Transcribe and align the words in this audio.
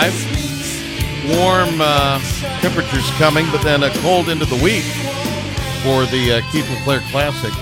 55. 0.00 1.36
Warm 1.36 1.80
uh, 1.80 2.20
temperatures 2.60 3.08
coming, 3.18 3.46
but 3.52 3.62
then 3.62 3.82
a 3.82 3.90
cold 3.98 4.28
into 4.28 4.46
the 4.46 4.56
week 4.62 4.84
for 5.82 6.06
the 6.06 6.40
uh, 6.42 6.50
Keith 6.50 6.68
LeClair 6.70 7.00
Classic. 7.10 7.52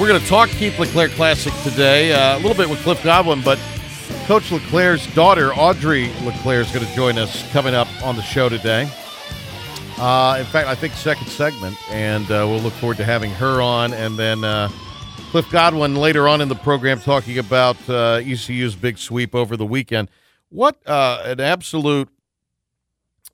We're 0.00 0.08
going 0.08 0.20
to 0.20 0.26
talk 0.26 0.48
Keith 0.48 0.78
LeClair 0.78 1.08
Classic 1.08 1.52
today, 1.62 2.12
uh, 2.12 2.36
a 2.36 2.40
little 2.40 2.56
bit 2.56 2.70
with 2.70 2.80
Cliff 2.80 3.02
Godwin, 3.02 3.42
but 3.42 3.58
Coach 4.26 4.50
LeClair's 4.50 5.06
daughter, 5.14 5.52
Audrey 5.54 6.10
LeClair, 6.22 6.60
is 6.60 6.70
going 6.72 6.86
to 6.86 6.94
join 6.94 7.18
us 7.18 7.48
coming 7.52 7.74
up 7.74 7.88
on 8.02 8.16
the 8.16 8.22
show 8.22 8.48
today. 8.48 8.90
Uh, 9.98 10.36
in 10.38 10.46
fact, 10.46 10.68
I 10.68 10.74
think 10.74 10.94
second 10.94 11.26
segment, 11.26 11.76
and 11.90 12.24
uh, 12.26 12.46
we'll 12.48 12.60
look 12.60 12.74
forward 12.74 12.96
to 12.98 13.04
having 13.04 13.30
her 13.32 13.60
on, 13.60 13.92
and 13.92 14.16
then 14.16 14.44
uh, 14.44 14.70
Cliff 15.30 15.50
Godwin 15.50 15.96
later 15.96 16.28
on 16.28 16.40
in 16.40 16.48
the 16.48 16.54
program 16.54 17.00
talking 17.00 17.38
about 17.38 17.76
uh, 17.88 18.20
ECU's 18.24 18.74
big 18.74 18.96
sweep 18.96 19.34
over 19.34 19.56
the 19.56 19.66
weekend. 19.66 20.08
What 20.50 20.76
uh, 20.86 21.22
an 21.24 21.40
absolute 21.40 22.08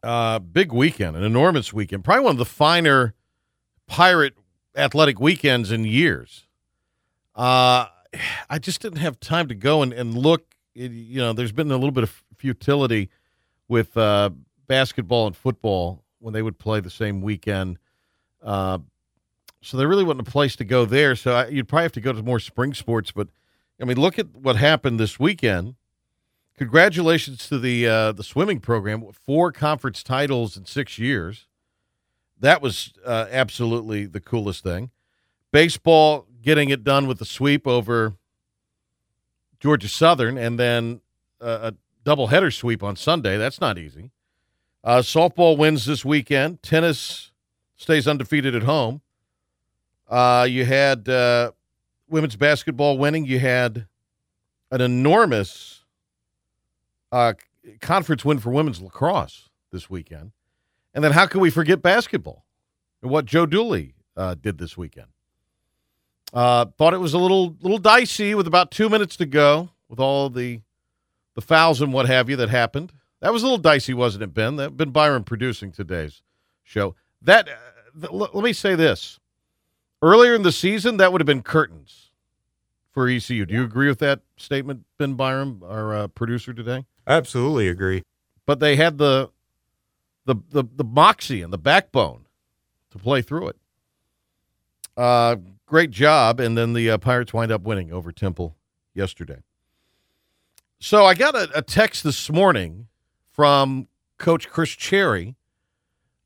uh, 0.02 0.38
big 0.40 0.72
weekend, 0.72 1.16
an 1.16 1.22
enormous 1.22 1.72
weekend, 1.72 2.04
probably 2.04 2.24
one 2.24 2.32
of 2.32 2.38
the 2.38 2.44
finer 2.44 3.14
pirate 3.86 4.34
athletic 4.76 5.20
weekends 5.20 5.70
in 5.70 5.84
years. 5.84 6.46
Uh, 7.34 7.86
I 8.48 8.58
just 8.58 8.80
didn't 8.80 8.98
have 8.98 9.18
time 9.20 9.48
to 9.48 9.54
go 9.54 9.82
and, 9.82 9.92
and 9.92 10.16
look. 10.16 10.54
It- 10.74 10.90
you 10.92 11.20
know, 11.20 11.32
there's 11.32 11.52
been 11.52 11.70
a 11.70 11.76
little 11.76 11.92
bit 11.92 12.02
of 12.04 12.22
futility 12.36 13.08
with 13.68 13.96
uh, 13.96 14.30
basketball 14.66 15.26
and 15.28 15.36
football 15.36 16.02
when 16.18 16.34
they 16.34 16.42
would 16.42 16.58
play 16.58 16.80
the 16.80 16.90
same 16.90 17.20
weekend. 17.22 17.78
Uh, 18.42 18.78
so 19.62 19.76
there 19.76 19.88
really 19.88 20.04
wasn't 20.04 20.26
a 20.26 20.30
place 20.30 20.56
to 20.56 20.64
go 20.64 20.84
there. 20.84 21.16
So 21.16 21.34
I, 21.34 21.46
you'd 21.46 21.68
probably 21.68 21.84
have 21.84 21.92
to 21.92 22.00
go 22.00 22.12
to 22.12 22.22
more 22.22 22.40
spring 22.40 22.74
sports. 22.74 23.12
But 23.12 23.28
I 23.80 23.84
mean, 23.84 23.98
look 23.98 24.18
at 24.18 24.34
what 24.34 24.56
happened 24.56 24.98
this 25.00 25.18
weekend. 25.18 25.76
Congratulations 26.56 27.48
to 27.48 27.58
the 27.58 27.86
uh, 27.86 28.12
the 28.12 28.22
swimming 28.22 28.60
program, 28.60 29.04
four 29.12 29.50
conference 29.50 30.02
titles 30.02 30.56
in 30.56 30.66
six 30.66 30.98
years. 30.98 31.46
That 32.38 32.62
was 32.62 32.92
uh, 33.04 33.26
absolutely 33.30 34.06
the 34.06 34.20
coolest 34.20 34.62
thing. 34.62 34.90
Baseball 35.50 36.26
getting 36.42 36.68
it 36.68 36.84
done 36.84 37.06
with 37.06 37.18
the 37.18 37.24
sweep 37.24 37.66
over 37.66 38.14
Georgia 39.58 39.88
Southern, 39.88 40.38
and 40.38 40.58
then 40.58 41.00
uh, 41.40 41.72
a 41.72 42.08
doubleheader 42.08 42.54
sweep 42.54 42.82
on 42.82 42.94
Sunday. 42.94 43.36
That's 43.36 43.60
not 43.60 43.78
easy. 43.78 44.10
Uh, 44.84 44.98
softball 44.98 45.56
wins 45.56 45.86
this 45.86 46.04
weekend. 46.04 46.62
Tennis 46.62 47.32
stays 47.74 48.06
undefeated 48.06 48.54
at 48.54 48.62
home. 48.62 49.00
Uh, 50.08 50.46
you 50.48 50.66
had 50.66 51.08
uh, 51.08 51.50
women's 52.08 52.36
basketball 52.36 52.98
winning. 52.98 53.24
You 53.24 53.38
had 53.40 53.86
an 54.70 54.80
enormous 54.80 55.73
uh, 57.14 57.32
conference 57.80 58.24
win 58.24 58.40
for 58.40 58.50
women's 58.50 58.82
lacrosse 58.82 59.48
this 59.70 59.88
weekend. 59.88 60.32
And 60.92 61.04
then 61.04 61.12
how 61.12 61.26
can 61.26 61.40
we 61.40 61.48
forget 61.48 61.80
basketball 61.80 62.44
and 63.02 63.10
what 63.10 63.24
Joe 63.24 63.46
Dooley 63.46 63.94
uh, 64.16 64.34
did 64.34 64.58
this 64.58 64.76
weekend? 64.76 65.06
Uh, 66.32 66.66
thought 66.76 66.92
it 66.92 66.98
was 66.98 67.14
a 67.14 67.18
little 67.18 67.56
little 67.60 67.78
dicey 67.78 68.34
with 68.34 68.48
about 68.48 68.72
two 68.72 68.88
minutes 68.88 69.16
to 69.18 69.26
go 69.26 69.70
with 69.88 70.00
all 70.00 70.28
the 70.28 70.60
the 71.36 71.40
fouls 71.40 71.80
and 71.80 71.92
what 71.92 72.06
have 72.06 72.28
you 72.28 72.34
that 72.34 72.48
happened. 72.48 72.92
That 73.20 73.32
was 73.32 73.42
a 73.42 73.46
little 73.46 73.58
dicey, 73.58 73.94
wasn't 73.94 74.24
it, 74.24 74.34
Ben? 74.34 74.56
That 74.56 74.76
Ben 74.76 74.90
Byron 74.90 75.22
producing 75.22 75.70
today's 75.70 76.22
show. 76.64 76.96
That 77.22 77.48
uh, 77.48 78.00
th- 78.00 78.12
l- 78.12 78.30
let 78.32 78.42
me 78.42 78.52
say 78.52 78.74
this: 78.74 79.20
earlier 80.02 80.34
in 80.34 80.42
the 80.42 80.50
season, 80.50 80.96
that 80.96 81.12
would 81.12 81.20
have 81.20 81.26
been 81.26 81.42
curtains 81.42 82.10
for 82.90 83.08
ECU. 83.08 83.46
Do 83.46 83.54
you 83.54 83.62
agree 83.62 83.88
with 83.88 84.00
that 84.00 84.20
statement, 84.36 84.84
Ben 84.98 85.14
Byron, 85.14 85.60
our 85.64 85.94
uh, 85.94 86.08
producer 86.08 86.52
today? 86.52 86.84
Absolutely 87.06 87.68
agree. 87.68 88.02
But 88.46 88.60
they 88.60 88.76
had 88.76 88.98
the 88.98 89.30
the 90.26 90.36
the 90.50 90.64
the 90.64 90.84
moxie 90.84 91.42
and 91.42 91.52
the 91.52 91.58
backbone 91.58 92.26
to 92.90 92.98
play 92.98 93.22
through 93.22 93.48
it. 93.48 93.56
Uh, 94.96 95.36
great 95.66 95.90
job, 95.90 96.40
and 96.40 96.56
then 96.56 96.72
the 96.72 96.90
uh, 96.90 96.98
Pirates 96.98 97.32
wind 97.32 97.50
up 97.50 97.62
winning 97.62 97.92
over 97.92 98.12
Temple 98.12 98.56
yesterday. 98.94 99.42
So 100.78 101.04
I 101.04 101.14
got 101.14 101.34
a, 101.34 101.48
a 101.58 101.62
text 101.62 102.04
this 102.04 102.30
morning 102.30 102.88
from 103.32 103.88
Coach 104.18 104.48
Chris 104.48 104.70
Cherry 104.70 105.34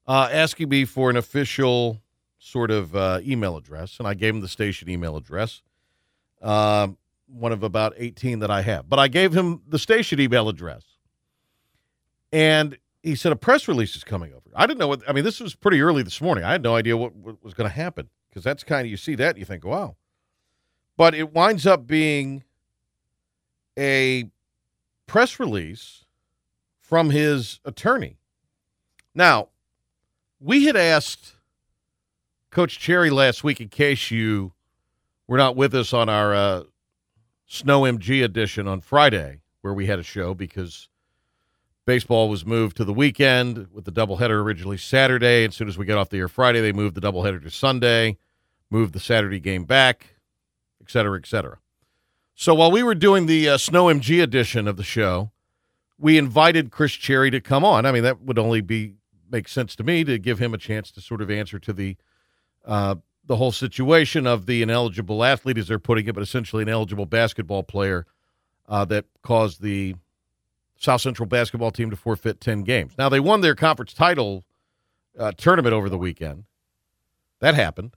uh, 0.07 0.29
asking 0.31 0.69
me 0.69 0.85
for 0.85 1.11
an 1.11 1.17
official 1.17 2.01
sort 2.39 2.71
of 2.71 2.95
uh, 2.95 3.21
email 3.23 3.57
address, 3.57 3.99
and 3.99 4.09
I 4.09 4.15
gave 4.15 4.35
him 4.35 4.41
the 4.41 4.49
station 4.49 4.89
email 4.89 5.17
address, 5.17 5.63
um, 6.43 6.97
one 7.29 7.53
of 7.53 7.63
about 7.63 7.95
18 7.97 8.41
that 8.41 8.51
I 8.51 8.63
have. 8.63 8.89
But 8.89 8.99
I 8.99 9.09
gave 9.09 9.33
him 9.35 9.63
the 9.69 9.79
station 9.79 10.21
email 10.21 10.49
address, 10.49 10.83
and 12.33 12.79
he 13.03 13.15
said 13.15 13.33
a 13.33 13.37
press 13.37 13.69
release 13.69 13.97
is 13.97 14.05
coming 14.05 14.33
over. 14.33 14.43
I 14.55 14.67
didn't 14.67 14.81
know 14.81 14.89
what, 14.89 15.03
I 15.09 15.13
mean, 15.13 15.25
this 15.25 15.41
was 15.41 15.55
pretty 15.55 15.81
early 15.81 16.03
this 16.03 16.21
morning. 16.21 16.45
I 16.45 16.53
had 16.53 16.63
no 16.63 16.75
idea 16.75 16.97
what, 16.97 17.15
what 17.15 17.43
was 17.43 17.55
going 17.55 17.69
to 17.69 17.75
happen 17.75 18.09
because 18.29 18.45
that's 18.45 18.65
kind 18.65 18.87
of, 18.87 18.91
you 18.91 18.97
see 18.97 19.15
that 19.15 19.31
and 19.31 19.39
you 19.39 19.45
think, 19.45 19.65
wow. 19.65 19.97
But 20.97 21.15
it 21.15 21.33
winds 21.33 21.67
up 21.67 21.87
being 21.87 22.45
a 23.79 24.31
press 25.07 25.39
release 25.39 26.05
from 26.81 27.11
his 27.11 27.61
attorney. 27.65 28.19
Now, 29.15 29.49
we 30.41 30.65
had 30.65 30.77
asked 30.77 31.35
Coach 32.51 32.79
Cherry 32.79 33.11
last 33.11 33.45
week, 33.45 33.61
in 33.61 33.69
case 33.69 34.11
you 34.11 34.53
were 35.27 35.39
not 35.39 35.57
with 35.57 35.75
us 35.75 35.93
on 35.93 36.09
our 36.09 36.35
uh, 36.35 36.63
Snow 37.49 37.83
MG 37.83 38.23
edition 38.23 38.69
on 38.69 38.83
Friday, 38.83 39.41
where 39.63 39.73
we 39.73 39.87
had 39.87 39.99
a 39.99 40.03
show 40.03 40.35
because 40.35 40.91
baseball 41.87 42.29
was 42.29 42.45
moved 42.45 42.77
to 42.77 42.85
the 42.85 42.93
weekend 42.93 43.69
with 43.73 43.87
the 43.87 43.91
doubleheader 43.91 44.43
originally 44.43 44.77
Saturday. 44.77 45.47
As 45.47 45.57
soon 45.57 45.67
as 45.67 45.79
we 45.79 45.87
got 45.87 45.97
off 45.97 46.11
the 46.11 46.19
air 46.19 46.29
Friday, 46.29 46.61
they 46.61 46.73
moved 46.73 46.95
the 46.95 47.01
doubleheader 47.01 47.43
to 47.43 47.51
Sunday, 47.51 48.19
moved 48.71 48.93
the 48.93 49.01
Saturday 49.01 49.41
game 49.41 49.65
back, 49.65 50.17
et 50.83 50.91
cetera, 50.91 51.19
et 51.19 51.27
cetera. 51.27 51.59
So 52.35 52.55
while 52.55 52.71
we 52.71 52.83
were 52.83 52.95
doing 52.95 53.25
the 53.25 53.49
uh, 53.49 53.57
Snow 53.59 53.87
MG 53.87 54.23
edition 54.23 54.69
of 54.69 54.77
the 54.77 54.85
show, 54.85 55.31
we 55.99 56.19
invited 56.19 56.71
Chris 56.71 56.93
Cherry 56.93 57.31
to 57.31 57.41
come 57.41 57.65
on. 57.65 57.87
I 57.87 57.93
mean, 57.93 58.03
that 58.03 58.21
would 58.21 58.39
only 58.39 58.61
be 58.61 58.97
make 59.31 59.49
sense 59.49 59.75
to 59.77 59.83
me 59.83 60.05
to 60.05 60.19
give 60.19 60.39
him 60.39 60.53
a 60.53 60.59
chance 60.59 60.91
to 60.93 61.01
sort 61.01 61.23
of 61.23 61.31
answer 61.31 61.59
to 61.59 61.73
the 61.73 61.97
uh, 62.67 62.97
the 63.29 63.37
whole 63.37 63.53
situation 63.53 64.27
of 64.27 64.47
the 64.47 64.63
ineligible 64.63 65.23
athlete, 65.23 65.59
as 65.59 65.69
they're 65.69 65.79
putting 65.79 66.07
it, 66.09 66.15
but 66.15 66.23
essentially 66.23 66.63
an 66.63 66.69
eligible 66.69 67.07
basketball 67.07 67.63
player 67.63 68.07
uh, 68.69 68.85
that 68.87 69.05
caused 69.23 69.63
the 69.63 69.95
South 70.77 71.03
Central 71.03 71.27
basketball 71.27 71.71
team 71.71 71.91
to 71.91 71.97
forfeit 71.97 72.41
10 72.41 72.63
games. 72.63 72.95
Now, 72.97 73.11
they 73.11 73.21
won 73.21 73.43
their 73.43 73.55
conference 73.55 73.93
title 73.93 74.45
uh, 75.19 75.33
tournament 75.37 75.75
over 75.75 75.91
the 75.91 75.99
weekend. 75.99 76.45
That 77.41 77.55
happened. 77.55 77.95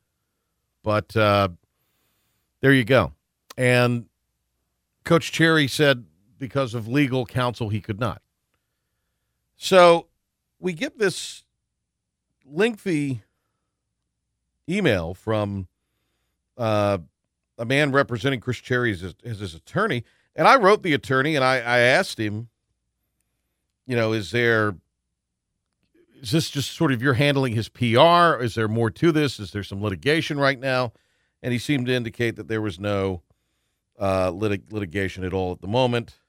But 0.84 1.16
uh, 1.16 1.50
there 2.60 2.74
you 2.74 2.84
go. 2.84 3.14
And 3.58 4.08
Coach 5.06 5.32
Cherry 5.32 5.68
said 5.68 6.06
because 6.40 6.74
of 6.74 6.88
legal 6.88 7.26
counsel, 7.26 7.70
he 7.70 7.80
could 7.80 8.00
not. 8.00 8.22
So 9.56 10.08
we 10.60 10.74
get 10.74 10.98
this 10.98 11.44
lengthy 12.46 13.22
email 14.72 15.14
from 15.14 15.68
uh, 16.58 17.00
a 17.58 17.66
man 17.66 17.92
representing 17.92 18.40
Chris 18.40 18.58
Cherry 18.58 18.92
as, 18.92 19.16
as 19.24 19.40
his 19.40 19.56
attorney. 19.56 20.04
And 20.36 20.48
I 20.48 20.56
wrote 20.56 20.84
the 20.84 20.94
attorney 20.94 21.36
and 21.36 21.44
I, 21.44 21.58
I 21.58 21.80
asked 21.80 22.20
him, 22.20 22.50
you 23.86 23.96
know, 23.96 24.14
is 24.14 24.32
there, 24.32 24.76
is 26.22 26.32
this 26.32 26.50
just 26.50 26.72
sort 26.72 26.92
of 26.92 27.02
you're 27.02 27.16
handling 27.16 27.54
his 27.54 27.68
PR? 27.70 28.42
Is 28.42 28.56
there 28.56 28.68
more 28.68 28.90
to 28.92 29.12
this? 29.12 29.40
Is 29.40 29.52
there 29.52 29.64
some 29.64 29.82
litigation 29.82 30.40
right 30.40 30.60
now? 30.60 30.94
And 31.44 31.52
he 31.52 31.60
seemed 31.60 31.88
to 31.88 31.94
indicate 31.94 32.36
that 32.36 32.48
there 32.48 32.62
was 32.62 32.80
no 32.80 33.24
uh, 34.00 34.32
lit- 34.32 34.72
litigation 34.72 35.24
at 35.24 35.34
all 35.34 35.52
at 35.52 35.62
the 35.62 35.68
moment. 35.68 36.20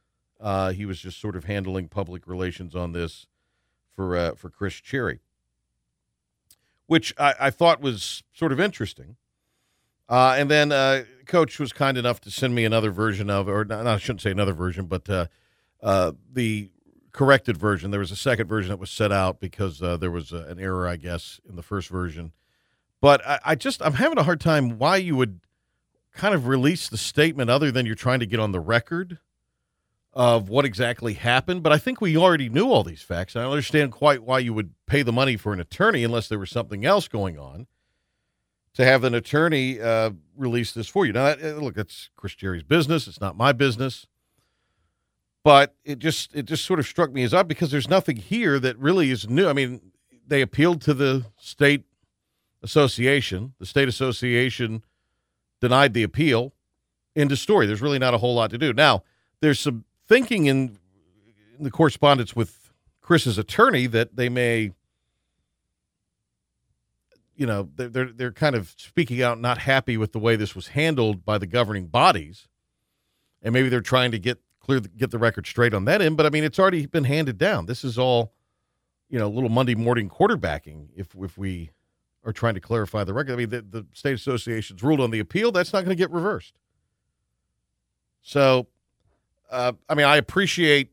Uh, 0.40 0.72
he 0.72 0.84
was 0.84 0.98
just 0.98 1.20
sort 1.20 1.36
of 1.36 1.44
handling 1.44 1.88
public 1.88 2.26
relations 2.26 2.74
on 2.74 2.92
this 2.92 3.26
for 3.94 4.16
uh, 4.16 4.34
for 4.34 4.50
Chris 4.50 4.74
Cherry, 4.74 5.20
which 6.92 7.14
I, 7.16 7.34
I 7.40 7.50
thought 7.50 7.80
was 7.80 8.22
sort 8.34 8.52
of 8.52 8.60
interesting. 8.60 9.16
Uh, 10.10 10.34
and 10.36 10.50
then 10.50 10.72
uh, 10.72 11.04
Coach 11.24 11.58
was 11.58 11.72
kind 11.72 11.96
enough 11.96 12.20
to 12.20 12.30
send 12.30 12.54
me 12.54 12.66
another 12.66 12.90
version 12.90 13.30
of, 13.30 13.48
or 13.48 13.64
not, 13.64 13.86
I 13.86 13.96
shouldn't 13.96 14.20
say 14.20 14.30
another 14.30 14.52
version, 14.52 14.84
but 14.84 15.08
uh, 15.08 15.26
uh, 15.82 16.12
the 16.30 16.68
corrected 17.12 17.56
version. 17.56 17.92
There 17.92 18.00
was 18.00 18.10
a 18.10 18.16
second 18.16 18.46
version 18.46 18.68
that 18.68 18.78
was 18.78 18.90
set 18.90 19.10
out 19.10 19.40
because 19.40 19.80
uh, 19.80 19.96
there 19.96 20.10
was 20.10 20.34
uh, 20.34 20.44
an 20.50 20.60
error, 20.60 20.86
I 20.86 20.96
guess, 20.96 21.40
in 21.48 21.56
the 21.56 21.62
first 21.62 21.88
version. 21.88 22.32
But 23.00 23.26
I, 23.26 23.40
I 23.42 23.54
just 23.54 23.80
I'm 23.80 23.94
having 23.94 24.18
a 24.18 24.22
hard 24.22 24.42
time 24.42 24.76
why 24.76 24.96
you 24.96 25.16
would 25.16 25.40
kind 26.12 26.34
of 26.34 26.46
release 26.46 26.90
the 26.90 26.98
statement 26.98 27.48
other 27.48 27.70
than 27.70 27.86
you're 27.86 27.94
trying 27.94 28.20
to 28.20 28.26
get 28.26 28.38
on 28.38 28.52
the 28.52 28.60
record 28.60 29.16
of 30.14 30.48
what 30.48 30.64
exactly 30.64 31.14
happened. 31.14 31.62
But 31.62 31.72
I 31.72 31.78
think 31.78 32.00
we 32.00 32.16
already 32.16 32.48
knew 32.48 32.66
all 32.66 32.84
these 32.84 33.02
facts. 33.02 33.34
I 33.34 33.42
don't 33.42 33.52
understand 33.52 33.92
quite 33.92 34.22
why 34.22 34.40
you 34.40 34.52
would 34.52 34.74
pay 34.86 35.02
the 35.02 35.12
money 35.12 35.36
for 35.36 35.52
an 35.52 35.60
attorney 35.60 36.04
unless 36.04 36.28
there 36.28 36.38
was 36.38 36.50
something 36.50 36.84
else 36.84 37.08
going 37.08 37.38
on 37.38 37.66
to 38.74 38.84
have 38.84 39.04
an 39.04 39.14
attorney 39.14 39.80
uh, 39.80 40.10
release 40.36 40.72
this 40.72 40.88
for 40.88 41.06
you. 41.06 41.12
Now, 41.12 41.26
uh, 41.26 41.58
look, 41.60 41.76
it's 41.76 42.10
Chris 42.16 42.34
Cherry's 42.34 42.62
business. 42.62 43.06
It's 43.06 43.20
not 43.20 43.36
my 43.36 43.52
business. 43.52 44.06
But 45.44 45.74
it 45.84 45.98
just 45.98 46.34
it 46.36 46.44
just 46.44 46.64
sort 46.64 46.78
of 46.78 46.86
struck 46.86 47.12
me 47.12 47.24
as 47.24 47.34
odd 47.34 47.48
because 47.48 47.72
there's 47.72 47.88
nothing 47.88 48.16
here 48.16 48.60
that 48.60 48.78
really 48.78 49.10
is 49.10 49.28
new. 49.28 49.48
I 49.48 49.52
mean, 49.52 49.92
they 50.26 50.40
appealed 50.40 50.80
to 50.82 50.94
the 50.94 51.26
state 51.36 51.84
association. 52.62 53.54
The 53.58 53.66
state 53.66 53.88
association 53.88 54.84
denied 55.60 55.94
the 55.94 56.04
appeal. 56.04 56.52
Into 57.14 57.36
story. 57.36 57.66
There's 57.66 57.82
really 57.82 57.98
not 57.98 58.14
a 58.14 58.18
whole 58.18 58.34
lot 58.34 58.50
to 58.52 58.58
do. 58.58 58.72
Now, 58.72 59.02
there's 59.42 59.60
some 59.60 59.84
thinking 60.06 60.46
in, 60.46 60.78
in 61.58 61.64
the 61.64 61.70
correspondence 61.70 62.34
with 62.34 62.72
Chris's 63.00 63.38
attorney 63.38 63.86
that 63.88 64.16
they 64.16 64.28
may 64.28 64.72
you 67.34 67.46
know 67.46 67.68
they're, 67.74 67.88
they're 67.88 68.12
they're 68.12 68.32
kind 68.32 68.54
of 68.54 68.74
speaking 68.76 69.22
out 69.22 69.40
not 69.40 69.58
happy 69.58 69.96
with 69.96 70.12
the 70.12 70.18
way 70.18 70.36
this 70.36 70.54
was 70.54 70.68
handled 70.68 71.24
by 71.24 71.38
the 71.38 71.46
governing 71.46 71.86
bodies. 71.86 72.48
And 73.42 73.52
maybe 73.52 73.68
they're 73.68 73.80
trying 73.80 74.12
to 74.12 74.18
get 74.18 74.40
clear 74.60 74.80
get 74.80 75.10
the 75.10 75.18
record 75.18 75.46
straight 75.46 75.74
on 75.74 75.84
that 75.86 76.00
end 76.00 76.16
but 76.16 76.24
i 76.24 76.30
mean 76.30 76.44
it's 76.44 76.58
already 76.58 76.86
been 76.86 77.04
handed 77.04 77.38
down. 77.38 77.66
This 77.66 77.84
is 77.84 77.98
all 77.98 78.32
you 79.08 79.18
know 79.18 79.26
a 79.26 79.34
little 79.34 79.48
monday 79.48 79.74
morning 79.74 80.08
quarterbacking 80.08 80.88
if 80.94 81.08
if 81.20 81.36
we 81.36 81.70
are 82.24 82.32
trying 82.32 82.54
to 82.54 82.60
clarify 82.60 83.02
the 83.02 83.12
record. 83.12 83.32
I 83.32 83.36
mean 83.36 83.48
the, 83.48 83.62
the 83.62 83.86
state 83.92 84.14
association's 84.14 84.82
ruled 84.82 85.00
on 85.00 85.10
the 85.10 85.18
appeal. 85.18 85.50
That's 85.50 85.72
not 85.72 85.80
going 85.80 85.96
to 85.96 86.00
get 86.00 86.10
reversed. 86.10 86.54
So 88.22 88.68
uh, 89.52 89.72
i 89.88 89.94
mean 89.94 90.06
i 90.06 90.16
appreciate 90.16 90.90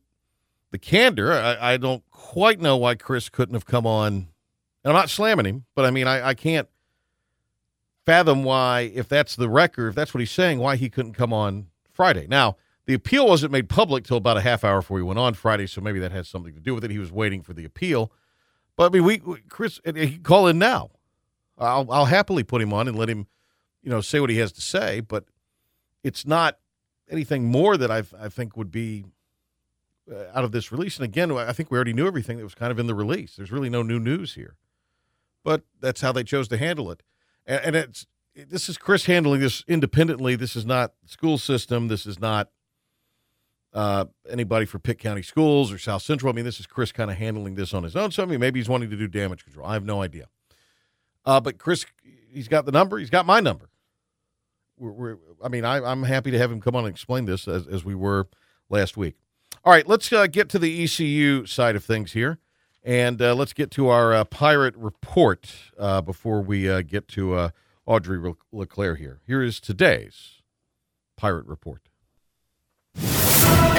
the 0.71 0.77
candor 0.77 1.33
I, 1.33 1.73
I 1.73 1.77
don't 1.77 2.03
quite 2.11 2.59
know 2.61 2.77
why 2.77 2.95
chris 2.95 3.29
couldn't 3.29 3.55
have 3.55 3.65
come 3.65 3.87
on 3.87 4.27
and 4.83 4.91
I'm 4.91 4.95
not 5.01 5.09
slamming 5.09 5.45
him, 5.45 5.65
but 5.75 5.85
I 5.85 5.91
mean, 5.91 6.07
I, 6.07 6.29
I 6.29 6.33
can't 6.33 6.67
fathom 8.05 8.43
why, 8.43 8.91
if 8.93 9.07
that's 9.07 9.35
the 9.35 9.49
record, 9.49 9.89
if 9.89 9.95
that's 9.95 10.13
what 10.13 10.19
he's 10.19 10.31
saying, 10.31 10.59
why 10.59 10.77
he 10.77 10.89
couldn't 10.89 11.13
come 11.13 11.33
on 11.33 11.67
Friday. 11.91 12.27
Now, 12.27 12.55
the 12.85 12.93
appeal 12.93 13.27
wasn't 13.27 13.51
made 13.51 13.69
public 13.69 14.05
till 14.05 14.17
about 14.17 14.37
a 14.37 14.41
half 14.41 14.63
hour 14.63 14.79
before 14.79 14.97
he 14.97 15.03
went 15.03 15.19
on 15.19 15.33
Friday, 15.33 15.67
so 15.67 15.81
maybe 15.81 15.99
that 15.99 16.11
has 16.11 16.27
something 16.27 16.53
to 16.53 16.59
do 16.59 16.73
with 16.73 16.83
it. 16.83 16.91
He 16.91 16.97
was 16.97 17.11
waiting 17.11 17.43
for 17.43 17.53
the 17.53 17.65
appeal. 17.65 18.11
But 18.75 18.91
I 18.91 18.93
mean, 18.93 19.03
we, 19.03 19.21
we 19.23 19.41
Chris, 19.49 19.79
he 19.85 20.17
call 20.17 20.47
in 20.47 20.57
now. 20.57 20.91
I'll, 21.57 21.91
I'll 21.91 22.05
happily 22.05 22.43
put 22.43 22.61
him 22.61 22.73
on 22.73 22.87
and 22.87 22.97
let 22.97 23.09
him, 23.09 23.27
you 23.83 23.89
know, 23.89 23.99
say 23.99 24.21
what 24.21 24.29
he 24.29 24.37
has 24.37 24.53
to 24.53 24.61
say. 24.61 25.01
But 25.01 25.25
it's 26.03 26.25
not 26.25 26.57
anything 27.09 27.45
more 27.45 27.77
that 27.77 27.91
I, 27.91 28.03
I 28.19 28.29
think 28.29 28.55
would 28.55 28.71
be 28.71 29.05
uh, 30.11 30.25
out 30.33 30.43
of 30.43 30.51
this 30.51 30.71
release. 30.71 30.97
And 30.97 31.05
again, 31.05 31.31
I 31.31 31.53
think 31.53 31.71
we 31.71 31.77
already 31.77 31.93
knew 31.93 32.07
everything 32.07 32.37
that 32.37 32.43
was 32.43 32.55
kind 32.55 32.71
of 32.71 32.79
in 32.79 32.87
the 32.87 32.95
release. 32.95 33.35
There's 33.35 33.51
really 33.51 33.69
no 33.69 33.83
new 33.83 33.99
news 33.99 34.35
here 34.35 34.55
but 35.43 35.63
that's 35.79 36.01
how 36.01 36.11
they 36.11 36.23
chose 36.23 36.47
to 36.49 36.57
handle 36.57 36.91
it. 36.91 37.03
And, 37.45 37.61
and 37.65 37.75
it's 37.75 38.05
this 38.35 38.69
is 38.69 38.77
Chris 38.77 39.05
handling 39.05 39.41
this 39.41 39.63
independently. 39.67 40.35
This 40.35 40.55
is 40.55 40.65
not 40.65 40.93
school 41.05 41.37
system. 41.37 41.87
This 41.87 42.05
is 42.05 42.19
not 42.19 42.49
uh, 43.73 44.05
anybody 44.29 44.65
for 44.65 44.79
Pitt 44.79 44.99
County 44.99 45.21
Schools 45.21 45.71
or 45.71 45.77
South 45.77 46.01
Central. 46.01 46.31
I 46.31 46.35
mean, 46.35 46.45
this 46.45 46.59
is 46.59 46.67
Chris 46.67 46.91
kind 46.91 47.11
of 47.11 47.17
handling 47.17 47.55
this 47.55 47.73
on 47.73 47.83
his 47.83 47.95
own. 47.95 48.11
So 48.11 48.23
I 48.23 48.25
mean, 48.25 48.39
maybe 48.39 48.59
he's 48.59 48.69
wanting 48.69 48.89
to 48.89 48.95
do 48.95 49.07
damage 49.07 49.43
control. 49.43 49.65
I 49.67 49.73
have 49.73 49.85
no 49.85 50.01
idea. 50.01 50.27
Uh, 51.25 51.39
but 51.41 51.57
Chris, 51.57 51.85
he's 52.31 52.47
got 52.47 52.65
the 52.65 52.71
number. 52.71 52.97
He's 52.97 53.09
got 53.09 53.25
my 53.25 53.39
number. 53.39 53.69
We're, 54.79 54.91
we're, 54.91 55.17
I 55.43 55.49
mean, 55.49 55.65
I, 55.65 55.91
am 55.91 56.03
happy 56.03 56.31
to 56.31 56.37
have 56.37 56.51
him 56.51 56.61
come 56.61 56.75
on 56.75 56.85
and 56.85 56.91
explain 56.91 57.25
this 57.25 57.47
as, 57.47 57.67
as 57.67 57.83
we 57.83 57.95
were 57.95 58.27
last 58.69 58.97
week. 58.97 59.15
All 59.65 59.73
right, 59.73 59.87
let's 59.87 60.11
uh, 60.11 60.27
get 60.27 60.49
to 60.49 60.59
the 60.59 60.83
ECU 60.83 61.45
side 61.45 61.75
of 61.75 61.83
things 61.83 62.13
here. 62.13 62.39
And 62.83 63.21
uh, 63.21 63.35
let's 63.35 63.51
get 63.53 63.71
to 63.71 63.89
our 63.89 64.13
uh, 64.13 64.23
pirate 64.23 64.75
report 64.77 65.53
uh, 65.77 66.01
before 66.01 66.41
we 66.41 66.69
uh, 66.69 66.81
get 66.81 67.07
to 67.09 67.33
uh, 67.33 67.49
Audrey 67.85 68.33
LeClair 68.53 68.95
here. 68.95 69.19
Here 69.27 69.43
is 69.43 69.59
today's 69.59 70.41
pirate 71.17 71.45
report. 71.45 71.88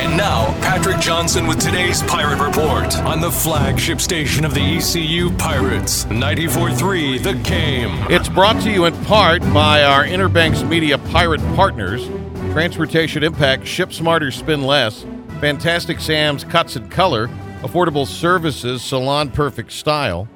And 0.01 0.17
now, 0.17 0.47
Patrick 0.63 0.99
Johnson 0.99 1.47
with 1.47 1.61
today's 1.61 2.03
Pirate 2.05 2.43
Report 2.43 2.97
on 3.01 3.21
the 3.21 3.31
flagship 3.31 4.01
station 4.01 4.47
of 4.47 4.55
the 4.55 4.79
ECU 4.79 5.31
Pirates, 5.37 6.07
94.3 6.07 7.23
The 7.23 7.35
Game. 7.35 7.91
It's 8.11 8.31
brought 8.31 8.63
to 8.63 8.71
you 8.71 8.87
in 8.87 8.95
part 9.05 9.43
by 9.53 9.83
our 9.83 10.07
Inner 10.07 10.31
Banks 10.31 10.63
Media 10.63 10.97
Pirate 10.97 11.43
partners 11.55 12.07
Transportation 12.53 13.23
Impact, 13.23 13.67
Ship 13.67 13.93
Smarter, 13.93 14.31
Spin 14.31 14.63
Less, 14.63 15.05
Fantastic 15.39 16.01
Sam's 16.01 16.45
Cuts 16.45 16.77
and 16.77 16.91
Color, 16.91 17.29
Affordable 17.61 18.07
Services, 18.07 18.83
Salon 18.83 19.31
Perfect 19.31 19.71
Style. 19.71 20.27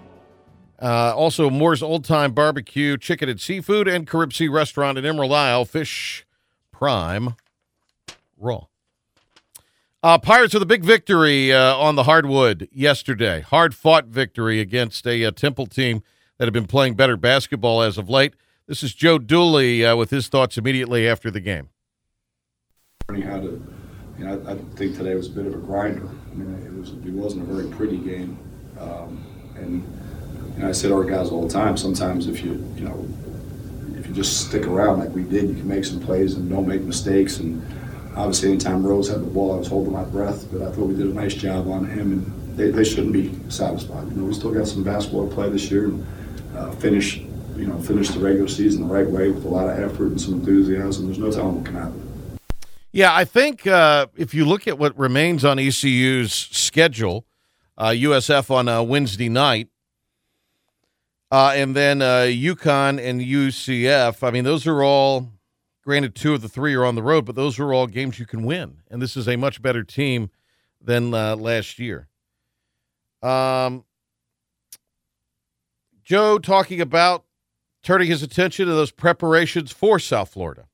Uh, 0.83 1.15
also, 1.17 1.49
Moore's 1.49 1.83
Old 1.83 2.05
Time 2.05 2.33
Barbecue, 2.33 2.99
Chicken 2.99 3.31
and 3.31 3.41
Seafood, 3.41 3.89
and 3.89 4.07
Carib 4.07 4.35
Sea 4.35 4.49
Restaurant 4.49 4.99
in 4.99 5.07
Emerald 5.07 5.33
Isle, 5.33 5.65
Fish 5.65 6.27
Prime 6.71 7.37
Raw. 8.37 8.67
Uh, 10.05 10.19
Pirates 10.19 10.53
with 10.53 10.63
a 10.63 10.67
big 10.67 10.85
victory 10.85 11.51
uh, 11.51 11.75
on 11.79 11.95
the 11.95 12.03
hardwood 12.03 12.69
yesterday. 12.71 13.41
Hard 13.41 13.75
fought 13.75 14.05
victory 14.05 14.61
against 14.61 15.07
a, 15.07 15.23
a, 15.23 15.29
uh, 15.29 15.31
Temple 15.31 15.65
team 15.65 16.03
that 16.37 16.45
had 16.45 16.53
been 16.53 16.67
playing 16.67 16.93
better 16.93 17.17
basketball 17.17 17.81
as 17.81 17.97
of 17.97 18.11
late. 18.11 18.35
This 18.67 18.83
is 18.83 18.95
Joe 18.95 19.17
Dooley 19.17 19.83
uh, 19.83 19.97
with 19.97 20.11
his 20.11 20.29
thoughts 20.29 20.59
immediately 20.59 21.09
after 21.09 21.31
the 21.31 21.41
game. 21.41 21.71
How 23.09 23.15
to 23.15 23.67
you 24.19 24.25
know, 24.27 24.45
I, 24.47 24.53
I, 24.53 24.57
think 24.77 24.95
today 24.95 25.15
was 25.15 25.29
a 25.29 25.31
bit 25.31 25.47
of 25.47 25.55
a 25.55 25.57
grinder. 25.57 26.07
I 26.07 26.35
mean, 26.35 26.67
it 26.67 26.79
was 26.79 26.91
it 26.91 27.15
wasn't 27.15 27.49
a 27.49 27.55
very 27.55 27.75
pretty 27.75 27.97
game, 27.97 28.37
um, 28.79 29.25
and 29.57 29.83
you 30.57 30.63
know, 30.63 30.69
I 30.69 30.73
said 30.73 30.89
to 30.89 30.97
our 30.97 31.05
guys 31.05 31.31
all 31.31 31.47
the 31.47 31.53
time. 31.53 31.79
Sometimes 31.79 32.27
if 32.27 32.45
you 32.45 32.63
you 32.77 32.83
know 32.85 33.09
if 33.99 34.07
you 34.07 34.13
just 34.13 34.49
stick 34.49 34.67
around 34.67 34.99
like 34.99 35.15
we 35.15 35.23
did, 35.23 35.49
you 35.49 35.55
can 35.55 35.67
make 35.67 35.87
some 35.87 35.99
plays 35.99 36.35
and 36.35 36.51
don't 36.51 36.69
make 36.69 36.83
mistakes. 36.83 37.39
And 37.39 37.67
obviously, 38.17 38.51
anytime 38.51 38.87
Rose 38.87 39.09
had 39.09 39.21
the 39.21 39.27
ball, 39.27 39.55
I 39.55 39.59
was 39.59 39.69
holding 39.69 39.93
my 39.93 40.05
breath. 40.05 40.47
But 40.53 40.63
I 40.63 40.71
thought 40.71 40.87
we 40.87 40.95
did 40.95 41.07
a 41.07 41.15
nice 41.15 41.35
job 41.35 41.69
on 41.69 41.87
him, 41.87 42.13
and 42.13 42.59
they, 42.59 42.71
they 42.71 42.85
shouldn't 42.85 43.13
be 43.13 43.35
satisfied. 43.49 44.09
You 44.09 44.15
know, 44.15 44.25
we 44.25 44.35
still 44.35 44.53
got 44.53 44.67
some 44.67 44.85
basketball 44.85 45.29
to 45.29 45.35
play 45.35 45.51
this 45.51 45.71
year, 45.71 45.87
and 45.87 46.07
uh, 46.57 46.71
finish 46.73 47.25
you 47.57 47.67
know 47.67 47.79
finish 47.79 48.09
the 48.11 48.21
regular 48.21 48.49
season 48.49 48.87
the 48.87 48.93
right 48.93 49.09
way 49.09 49.31
with 49.31 49.45
a 49.45 49.49
lot 49.49 49.69
of 49.69 49.79
effort 49.79 50.07
and 50.07 50.21
some 50.21 50.35
enthusiasm. 50.35 51.07
There's 51.07 51.19
no 51.19 51.31
telling 51.31 51.57
what 51.57 51.65
can 51.65 51.75
happen. 51.75 52.39
Yeah, 52.93 53.15
I 53.15 53.25
think 53.25 53.67
uh, 53.67 54.07
if 54.17 54.35
you 54.35 54.45
look 54.45 54.69
at 54.69 54.79
what 54.79 54.97
remains 54.97 55.45
on 55.45 55.59
ECU's 55.59 56.33
schedule, 56.33 57.27
uh, 57.77 57.89
USF 57.89 58.51
on 58.51 58.69
a 58.69 58.83
Wednesday 58.85 59.29
night, 59.29 59.69
uh, 61.31 61.53
and 61.57 61.75
then 61.75 62.03
uh, 62.03 62.27
UConn 62.29 63.05
and 63.05 63.21
UCF. 63.21 64.23
I 64.23 64.31
mean, 64.31 64.45
those 64.45 64.67
are 64.67 64.83
all. 64.83 65.31
Granted, 65.85 66.15
two 66.15 66.33
of 66.33 66.41
the 66.41 66.49
three 66.49 66.75
are 66.75 66.85
on 66.85 66.95
the 66.95 67.03
road, 67.03 67.27
but 67.27 67.37
those 67.37 67.59
are 67.59 67.75
all 67.75 67.87
games 67.87 68.19
you 68.19 68.25
can 68.25 68.43
win. 68.43 68.79
And 68.91 69.03
this 69.03 69.17
is 69.17 69.29
a 69.29 69.37
much 69.37 69.61
better 69.61 69.85
team 69.85 70.31
than 70.81 71.13
uh, 71.13 71.37
last 71.37 71.79
year. 71.79 72.09
Um, 73.23 73.85
Joe 76.03 76.39
talking 76.39 76.81
about 76.81 77.25
turning 77.83 78.09
his 78.09 78.23
attention 78.23 78.67
to 78.67 78.73
those 78.73 78.91
preparations 78.91 79.73
for 79.73 79.99
South 79.99 80.31
Florida. 80.31 80.67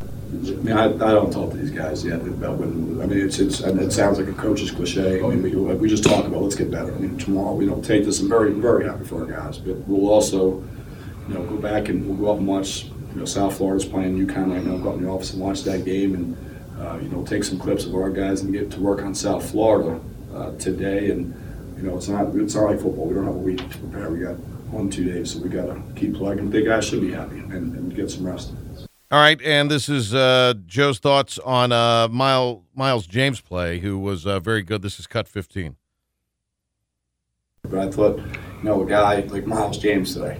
I 0.00 0.04
mean, 0.34 0.76
I, 0.76 0.84
I 0.84 1.12
don't 1.12 1.32
talk 1.32 1.50
to 1.50 1.56
these 1.56 1.70
guys 1.70 2.04
yet 2.04 2.20
about 2.20 2.58
when. 2.58 3.00
I 3.00 3.06
mean, 3.06 3.18
it's, 3.20 3.38
it's 3.38 3.60
it 3.60 3.90
sounds 3.92 4.18
like 4.18 4.28
a 4.28 4.32
coach's 4.32 4.70
cliche. 4.70 5.22
I 5.22 5.26
mean, 5.26 5.42
we, 5.42 5.50
we 5.74 5.88
just 5.88 6.04
talk 6.04 6.26
about 6.26 6.42
let's 6.42 6.54
get 6.54 6.70
better. 6.70 6.94
I 6.94 6.98
mean, 6.98 7.16
tomorrow 7.18 7.54
we 7.54 7.66
don't 7.66 7.84
take 7.84 8.04
this. 8.04 8.20
I'm 8.20 8.28
very 8.28 8.52
very 8.52 8.84
happy 8.84 9.04
for 9.04 9.20
our 9.20 9.26
guys, 9.26 9.58
but 9.58 9.76
we'll 9.88 10.08
also, 10.10 10.62
you 11.28 11.34
know, 11.34 11.42
go 11.44 11.56
back 11.56 11.88
and 11.88 12.06
we'll 12.06 12.16
go 12.16 12.30
up 12.30 12.38
and 12.38 12.46
watch. 12.46 12.86
You 13.18 13.24
know, 13.24 13.30
South 13.30 13.56
Florida's 13.56 13.84
playing 13.84 14.16
UConn 14.16 14.54
right 14.54 14.64
now. 14.64 14.76
Go 14.76 14.90
up 14.90 14.94
in 14.98 15.02
the 15.02 15.10
office 15.10 15.32
and 15.32 15.42
watch 15.42 15.64
that 15.64 15.84
game, 15.84 16.14
and 16.14 16.80
uh, 16.80 16.98
you 17.02 17.08
know, 17.08 17.24
take 17.24 17.42
some 17.42 17.58
clips 17.58 17.84
of 17.84 17.92
our 17.96 18.10
guys 18.10 18.42
and 18.42 18.52
get 18.52 18.70
to 18.70 18.80
work 18.80 19.02
on 19.02 19.12
South 19.12 19.50
Florida 19.50 20.00
uh, 20.32 20.52
today. 20.52 21.10
And 21.10 21.34
you 21.76 21.82
know, 21.82 21.96
it's 21.96 22.06
not 22.06 22.32
it's 22.36 22.54
not 22.54 22.70
like 22.70 22.80
football. 22.80 23.06
We 23.08 23.14
don't 23.14 23.24
have 23.24 23.34
a 23.34 23.38
week 23.38 23.58
to 23.58 23.78
prepare. 23.78 24.08
We 24.10 24.20
got 24.20 24.36
one 24.70 24.88
two 24.88 25.04
days, 25.04 25.32
so 25.32 25.40
we 25.40 25.48
got 25.48 25.66
to 25.66 25.82
keep 25.96 26.14
plugging. 26.14 26.48
The 26.48 26.62
guys 26.62 26.84
should 26.84 27.00
be 27.00 27.10
happy 27.10 27.40
and, 27.40 27.52
and 27.52 27.96
get 27.96 28.08
some 28.08 28.24
rest. 28.24 28.52
All 29.10 29.18
right, 29.18 29.42
and 29.42 29.68
this 29.68 29.88
is 29.88 30.14
uh, 30.14 30.54
Joe's 30.66 31.00
thoughts 31.00 31.40
on 31.40 31.72
uh, 31.72 32.06
Miles 32.06 32.62
Miles 32.72 33.04
James 33.08 33.40
play, 33.40 33.80
who 33.80 33.98
was 33.98 34.26
uh, 34.26 34.38
very 34.38 34.62
good. 34.62 34.82
This 34.82 35.00
is 35.00 35.08
cut 35.08 35.26
fifteen. 35.26 35.74
But 37.62 37.80
I 37.80 37.90
thought, 37.90 38.18
you 38.18 38.62
know, 38.62 38.84
a 38.84 38.86
guy 38.86 39.22
like 39.22 39.44
Miles 39.44 39.78
James 39.78 40.14
today, 40.14 40.38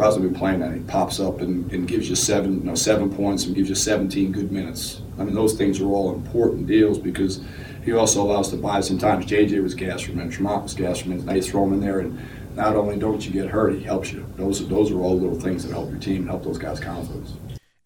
I 0.00 0.08
was 0.08 0.38
playing 0.38 0.60
that, 0.60 0.72
he 0.72 0.80
pops 0.80 1.20
up 1.20 1.40
and, 1.40 1.70
and 1.72 1.86
gives 1.86 2.08
you 2.08 2.16
seven, 2.16 2.60
you 2.60 2.64
know, 2.64 2.74
seven 2.74 3.14
points 3.14 3.44
and 3.44 3.54
gives 3.54 3.68
you 3.68 3.74
17 3.74 4.32
good 4.32 4.50
minutes. 4.50 5.02
I 5.18 5.24
mean, 5.24 5.34
those 5.34 5.54
things 5.54 5.80
are 5.80 5.86
all 5.86 6.14
important 6.14 6.66
deals 6.66 6.98
because 6.98 7.42
he 7.84 7.92
also 7.92 8.22
allows 8.22 8.50
to 8.50 8.56
buy 8.56 8.80
sometimes. 8.80 9.26
JJ 9.26 9.62
was 9.62 9.74
gas 9.74 10.02
from 10.02 10.16
minutes, 10.16 10.36
Tremont 10.36 10.62
was 10.64 10.74
gas 10.74 11.00
from 11.00 11.10
minutes. 11.10 11.26
Now 11.26 11.34
you 11.34 11.42
throw 11.42 11.64
him 11.64 11.74
in 11.74 11.80
there, 11.80 12.00
and 12.00 12.18
not 12.56 12.76
only 12.76 12.98
don't 12.98 13.24
you 13.24 13.32
get 13.32 13.48
hurt, 13.48 13.74
he 13.74 13.82
helps 13.82 14.12
you. 14.12 14.26
Those 14.36 14.60
are 14.60 14.64
those 14.64 14.90
are 14.90 14.98
all 15.00 15.18
little 15.18 15.40
things 15.40 15.64
that 15.64 15.72
help 15.72 15.90
your 15.90 15.98
team, 15.98 16.26
help 16.26 16.44
those 16.44 16.58
guys' 16.58 16.80
confidence. 16.80 17.32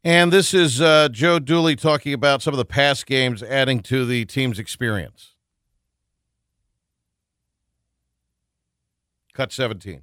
And 0.03 0.33
this 0.33 0.53
is 0.53 0.81
uh, 0.81 1.09
Joe 1.11 1.39
Dooley 1.39 1.77
talking 1.77 2.13
about 2.13 2.43
some 2.43 2.53
of 2.53 2.59
the 2.59 2.65
past 2.65 3.07
games 3.07 3.43
adding 3.43 3.81
to 3.81 4.05
the 4.05 4.25
team's 4.27 4.59
experience. 4.59 5.35
Cut 9.33 9.51
17. 9.53 10.03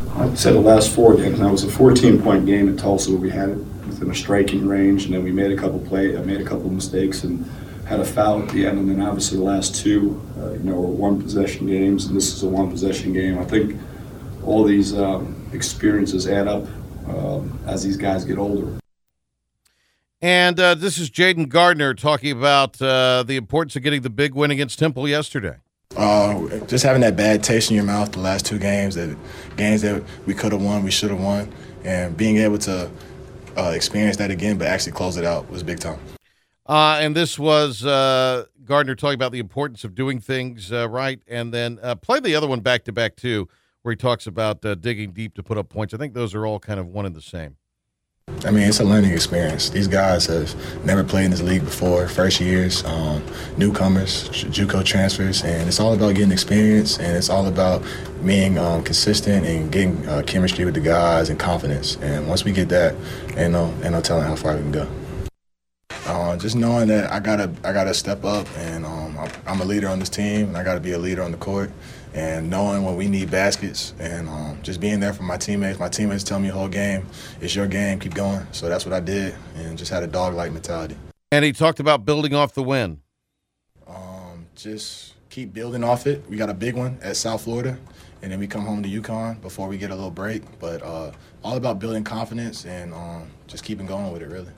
I 0.00 0.34
said 0.34 0.54
the 0.54 0.60
last 0.60 0.94
four 0.94 1.14
games. 1.16 1.38
That 1.38 1.50
was 1.50 1.64
a 1.64 1.70
14 1.70 2.20
point 2.22 2.46
game 2.46 2.68
at 2.68 2.78
Tulsa 2.78 3.10
where 3.10 3.20
we 3.20 3.30
had 3.30 3.50
it 3.50 3.58
within 3.86 4.10
a 4.10 4.14
striking 4.14 4.66
range, 4.66 5.06
and 5.06 5.14
then 5.14 5.22
we 5.22 5.32
made 5.32 5.52
a 5.52 5.56
couple 5.56 5.78
play, 5.78 6.16
I 6.16 6.20
made 6.22 6.40
a 6.40 6.44
couple 6.44 6.68
mistakes, 6.70 7.24
and 7.24 7.44
had 7.86 8.00
a 8.00 8.04
foul 8.04 8.42
at 8.42 8.48
the 8.50 8.66
end. 8.66 8.78
And 8.78 8.90
then 8.90 9.00
obviously 9.00 9.38
the 9.38 9.44
last 9.44 9.76
two, 9.76 10.20
uh, 10.38 10.52
you 10.52 10.58
know, 10.60 10.74
were 10.74 10.88
one 10.88 11.22
possession 11.22 11.66
games, 11.66 12.06
and 12.06 12.16
this 12.16 12.32
is 12.34 12.42
a 12.42 12.48
one 12.48 12.70
possession 12.70 13.12
game. 13.12 13.38
I 13.38 13.44
think 13.44 13.80
all 14.44 14.64
these 14.64 14.94
um, 14.94 15.48
experiences 15.52 16.28
add 16.28 16.48
up 16.48 16.66
um, 17.08 17.58
as 17.66 17.82
these 17.82 17.96
guys 17.96 18.24
get 18.24 18.38
older. 18.38 18.78
And 20.20 20.58
uh, 20.58 20.74
this 20.74 20.98
is 20.98 21.10
Jayden 21.10 21.48
Gardner 21.48 21.94
talking 21.94 22.32
about 22.32 22.80
uh, 22.82 23.22
the 23.22 23.36
importance 23.36 23.76
of 23.76 23.82
getting 23.82 24.02
the 24.02 24.10
big 24.10 24.34
win 24.34 24.50
against 24.50 24.78
Temple 24.78 25.06
yesterday. 25.06 25.56
Uh, 25.94 26.58
just 26.66 26.84
having 26.84 27.00
that 27.00 27.16
bad 27.16 27.42
taste 27.42 27.70
in 27.70 27.76
your 27.76 27.84
mouth 27.84 28.12
the 28.12 28.18
last 28.18 28.44
two 28.44 28.58
games, 28.58 28.94
that 28.96 29.16
games 29.56 29.82
that 29.82 30.02
we 30.26 30.34
could 30.34 30.52
have 30.52 30.62
won, 30.62 30.82
we 30.82 30.90
should 30.90 31.10
have 31.10 31.20
won, 31.20 31.52
and 31.84 32.16
being 32.16 32.38
able 32.38 32.58
to 32.58 32.90
uh, 33.56 33.72
experience 33.74 34.16
that 34.16 34.30
again, 34.30 34.58
but 34.58 34.66
actually 34.66 34.92
close 34.92 35.16
it 35.16 35.24
out 35.24 35.48
was 35.50 35.62
big 35.62 35.78
time. 35.78 35.98
Uh, 36.66 36.98
and 37.00 37.14
this 37.14 37.38
was 37.38 37.84
uh, 37.84 38.44
Gardner 38.64 38.94
talking 38.94 39.14
about 39.14 39.32
the 39.32 39.38
importance 39.38 39.84
of 39.84 39.94
doing 39.94 40.20
things 40.20 40.72
uh, 40.72 40.88
right, 40.88 41.20
and 41.28 41.54
then 41.54 41.78
uh, 41.82 41.94
play 41.94 42.20
the 42.20 42.34
other 42.34 42.48
one 42.48 42.60
back 42.60 42.84
to 42.84 42.92
back 42.92 43.16
too, 43.16 43.48
where 43.82 43.92
he 43.92 43.96
talks 43.96 44.26
about 44.26 44.60
digging 44.80 45.12
deep 45.12 45.34
to 45.34 45.42
put 45.42 45.56
up 45.56 45.68
points. 45.68 45.94
I 45.94 45.96
think 45.96 46.12
those 46.12 46.34
are 46.34 46.44
all 46.44 46.58
kind 46.58 46.80
of 46.80 46.88
one 46.88 47.06
and 47.06 47.14
the 47.14 47.22
same. 47.22 47.56
I 48.46 48.50
mean, 48.50 48.68
it's 48.68 48.78
a 48.78 48.84
learning 48.84 49.12
experience. 49.12 49.70
These 49.70 49.88
guys 49.88 50.26
have 50.26 50.54
never 50.84 51.02
played 51.02 51.24
in 51.24 51.30
this 51.32 51.42
league 51.42 51.64
before, 51.64 52.06
first 52.06 52.40
years, 52.40 52.84
um, 52.84 53.24
newcomers, 53.56 54.28
JUCO 54.28 54.84
transfers, 54.84 55.42
and 55.42 55.66
it's 55.66 55.80
all 55.80 55.94
about 55.94 56.14
getting 56.14 56.30
experience, 56.30 56.98
and 56.98 57.16
it's 57.16 57.28
all 57.28 57.46
about 57.46 57.82
being 58.24 58.58
um, 58.58 58.84
consistent 58.84 59.46
and 59.46 59.72
getting 59.72 60.08
uh, 60.08 60.22
chemistry 60.26 60.64
with 60.64 60.74
the 60.74 60.80
guys 60.80 61.28
and 61.28 61.40
confidence. 61.40 61.96
And 62.02 62.28
once 62.28 62.44
we 62.44 62.52
get 62.52 62.68
that, 62.68 62.94
ain't 63.36 63.52
no, 63.52 63.74
ain't 63.82 63.92
no 63.92 64.00
telling 64.00 64.24
how 64.24 64.36
far 64.36 64.54
we 64.54 64.62
can 64.62 64.72
go. 64.72 64.88
Uh, 66.06 66.36
just 66.36 66.54
knowing 66.54 66.86
that 66.88 67.10
I 67.10 67.18
gotta, 67.18 67.50
I 67.64 67.72
gotta 67.72 67.94
step 67.94 68.24
up, 68.24 68.46
and 68.58 68.84
um, 68.84 69.18
I'm 69.46 69.60
a 69.60 69.64
leader 69.64 69.88
on 69.88 69.98
this 69.98 70.08
team, 70.08 70.48
and 70.48 70.56
I 70.56 70.62
gotta 70.62 70.80
be 70.80 70.92
a 70.92 70.98
leader 70.98 71.22
on 71.22 71.32
the 71.32 71.38
court 71.38 71.70
and 72.16 72.48
knowing 72.48 72.82
when 72.82 72.96
we 72.96 73.06
need 73.08 73.30
baskets 73.30 73.92
and 74.00 74.28
um, 74.28 74.58
just 74.62 74.80
being 74.80 74.98
there 75.00 75.12
for 75.12 75.22
my 75.22 75.36
teammates. 75.36 75.78
My 75.78 75.90
teammates 75.90 76.24
tell 76.24 76.40
me 76.40 76.48
the 76.48 76.54
whole 76.54 76.66
game, 76.66 77.06
it's 77.42 77.54
your 77.54 77.66
game, 77.66 78.00
keep 78.00 78.14
going. 78.14 78.46
So 78.52 78.68
that's 78.68 78.86
what 78.86 78.94
I 78.94 79.00
did 79.00 79.34
and 79.54 79.76
just 79.76 79.92
had 79.92 80.02
a 80.02 80.06
dog-like 80.06 80.50
mentality. 80.50 80.96
And 81.30 81.44
he 81.44 81.52
talked 81.52 81.78
about 81.78 82.06
building 82.06 82.34
off 82.34 82.54
the 82.54 82.62
win. 82.62 83.02
Um, 83.86 84.46
just 84.54 85.14
keep 85.28 85.52
building 85.52 85.84
off 85.84 86.06
it. 86.06 86.24
We 86.30 86.36
got 86.38 86.48
a 86.48 86.54
big 86.54 86.74
one 86.74 86.98
at 87.02 87.16
South 87.16 87.44
Florida, 87.44 87.76
and 88.22 88.32
then 88.32 88.38
we 88.38 88.46
come 88.46 88.64
home 88.64 88.82
to 88.82 88.88
UConn 88.88 89.42
before 89.42 89.68
we 89.68 89.76
get 89.76 89.90
a 89.90 89.94
little 89.94 90.10
break. 90.10 90.42
But 90.58 90.82
uh, 90.82 91.12
all 91.44 91.56
about 91.56 91.78
building 91.78 92.04
confidence 92.04 92.64
and 92.64 92.94
um, 92.94 93.28
just 93.46 93.62
keeping 93.62 93.86
going 93.86 94.10
with 94.12 94.22
it, 94.22 94.28
really. 94.28 94.52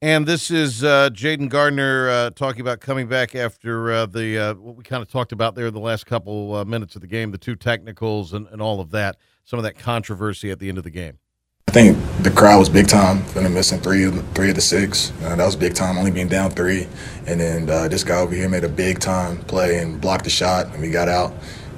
And 0.00 0.26
this 0.26 0.52
is 0.52 0.84
uh, 0.84 1.10
Jayden 1.10 1.48
Gardner 1.48 2.08
uh, 2.08 2.30
talking 2.30 2.60
about 2.60 2.78
coming 2.78 3.08
back 3.08 3.34
after 3.34 3.90
uh, 3.90 4.06
the 4.06 4.38
uh, 4.38 4.54
what 4.54 4.76
we 4.76 4.84
kind 4.84 5.02
of 5.02 5.10
talked 5.10 5.32
about 5.32 5.56
there 5.56 5.72
the 5.72 5.80
last 5.80 6.06
couple 6.06 6.54
uh, 6.54 6.64
minutes 6.64 6.94
of 6.94 7.00
the 7.00 7.08
game, 7.08 7.32
the 7.32 7.38
two 7.38 7.56
technicals 7.56 8.32
and, 8.32 8.46
and 8.52 8.62
all 8.62 8.80
of 8.80 8.92
that, 8.92 9.16
some 9.44 9.58
of 9.58 9.64
that 9.64 9.76
controversy 9.76 10.52
at 10.52 10.60
the 10.60 10.68
end 10.68 10.78
of 10.78 10.84
the 10.84 10.90
game. 10.90 11.18
I 11.66 11.72
think 11.72 11.98
the 12.22 12.30
crowd 12.30 12.60
was 12.60 12.68
big 12.68 12.86
time 12.86 13.24
them 13.32 13.52
missing 13.52 13.80
three 13.80 14.04
of 14.04 14.14
the, 14.14 14.22
three 14.34 14.50
of 14.50 14.54
the 14.54 14.60
six. 14.60 15.12
Uh, 15.20 15.34
that 15.34 15.44
was 15.44 15.56
big 15.56 15.74
time, 15.74 15.98
only 15.98 16.12
being 16.12 16.28
down 16.28 16.52
three. 16.52 16.86
And 17.26 17.40
then 17.40 17.66
this 17.90 18.04
guy 18.04 18.18
over 18.18 18.32
here 18.32 18.48
made 18.48 18.62
a 18.62 18.68
big 18.68 19.00
time 19.00 19.38
play 19.46 19.78
and 19.78 20.00
blocked 20.00 20.22
the 20.22 20.30
shot, 20.30 20.66
and 20.66 20.80
we 20.80 20.90
got 20.90 21.08
out 21.08 21.34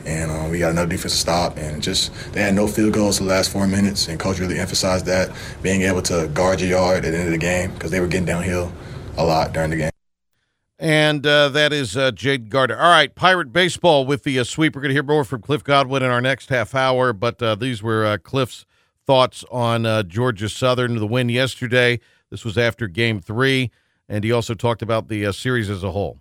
and 0.07 0.31
um, 0.31 0.51
we 0.51 0.59
got 0.59 0.71
another 0.71 0.89
defensive 0.89 1.19
stop. 1.19 1.57
And 1.57 1.83
just 1.83 2.13
they 2.33 2.43
had 2.43 2.55
no 2.55 2.67
field 2.67 2.93
goals 2.93 3.19
the 3.19 3.25
last 3.25 3.51
four 3.51 3.67
minutes, 3.67 4.09
and 4.09 4.19
coach 4.19 4.39
really 4.39 4.59
emphasized 4.59 5.07
that 5.07 5.31
being 5.63 5.83
able 5.83 6.03
to 6.03 6.29
guard 6.29 6.61
your 6.61 6.71
yard 6.71 7.05
at 7.05 7.13
the 7.13 7.19
end 7.19 7.27
of 7.27 7.33
the 7.33 7.39
game 7.39 7.73
because 7.73 7.91
they 7.91 8.01
were 8.01 8.07
getting 8.07 8.27
downhill 8.27 8.73
a 9.17 9.25
lot 9.25 9.53
during 9.53 9.71
the 9.71 9.77
game. 9.77 9.91
And 10.79 11.27
uh, 11.27 11.51
that 11.51 11.75
is 11.75 11.95
uh, 11.95 12.11
Jade 12.11 12.49
Gardner. 12.49 12.79
All 12.79 12.91
right, 12.91 13.15
Pirate 13.15 13.53
Baseball 13.53 14.07
with 14.07 14.23
the 14.25 14.39
uh, 14.39 14.45
sweep. 14.45 14.75
We're 14.75 14.81
going 14.81 14.89
to 14.89 14.95
hear 14.95 15.03
more 15.03 15.25
from 15.25 15.43
Cliff 15.43 15.63
Godwin 15.63 16.03
in 16.03 16.11
our 16.11 16.23
next 16.23 16.49
half 16.49 16.75
hour, 16.75 17.13
but 17.13 17.43
uh, 17.43 17.55
these 17.55 17.83
were 17.83 18.07
uh, 18.07 18.17
Cliff's 18.17 18.65
thoughts 19.07 19.45
on 19.51 19.85
uh, 19.85 20.03
Georgia 20.05 20.49
Southern, 20.49 20.97
the 20.97 21.07
win 21.07 21.29
yesterday. 21.29 22.01
This 22.31 22.47
was 22.47 22.57
after 22.57 22.89
game 22.89 23.21
three, 23.21 23.71
and 24.09 24.25
he 24.25 24.33
also 24.33 24.55
talked 24.55 24.81
about 24.81 25.09
the 25.09 25.31
series 25.35 25.69
as 25.69 25.85
a 25.85 25.91
whole. 25.91 26.19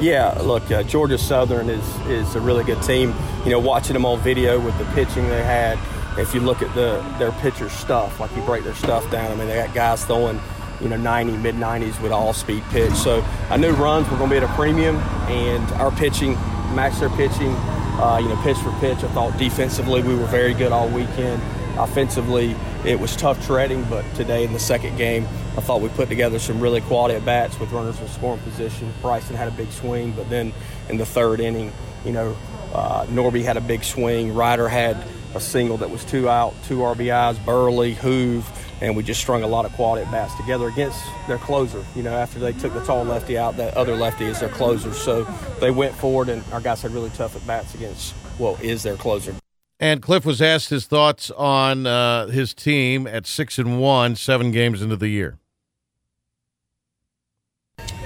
Yeah, 0.00 0.32
look, 0.42 0.70
uh, 0.70 0.82
Georgia 0.82 1.16
Southern 1.16 1.70
is 1.70 1.96
is 2.06 2.34
a 2.34 2.40
really 2.40 2.64
good 2.64 2.82
team. 2.82 3.14
You 3.44 3.52
know, 3.52 3.58
watching 3.58 3.94
them 3.94 4.04
on 4.04 4.20
video 4.20 4.60
with 4.60 4.76
the 4.78 4.84
pitching 4.86 5.26
they 5.28 5.42
had. 5.42 5.78
If 6.18 6.34
you 6.34 6.40
look 6.40 6.60
at 6.60 6.74
the 6.74 7.02
their 7.18 7.32
pitcher 7.32 7.70
stuff, 7.70 8.20
like 8.20 8.34
you 8.36 8.42
break 8.42 8.64
their 8.64 8.74
stuff 8.74 9.10
down, 9.10 9.32
I 9.32 9.34
mean, 9.34 9.48
they 9.48 9.54
got 9.56 9.74
guys 9.74 10.04
throwing, 10.04 10.38
you 10.82 10.90
know, 10.90 10.98
90, 10.98 11.38
mid 11.38 11.54
90s 11.54 12.00
with 12.02 12.12
all 12.12 12.34
speed 12.34 12.62
pitch. 12.70 12.92
So 12.92 13.24
I 13.48 13.56
knew 13.56 13.72
runs 13.72 14.08
were 14.10 14.18
going 14.18 14.28
to 14.28 14.34
be 14.34 14.44
at 14.44 14.50
a 14.50 14.54
premium, 14.54 14.96
and 15.28 15.64
our 15.80 15.90
pitching 15.90 16.34
matched 16.74 17.00
their 17.00 17.10
pitching. 17.10 17.54
Uh, 17.98 18.18
you 18.22 18.28
know, 18.28 18.36
pitch 18.42 18.58
for 18.58 18.72
pitch. 18.80 18.98
I 18.98 19.08
thought 19.08 19.38
defensively 19.38 20.02
we 20.02 20.14
were 20.14 20.26
very 20.26 20.52
good 20.52 20.72
all 20.72 20.90
weekend. 20.90 21.40
Offensively, 21.78 22.54
it 22.84 23.00
was 23.00 23.16
tough 23.16 23.44
treading, 23.46 23.82
but 23.84 24.04
today 24.14 24.44
in 24.44 24.52
the 24.52 24.58
second 24.58 24.98
game, 24.98 25.26
I 25.56 25.60
thought 25.60 25.80
we 25.80 25.88
put 25.88 26.10
together 26.10 26.38
some 26.38 26.60
really 26.60 26.82
quality 26.82 27.14
at 27.14 27.24
bats 27.24 27.58
with 27.58 27.72
runners 27.72 27.98
in 27.98 28.08
scoring 28.08 28.40
position. 28.40 28.92
Bryson 29.00 29.36
had 29.36 29.48
a 29.48 29.52
big 29.52 29.70
swing, 29.70 30.12
but 30.12 30.28
then 30.28 30.52
in 30.90 30.98
the 30.98 31.06
third 31.06 31.40
inning, 31.40 31.72
you 32.04 32.12
know, 32.12 32.36
uh, 32.74 33.06
Norby 33.06 33.42
had 33.42 33.56
a 33.56 33.62
big 33.62 33.82
swing. 33.82 34.34
Ryder 34.34 34.68
had 34.68 35.02
a 35.34 35.40
single 35.40 35.78
that 35.78 35.90
was 35.90 36.04
two 36.04 36.28
out, 36.28 36.54
two 36.64 36.78
RBIs. 36.78 37.42
Burley, 37.44 37.94
Hoove, 37.94 38.44
and 38.82 38.94
we 38.94 39.02
just 39.02 39.20
strung 39.20 39.42
a 39.42 39.46
lot 39.46 39.64
of 39.64 39.72
quality 39.72 40.04
at 40.04 40.12
bats 40.12 40.34
together 40.34 40.68
against 40.68 41.02
their 41.26 41.38
closer. 41.38 41.82
You 41.94 42.02
know, 42.02 42.14
after 42.14 42.38
they 42.38 42.52
took 42.52 42.74
the 42.74 42.84
tall 42.84 43.04
lefty 43.04 43.38
out, 43.38 43.56
that 43.56 43.74
other 43.78 43.96
lefty 43.96 44.26
is 44.26 44.40
their 44.40 44.50
closer. 44.50 44.92
So 44.92 45.24
they 45.60 45.70
went 45.70 45.94
forward, 45.94 46.28
and 46.28 46.44
our 46.52 46.60
guys 46.60 46.82
had 46.82 46.92
really 46.92 47.10
tough 47.10 47.34
at 47.34 47.46
bats 47.46 47.74
against 47.74 48.14
well 48.38 48.58
is 48.60 48.82
their 48.82 48.96
closer. 48.96 49.34
And 49.80 50.02
Cliff 50.02 50.26
was 50.26 50.42
asked 50.42 50.68
his 50.68 50.86
thoughts 50.86 51.30
on 51.30 51.86
uh, 51.86 52.26
his 52.26 52.52
team 52.52 53.06
at 53.06 53.26
six 53.26 53.58
and 53.58 53.78
one, 53.78 54.16
seven 54.16 54.50
games 54.50 54.82
into 54.82 54.96
the 54.96 55.08
year. 55.08 55.38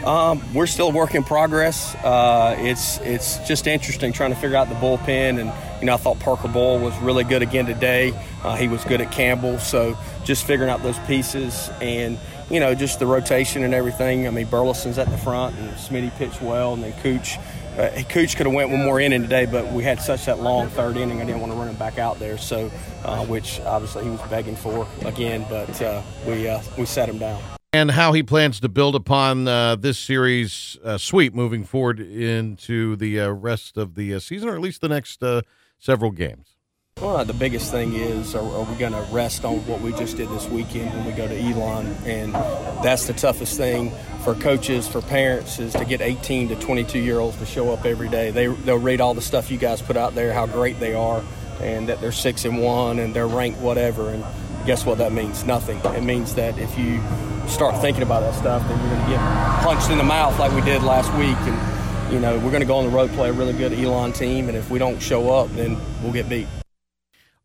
Um, 0.04 0.42
we're 0.54 0.66
still 0.66 0.88
a 0.88 0.92
work 0.92 1.14
in 1.14 1.24
progress. 1.24 1.94
Uh, 1.96 2.56
it's 2.58 2.98
it's 3.00 3.36
just 3.46 3.66
interesting 3.66 4.12
trying 4.12 4.30
to 4.30 4.36
figure 4.36 4.56
out 4.56 4.68
the 4.68 4.74
bullpen, 4.76 5.38
and 5.38 5.52
you 5.80 5.86
know 5.86 5.94
I 5.94 5.96
thought 5.98 6.18
Parker 6.20 6.48
Boyle 6.48 6.78
was 6.78 6.96
really 6.98 7.24
good 7.24 7.42
again 7.42 7.66
today. 7.66 8.12
Uh, 8.42 8.56
he 8.56 8.66
was 8.66 8.82
good 8.84 9.00
at 9.00 9.12
Campbell, 9.12 9.58
so 9.58 9.96
just 10.24 10.46
figuring 10.46 10.70
out 10.70 10.82
those 10.82 10.98
pieces 11.00 11.70
and 11.80 12.18
you 12.50 12.60
know 12.60 12.74
just 12.74 12.98
the 12.98 13.06
rotation 13.06 13.62
and 13.62 13.74
everything. 13.74 14.26
I 14.26 14.30
mean 14.30 14.46
Burleson's 14.46 14.96
at 14.96 15.10
the 15.10 15.18
front, 15.18 15.56
and 15.58 15.70
Smitty 15.72 16.16
pitched 16.16 16.40
well, 16.40 16.72
and 16.72 16.82
then 16.82 16.94
Cooch 17.02 17.36
uh, 17.78 18.02
Cooch 18.08 18.36
could 18.36 18.46
have 18.46 18.54
went 18.54 18.70
one 18.70 18.82
more 18.82 19.00
inning 19.00 19.22
today, 19.22 19.46
but 19.46 19.70
we 19.72 19.84
had 19.84 20.00
such 20.00 20.24
that 20.24 20.40
long 20.40 20.68
third 20.68 20.96
inning. 20.96 21.20
I 21.20 21.24
didn't 21.24 21.40
want 21.40 21.52
to 21.52 21.58
run 21.58 21.68
him 21.68 21.76
back 21.76 21.98
out 21.98 22.18
there, 22.18 22.38
so 22.38 22.70
uh, 23.04 23.24
which 23.26 23.60
obviously 23.60 24.04
he 24.04 24.10
was 24.10 24.22
begging 24.30 24.56
for 24.56 24.88
again, 25.04 25.44
but 25.48 25.80
uh, 25.82 26.02
we 26.26 26.48
uh, 26.48 26.62
we 26.78 26.86
set 26.86 27.08
him 27.08 27.18
down. 27.18 27.59
And 27.72 27.92
how 27.92 28.12
he 28.12 28.24
plans 28.24 28.58
to 28.60 28.68
build 28.68 28.96
upon 28.96 29.46
uh, 29.46 29.76
this 29.76 29.96
series 29.96 30.76
uh, 30.82 30.98
sweep 30.98 31.32
moving 31.34 31.62
forward 31.62 32.00
into 32.00 32.96
the 32.96 33.20
uh, 33.20 33.28
rest 33.28 33.76
of 33.76 33.94
the 33.94 34.12
uh, 34.12 34.18
season, 34.18 34.48
or 34.48 34.54
at 34.56 34.60
least 34.60 34.80
the 34.80 34.88
next 34.88 35.22
uh, 35.22 35.42
several 35.78 36.10
games. 36.10 36.56
Well, 37.00 37.24
the 37.24 37.32
biggest 37.32 37.70
thing 37.70 37.94
is, 37.94 38.34
are, 38.34 38.42
are 38.42 38.64
we 38.64 38.74
going 38.74 38.92
to 38.92 39.06
rest 39.12 39.44
on 39.44 39.64
what 39.68 39.80
we 39.82 39.92
just 39.92 40.16
did 40.16 40.28
this 40.30 40.48
weekend 40.48 40.92
when 40.94 41.06
we 41.06 41.12
go 41.12 41.28
to 41.28 41.38
Elon? 41.38 41.86
And 42.04 42.34
that's 42.82 43.06
the 43.06 43.12
toughest 43.12 43.56
thing 43.56 43.92
for 44.24 44.34
coaches, 44.34 44.88
for 44.88 45.00
parents, 45.00 45.60
is 45.60 45.72
to 45.74 45.84
get 45.84 46.00
18 46.00 46.48
to 46.48 46.56
22 46.56 46.98
year 46.98 47.20
olds 47.20 47.36
to 47.38 47.46
show 47.46 47.72
up 47.72 47.84
every 47.84 48.08
day. 48.08 48.32
They 48.32 48.48
they'll 48.48 48.78
read 48.78 49.00
all 49.00 49.14
the 49.14 49.22
stuff 49.22 49.48
you 49.48 49.58
guys 49.58 49.80
put 49.80 49.96
out 49.96 50.16
there, 50.16 50.32
how 50.32 50.46
great 50.46 50.80
they 50.80 50.92
are, 50.92 51.22
and 51.62 51.88
that 51.88 52.00
they're 52.00 52.10
six 52.10 52.44
and 52.44 52.60
one 52.60 52.98
and 52.98 53.14
they're 53.14 53.28
ranked 53.28 53.60
whatever. 53.60 54.10
And 54.10 54.24
guess 54.66 54.84
what 54.84 54.98
that 54.98 55.12
means? 55.12 55.44
Nothing. 55.44 55.78
It 55.94 56.02
means 56.02 56.34
that 56.34 56.58
if 56.58 56.78
you 56.78 57.00
start 57.48 57.80
thinking 57.80 58.02
about 58.02 58.20
that 58.20 58.34
stuff, 58.34 58.66
then 58.68 58.78
you're 58.80 58.94
going 58.94 59.04
to 59.04 59.10
get 59.10 59.20
punched 59.62 59.90
in 59.90 59.98
the 59.98 60.04
mouth 60.04 60.38
like 60.38 60.52
we 60.52 60.60
did 60.60 60.82
last 60.82 61.12
week. 61.14 61.36
And 61.36 62.12
you 62.12 62.18
know 62.20 62.38
we're 62.38 62.50
going 62.50 62.60
to 62.60 62.66
go 62.66 62.76
on 62.76 62.84
the 62.84 62.90
road, 62.90 63.10
play 63.10 63.28
a 63.28 63.32
really 63.32 63.52
good 63.52 63.72
Elon 63.72 64.12
team, 64.12 64.48
and 64.48 64.56
if 64.56 64.70
we 64.70 64.78
don't 64.78 65.00
show 65.00 65.32
up, 65.32 65.48
then 65.54 65.76
we'll 66.02 66.12
get 66.12 66.28
beat. 66.28 66.46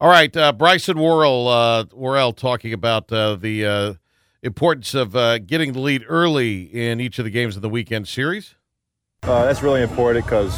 All 0.02 0.10
right, 0.10 0.36
uh, 0.36 0.52
Bryson 0.52 1.00
Worrell, 1.00 1.48
uh, 1.48 1.86
Worrell 1.94 2.34
talking 2.34 2.74
about 2.74 3.12
uh, 3.12 3.36
the 3.36 3.66
uh, 3.66 3.94
importance 4.44 4.94
of 4.94 5.16
uh, 5.16 5.40
getting 5.40 5.74
the 5.74 5.80
lead 5.80 6.04
early 6.08 6.64
in 6.64 7.00
each 7.00 7.18
of 7.18 7.26
the 7.26 7.32
games 7.32 7.56
of 7.56 7.62
the 7.62 7.70
weekend 7.70 8.08
series. 8.08 8.56
Uh, 9.24 9.46
that's 9.46 9.64
really 9.64 9.82
important 9.82 10.26
because 10.26 10.54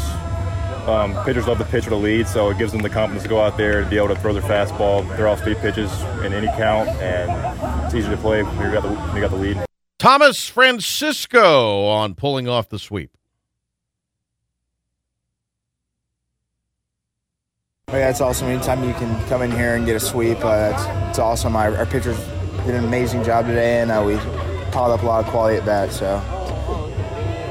um, 0.88 1.16
pitchers 1.26 1.48
love 1.48 1.58
to 1.58 1.66
pitch 1.66 1.86
with 1.86 1.94
a 1.94 1.98
lead, 1.98 2.28
so 2.28 2.50
it 2.50 2.58
gives 2.58 2.72
them 2.72 2.82
the 2.82 2.90
confidence 2.90 3.24
to 3.24 3.30
go 3.30 3.42
out 3.42 3.58
there 3.58 3.84
to 3.84 3.90
be 3.90 3.98
able 3.98 4.10
to 4.10 4.16
throw 4.16 4.34
their 4.34 4.42
fastball, 4.42 5.08
their 5.18 5.28
off-speed 5.28 5.58
pitches 5.58 5.92
in 6.24 6.34
any 6.34 6.48
count, 6.48 6.90
and 7.02 7.86
it's 7.86 7.94
easy 7.94 8.10
to 8.10 8.18
play 8.18 8.44
when 8.44 8.56
you 8.56 8.72
got 8.72 8.84
the 8.84 8.90
when 8.90 9.16
you 9.16 9.22
got 9.22 9.32
the 9.32 9.38
lead. 9.38 9.66
Thomas 10.00 10.48
Francisco 10.48 11.88
on 11.88 12.14
pulling 12.16 12.48
off 12.48 12.70
the 12.70 12.80
sweep. 12.80 13.12
Oh, 17.90 17.98
yeah, 17.98 18.10
it's 18.10 18.20
awesome. 18.20 18.48
Anytime 18.48 18.84
you 18.84 18.94
can 18.96 19.28
come 19.28 19.42
in 19.42 19.50
here 19.50 19.76
and 19.76 19.86
get 19.86 19.96
a 19.96 20.00
sweep, 20.00 20.44
uh, 20.44 20.74
it's, 20.74 21.10
it's 21.10 21.20
awesome. 21.20 21.56
Our, 21.56 21.76
our 21.78 21.86
pitchers 21.86 22.18
did 22.66 22.76
an 22.76 22.84
amazing 22.84 23.24
job 23.24 23.48
today, 23.48 23.80
and 23.80 23.90
uh, 23.90 24.04
we 24.06 24.18
piled 24.72 24.92
up 24.92 25.04
a 25.04 25.06
lot 25.06 25.24
of 25.24 25.32
quality 25.32 25.58
at 25.58 25.66
bat, 25.66 25.92
so 25.94 26.22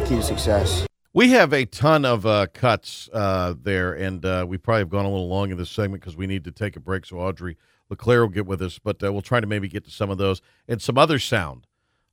key 0.06 0.16
to 0.16 0.22
success. 0.22 0.86
We 1.16 1.30
have 1.30 1.54
a 1.54 1.64
ton 1.64 2.04
of 2.04 2.26
uh, 2.26 2.46
cuts 2.52 3.08
uh, 3.10 3.54
there, 3.58 3.94
and 3.94 4.22
uh, 4.22 4.44
we 4.46 4.58
probably 4.58 4.80
have 4.80 4.90
gone 4.90 5.06
a 5.06 5.08
little 5.08 5.28
long 5.30 5.50
in 5.50 5.56
this 5.56 5.70
segment 5.70 6.02
because 6.02 6.14
we 6.14 6.26
need 6.26 6.44
to 6.44 6.52
take 6.52 6.76
a 6.76 6.80
break. 6.80 7.06
So 7.06 7.18
Audrey 7.18 7.56
LeClair 7.88 8.20
will 8.20 8.28
get 8.28 8.44
with 8.44 8.60
us, 8.60 8.78
but 8.78 9.02
uh, 9.02 9.10
we'll 9.10 9.22
try 9.22 9.40
to 9.40 9.46
maybe 9.46 9.66
get 9.66 9.82
to 9.86 9.90
some 9.90 10.10
of 10.10 10.18
those 10.18 10.42
and 10.68 10.82
some 10.82 10.98
other 10.98 11.18
sound 11.18 11.66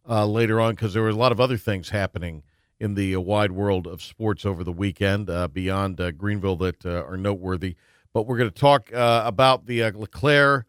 uh, 0.08 0.26
later 0.26 0.62
on 0.62 0.76
because 0.76 0.94
there 0.94 1.04
were 1.04 1.10
a 1.10 1.16
lot 1.16 1.34
of 1.34 1.42
other 1.42 1.58
things 1.58 1.90
happening 1.90 2.44
in 2.80 2.94
the 2.94 3.14
uh, 3.14 3.20
wide 3.20 3.52
world 3.52 3.88
of 3.88 4.02
sports 4.02 4.46
over 4.46 4.64
the 4.64 4.72
weekend 4.72 5.30
beyond 5.52 6.18
Greenville 6.18 6.56
that 6.56 6.86
are 6.86 7.18
noteworthy. 7.18 7.76
But 8.14 8.26
we're 8.26 8.38
going 8.38 8.52
to 8.52 8.58
talk 8.58 8.90
about 8.94 9.66
the 9.66 9.82
LeClair 9.82 10.66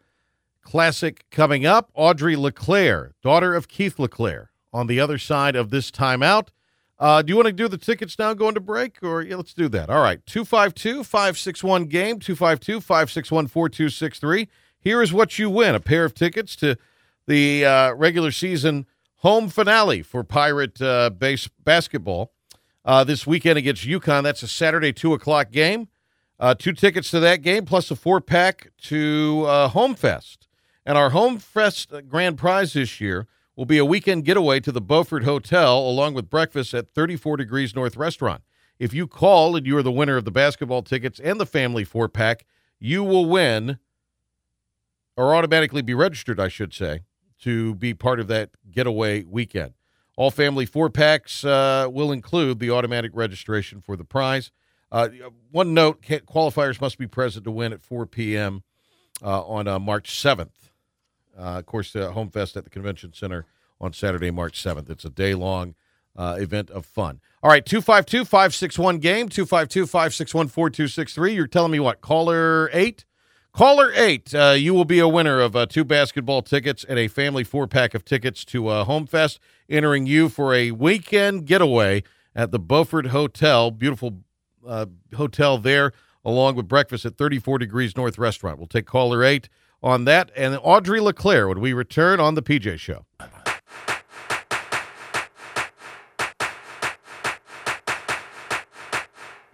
Classic 0.61 1.23
coming 1.31 1.65
up. 1.65 1.89
Audrey 1.93 2.35
LeClair, 2.35 3.13
daughter 3.23 3.55
of 3.55 3.69
Keith 3.69 3.97
LeClair, 3.97 4.51
on 4.73 4.87
the 4.87 4.99
other 4.99 5.17
side 5.17 5.55
of 5.55 5.69
this 5.69 5.89
timeout. 5.89 6.49
Uh, 6.97 7.21
do 7.21 7.31
you 7.31 7.35
want 7.35 7.47
to 7.47 7.53
do 7.53 7.67
the 7.67 7.77
tickets 7.77 8.17
now 8.17 8.33
going 8.33 8.53
to 8.55 8.61
break? 8.61 8.97
Or 9.03 9.21
yeah, 9.21 9.35
let's 9.35 9.53
do 9.53 9.67
that. 9.69 9.89
All 9.89 10.01
right. 10.01 10.25
252 10.25 11.03
561 11.03 11.85
game, 11.85 12.19
252 12.19 12.79
561 12.79 13.47
4263. 13.47 14.47
Here 14.79 15.01
is 15.01 15.11
what 15.11 15.37
you 15.37 15.49
win 15.49 15.75
a 15.75 15.79
pair 15.79 16.05
of 16.05 16.13
tickets 16.13 16.55
to 16.57 16.77
the 17.27 17.65
uh, 17.65 17.93
regular 17.93 18.31
season 18.31 18.85
home 19.17 19.49
finale 19.49 20.03
for 20.03 20.23
Pirate 20.23 20.81
uh, 20.81 21.09
base 21.09 21.49
basketball 21.63 22.31
uh, 22.85 23.03
this 23.03 23.25
weekend 23.25 23.57
against 23.57 23.85
UConn. 23.85 24.23
That's 24.23 24.43
a 24.43 24.47
Saturday, 24.47 24.93
2 24.93 25.13
o'clock 25.13 25.51
game. 25.51 25.89
Uh, 26.39 26.53
two 26.53 26.73
tickets 26.73 27.11
to 27.11 27.19
that 27.21 27.41
game, 27.41 27.65
plus 27.65 27.89
a 27.89 27.95
four 27.95 28.19
pack 28.19 28.71
to 28.83 29.45
uh, 29.47 29.69
Home 29.69 29.95
Fest. 29.95 30.47
And 30.85 30.97
our 30.97 31.11
Home 31.11 31.39
Fest 31.39 31.93
grand 32.09 32.37
prize 32.37 32.73
this 32.73 32.99
year 32.99 33.27
will 33.55 33.65
be 33.65 33.77
a 33.77 33.85
weekend 33.85 34.25
getaway 34.25 34.59
to 34.59 34.71
the 34.71 34.81
Beaufort 34.81 35.23
Hotel 35.23 35.77
along 35.77 36.13
with 36.13 36.29
breakfast 36.29 36.73
at 36.73 36.93
34 36.93 37.37
Degrees 37.37 37.75
North 37.75 37.95
Restaurant. 37.95 38.41
If 38.79 38.93
you 38.93 39.07
call 39.07 39.55
and 39.55 39.65
you 39.65 39.77
are 39.77 39.83
the 39.83 39.91
winner 39.91 40.17
of 40.17 40.25
the 40.25 40.31
basketball 40.31 40.81
tickets 40.83 41.19
and 41.19 41.39
the 41.39 41.45
family 41.45 41.83
four 41.83 42.09
pack, 42.09 42.45
you 42.79 43.03
will 43.03 43.25
win 43.25 43.79
or 45.15 45.33
automatically 45.33 45.81
be 45.81 45.93
registered, 45.93 46.39
I 46.39 46.49
should 46.49 46.73
say, 46.73 47.01
to 47.41 47.75
be 47.75 47.93
part 47.93 48.19
of 48.19 48.27
that 48.27 48.51
getaway 48.69 49.23
weekend. 49.23 49.73
All 50.17 50.31
family 50.31 50.65
four 50.65 50.89
packs 50.89 51.45
uh, 51.45 51.87
will 51.89 52.11
include 52.11 52.59
the 52.59 52.71
automatic 52.71 53.11
registration 53.13 53.81
for 53.81 53.95
the 53.95 54.03
prize. 54.03 54.51
Uh, 54.91 55.09
one 55.51 55.73
note 55.73 56.01
qualifiers 56.01 56.79
must 56.79 56.97
be 56.97 57.07
present 57.07 57.43
to 57.45 57.51
win 57.51 57.73
at 57.73 57.81
4 57.81 58.05
p.m. 58.05 58.63
Uh, 59.21 59.41
on 59.43 59.67
uh, 59.67 59.79
March 59.79 60.11
7th. 60.11 60.69
Uh, 61.37 61.59
of 61.59 61.65
course, 61.65 61.91
the 61.91 62.11
Home 62.11 62.29
Fest 62.29 62.55
at 62.55 62.63
the 62.63 62.69
Convention 62.69 63.13
Center 63.13 63.45
on 63.79 63.93
Saturday, 63.93 64.31
March 64.31 64.61
7th. 64.61 64.89
It's 64.89 65.05
a 65.05 65.09
day 65.09 65.33
long 65.35 65.75
uh, 66.15 66.37
event 66.39 66.69
of 66.69 66.85
fun. 66.85 67.19
All 67.43 67.49
right, 67.49 67.65
252 67.65 68.25
561 68.25 68.99
game, 68.99 69.29
252 69.29 69.85
561 69.85 70.47
4263. 70.47 71.33
You're 71.33 71.47
telling 71.47 71.71
me 71.71 71.79
what? 71.79 72.01
Caller 72.01 72.69
8? 72.73 73.05
Caller 73.51 73.91
8, 73.95 74.35
uh, 74.35 74.55
you 74.57 74.73
will 74.73 74.83
be 74.83 74.99
a 74.99 75.07
winner 75.07 75.39
of 75.39 75.55
uh, 75.55 75.65
two 75.65 75.85
basketball 75.85 76.41
tickets 76.41 76.83
and 76.83 76.99
a 76.99 77.07
family 77.07 77.43
four 77.45 77.67
pack 77.67 77.93
of 77.93 78.03
tickets 78.03 78.43
to 78.43 78.67
uh, 78.67 78.83
Home 78.83 79.07
Fest, 79.07 79.39
entering 79.69 80.05
you 80.05 80.27
for 80.27 80.53
a 80.53 80.71
weekend 80.71 81.45
getaway 81.45 82.03
at 82.35 82.51
the 82.51 82.59
Beaufort 82.59 83.07
Hotel. 83.07 83.71
Beautiful 83.71 84.19
uh, 84.67 84.87
hotel 85.15 85.57
there, 85.57 85.93
along 86.25 86.55
with 86.55 86.67
breakfast 86.67 87.05
at 87.05 87.17
34 87.17 87.59
Degrees 87.59 87.95
North 87.95 88.17
Restaurant. 88.17 88.57
We'll 88.57 88.67
take 88.67 88.85
caller 88.85 89.23
8 89.23 89.47
on 89.83 90.05
that 90.05 90.31
and 90.35 90.57
Audrey 90.61 90.99
LeClair 90.99 91.47
when 91.47 91.59
we 91.59 91.73
return 91.73 92.19
on 92.19 92.35
the 92.35 92.41
PJ 92.41 92.79
Show. 92.79 93.05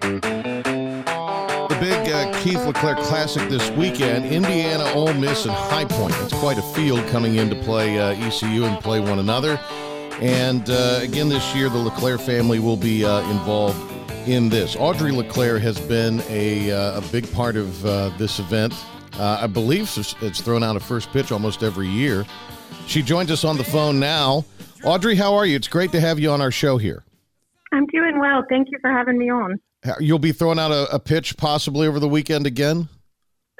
The 0.01 1.77
big 1.79 2.09
uh, 2.11 2.41
Keith 2.41 2.65
LeClair 2.65 2.95
Classic 2.95 3.47
this 3.49 3.69
weekend, 3.71 4.25
Indiana, 4.25 4.83
Ole 4.93 5.13
Miss, 5.13 5.45
and 5.45 5.53
High 5.53 5.85
Point. 5.85 6.15
It's 6.19 6.33
quite 6.33 6.57
a 6.57 6.61
field 6.73 7.05
coming 7.09 7.35
in 7.35 7.49
to 7.49 7.55
play 7.63 7.99
uh, 7.99 8.13
ECU 8.25 8.65
and 8.65 8.79
play 8.81 8.99
one 8.99 9.19
another. 9.19 9.59
And 10.21 10.69
uh, 10.69 10.99
again, 11.01 11.29
this 11.29 11.55
year, 11.55 11.69
the 11.69 11.77
LeClair 11.77 12.17
family 12.17 12.59
will 12.59 12.77
be 12.77 13.05
uh, 13.05 13.21
involved 13.31 13.79
in 14.27 14.49
this. 14.49 14.75
Audrey 14.75 15.11
LeClair 15.11 15.59
has 15.59 15.79
been 15.79 16.21
a, 16.29 16.71
uh, 16.71 16.99
a 16.99 17.01
big 17.11 17.31
part 17.33 17.55
of 17.55 17.85
uh, 17.85 18.09
this 18.17 18.39
event 18.39 18.73
uh, 19.13 19.39
I 19.41 19.47
believe 19.47 19.89
it's 20.21 20.41
thrown 20.41 20.63
out 20.63 20.75
a 20.75 20.79
first 20.79 21.11
pitch 21.11 21.31
almost 21.31 21.63
every 21.63 21.87
year. 21.87 22.25
She 22.87 23.01
joins 23.01 23.31
us 23.31 23.43
on 23.43 23.57
the 23.57 23.63
phone 23.63 23.99
now. 23.99 24.45
Audrey, 24.83 25.15
how 25.15 25.35
are 25.35 25.45
you? 25.45 25.55
It's 25.55 25.67
great 25.67 25.91
to 25.91 25.99
have 25.99 26.19
you 26.19 26.31
on 26.31 26.41
our 26.41 26.51
show 26.51 26.77
here. 26.77 27.03
I'm 27.71 27.85
doing 27.87 28.19
well. 28.19 28.43
Thank 28.49 28.69
you 28.71 28.77
for 28.81 28.91
having 28.91 29.17
me 29.17 29.29
on. 29.29 29.59
You'll 29.99 30.19
be 30.19 30.31
throwing 30.31 30.59
out 30.59 30.71
a, 30.71 30.93
a 30.93 30.99
pitch 30.99 31.37
possibly 31.37 31.87
over 31.87 31.99
the 31.99 32.07
weekend 32.07 32.45
again? 32.45 32.89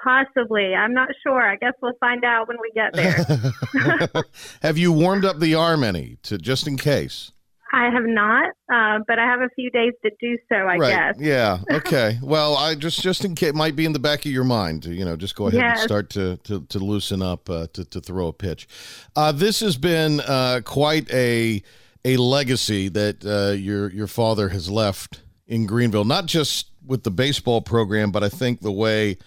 Possibly. 0.04 0.74
I'm 0.74 0.94
not 0.94 1.10
sure. 1.24 1.42
I 1.42 1.56
guess 1.56 1.74
we'll 1.82 1.94
find 2.00 2.24
out 2.24 2.48
when 2.48 2.58
we 2.62 2.72
get 2.74 2.94
there. 2.94 4.24
have 4.62 4.78
you 4.78 4.92
warmed 4.92 5.26
up 5.26 5.40
the 5.40 5.56
arm 5.56 5.84
any 5.84 6.18
to 6.24 6.38
just 6.38 6.68
in 6.68 6.78
case? 6.78 7.32
I 7.74 7.90
have 7.90 8.04
not, 8.06 8.50
uh, 8.74 9.00
but 9.08 9.18
I 9.18 9.26
have 9.26 9.42
a 9.42 9.50
few 9.56 9.70
days 9.72 9.94
to 10.04 10.12
do 10.20 10.38
so. 10.50 10.56
I 10.56 10.78
right. 10.78 10.90
guess. 10.90 11.16
Yeah. 11.20 11.60
Okay. 11.72 12.20
well, 12.22 12.58
I 12.58 12.76
just 12.76 13.02
just 13.02 13.26
in 13.26 13.34
case 13.34 13.54
might 13.54 13.76
be 13.76 13.86
in 13.86 13.94
the 13.94 14.00
back 14.00 14.26
of 14.26 14.32
your 14.32 14.44
mind. 14.44 14.86
You 14.86 15.04
know, 15.04 15.16
just 15.16 15.36
go 15.36 15.48
ahead 15.48 15.60
yes. 15.60 15.80
and 15.80 15.88
start 15.88 16.10
to 16.12 16.38
to, 16.38 16.62
to 16.62 16.80
loosen 16.80 17.22
up 17.22 17.50
uh, 17.50 17.68
to 17.74 17.86
to 17.86 18.02
throw 18.02 18.28
a 18.28 18.34
pitch. 18.34 18.68
Uh, 19.16 19.32
this 19.32 19.62
has 19.62 19.78
been 19.78 20.20
uh, 20.22 20.62
quite 20.64 21.12
a 21.12 21.64
a 22.06 22.18
legacy 22.18 22.90
that 22.90 23.26
uh, 23.26 23.54
your 23.54 23.90
your 23.92 24.08
father 24.08 24.50
has 24.50 24.70
left 24.70 25.22
in 25.48 25.66
Greenville. 25.66 26.06
Not 26.06 26.26
just 26.26 26.70
with 26.86 27.04
the 27.04 27.12
baseball 27.12 27.62
program, 27.62 28.12
but 28.12 28.24
I 28.24 28.30
think 28.30 28.62
the 28.62 28.72
way 28.72 29.18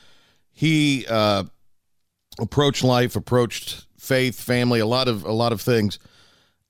he 0.53 1.07
uh, 1.09 1.45
approached 2.39 2.85
life, 2.85 3.17
approached 3.17 3.87
faith, 3.99 4.41
family, 4.41 4.81
a 4.81 4.87
lot 4.87 5.09
of 5.09 5.25
a 5.25 5.33
lot 5.33 5.53
of 5.53 5.61
things 5.61 5.99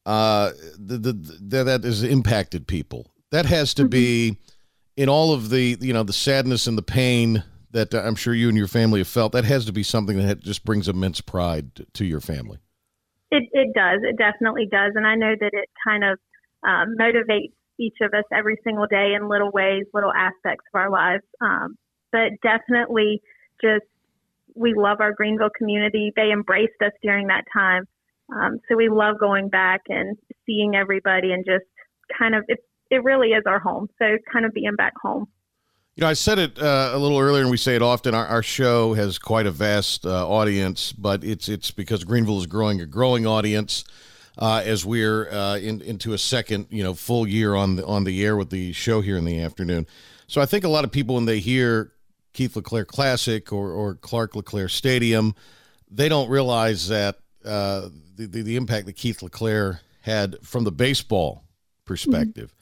uh, 0.06 0.50
the, 0.78 0.98
the, 0.98 1.12
the, 1.12 1.64
that 1.64 1.84
has 1.84 2.02
impacted 2.02 2.66
people. 2.66 3.10
That 3.30 3.46
has 3.46 3.74
to 3.74 3.82
mm-hmm. 3.82 3.90
be 3.90 4.38
in 4.96 5.08
all 5.08 5.32
of 5.32 5.50
the 5.50 5.76
you 5.80 5.92
know 5.92 6.02
the 6.02 6.12
sadness 6.12 6.66
and 6.66 6.78
the 6.78 6.82
pain 6.82 7.42
that 7.72 7.94
uh, 7.94 8.02
I'm 8.02 8.14
sure 8.14 8.34
you 8.34 8.48
and 8.48 8.56
your 8.56 8.68
family 8.68 9.00
have 9.00 9.08
felt. 9.08 9.32
That 9.32 9.44
has 9.44 9.64
to 9.66 9.72
be 9.72 9.82
something 9.82 10.24
that 10.24 10.40
just 10.40 10.64
brings 10.64 10.88
immense 10.88 11.20
pride 11.20 11.86
to 11.94 12.04
your 12.04 12.20
family. 12.20 12.58
It 13.30 13.44
it 13.52 13.74
does. 13.74 14.00
It 14.02 14.16
definitely 14.16 14.68
does, 14.70 14.92
and 14.94 15.06
I 15.06 15.16
know 15.16 15.34
that 15.38 15.50
it 15.52 15.68
kind 15.86 16.04
of 16.04 16.18
um, 16.66 16.94
motivates 16.98 17.52
each 17.78 17.96
of 18.00 18.14
us 18.14 18.24
every 18.32 18.56
single 18.62 18.86
day 18.86 19.14
in 19.20 19.28
little 19.28 19.50
ways, 19.50 19.84
little 19.92 20.12
aspects 20.12 20.64
of 20.72 20.78
our 20.78 20.90
lives. 20.90 21.24
Um, 21.40 21.76
but 22.12 22.30
definitely 22.42 23.20
just 23.60 23.84
we 24.54 24.74
love 24.74 25.00
our 25.00 25.12
Greenville 25.12 25.50
community. 25.56 26.12
They 26.14 26.30
embraced 26.30 26.80
us 26.84 26.92
during 27.02 27.26
that 27.26 27.44
time. 27.52 27.84
Um, 28.32 28.60
so 28.68 28.76
we 28.76 28.88
love 28.88 29.18
going 29.18 29.48
back 29.48 29.82
and 29.88 30.16
seeing 30.46 30.74
everybody 30.74 31.32
and 31.32 31.44
just 31.44 31.64
kind 32.16 32.34
of, 32.34 32.44
it, 32.48 32.58
it 32.90 33.02
really 33.02 33.28
is 33.28 33.42
our 33.46 33.58
home. 33.58 33.88
So 33.98 34.18
kind 34.32 34.44
of 34.44 34.52
being 34.52 34.74
back 34.76 34.94
home. 35.02 35.26
You 35.96 36.00
know, 36.00 36.08
I 36.08 36.14
said 36.14 36.40
it 36.40 36.58
uh, 36.58 36.90
a 36.92 36.98
little 36.98 37.20
earlier, 37.20 37.42
and 37.42 37.50
we 37.52 37.56
say 37.56 37.76
it 37.76 37.82
often. 37.82 38.14
Our, 38.14 38.26
our 38.26 38.42
show 38.42 38.94
has 38.94 39.16
quite 39.16 39.46
a 39.46 39.52
vast 39.52 40.04
uh, 40.04 40.28
audience, 40.28 40.92
but 40.92 41.22
it's 41.22 41.48
it's 41.48 41.70
because 41.70 42.02
Greenville 42.02 42.38
is 42.38 42.46
growing 42.46 42.80
a 42.80 42.86
growing 42.86 43.28
audience 43.28 43.84
uh, 44.36 44.60
as 44.64 44.84
we're 44.84 45.30
uh, 45.30 45.56
in, 45.58 45.80
into 45.82 46.12
a 46.12 46.18
second, 46.18 46.66
you 46.68 46.82
know, 46.82 46.94
full 46.94 47.28
year 47.28 47.54
on 47.54 47.76
the 47.76 47.86
on 47.86 48.02
the 48.02 48.24
air 48.24 48.36
with 48.36 48.50
the 48.50 48.72
show 48.72 49.02
here 49.02 49.16
in 49.16 49.24
the 49.24 49.40
afternoon. 49.40 49.86
So 50.26 50.40
I 50.40 50.46
think 50.46 50.64
a 50.64 50.68
lot 50.68 50.82
of 50.82 50.90
people 50.90 51.14
when 51.14 51.26
they 51.26 51.38
hear 51.38 51.92
Keith 52.32 52.56
LeClair 52.56 52.84
Classic 52.84 53.52
or, 53.52 53.70
or 53.70 53.94
Clark 53.94 54.34
LeClair 54.34 54.68
Stadium, 54.68 55.36
they 55.88 56.08
don't 56.08 56.28
realize 56.28 56.88
that 56.88 57.20
uh, 57.44 57.88
the, 58.16 58.26
the, 58.26 58.42
the 58.42 58.56
impact 58.56 58.86
that 58.86 58.94
Keith 58.94 59.22
LeClair 59.22 59.80
had 60.02 60.36
from 60.42 60.64
the 60.64 60.72
baseball 60.72 61.44
perspective, 61.84 62.54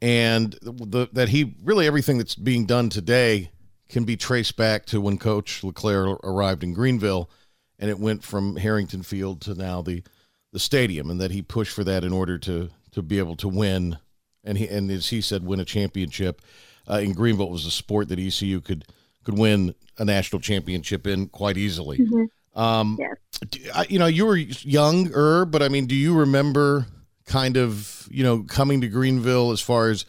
mm-hmm. 0.00 0.06
and 0.08 0.58
the, 0.62 1.08
that 1.12 1.28
he 1.28 1.54
really 1.62 1.86
everything 1.86 2.18
that's 2.18 2.34
being 2.34 2.66
done 2.66 2.88
today 2.88 3.50
can 3.88 4.04
be 4.04 4.16
traced 4.16 4.56
back 4.56 4.84
to 4.86 5.00
when 5.00 5.18
Coach 5.18 5.64
LeClair 5.64 6.04
arrived 6.22 6.62
in 6.62 6.74
Greenville, 6.74 7.30
and 7.78 7.90
it 7.90 7.98
went 7.98 8.22
from 8.22 8.56
Harrington 8.56 9.02
Field 9.02 9.40
to 9.42 9.54
now 9.54 9.82
the 9.82 10.02
the 10.52 10.58
stadium, 10.58 11.10
and 11.10 11.20
that 11.20 11.30
he 11.30 11.42
pushed 11.42 11.74
for 11.74 11.84
that 11.84 12.04
in 12.04 12.12
order 12.12 12.38
to 12.38 12.70
to 12.92 13.02
be 13.02 13.18
able 13.18 13.36
to 13.36 13.48
win, 13.48 13.98
and 14.44 14.58
he 14.58 14.68
and 14.68 14.90
as 14.90 15.08
he 15.08 15.20
said, 15.20 15.44
win 15.44 15.60
a 15.60 15.64
championship. 15.64 16.42
Uh, 16.90 17.00
in 17.00 17.12
Greenville, 17.12 17.50
was 17.50 17.66
a 17.66 17.70
sport 17.70 18.08
that 18.08 18.18
ECU 18.18 18.60
could 18.60 18.84
could 19.24 19.38
win 19.38 19.74
a 19.98 20.04
national 20.04 20.40
championship 20.40 21.06
in 21.06 21.28
quite 21.28 21.58
easily. 21.58 21.98
Mm-hmm. 21.98 22.24
Um, 22.58 22.98
yes. 22.98 23.88
you 23.88 24.00
know, 24.00 24.06
you 24.06 24.26
were 24.26 24.36
younger, 24.36 25.44
but 25.44 25.62
I 25.62 25.68
mean, 25.68 25.86
do 25.86 25.94
you 25.94 26.18
remember 26.18 26.86
kind 27.24 27.56
of, 27.56 28.08
you 28.10 28.24
know, 28.24 28.42
coming 28.42 28.80
to 28.80 28.88
Greenville 28.88 29.52
as 29.52 29.60
far 29.60 29.90
as, 29.90 30.04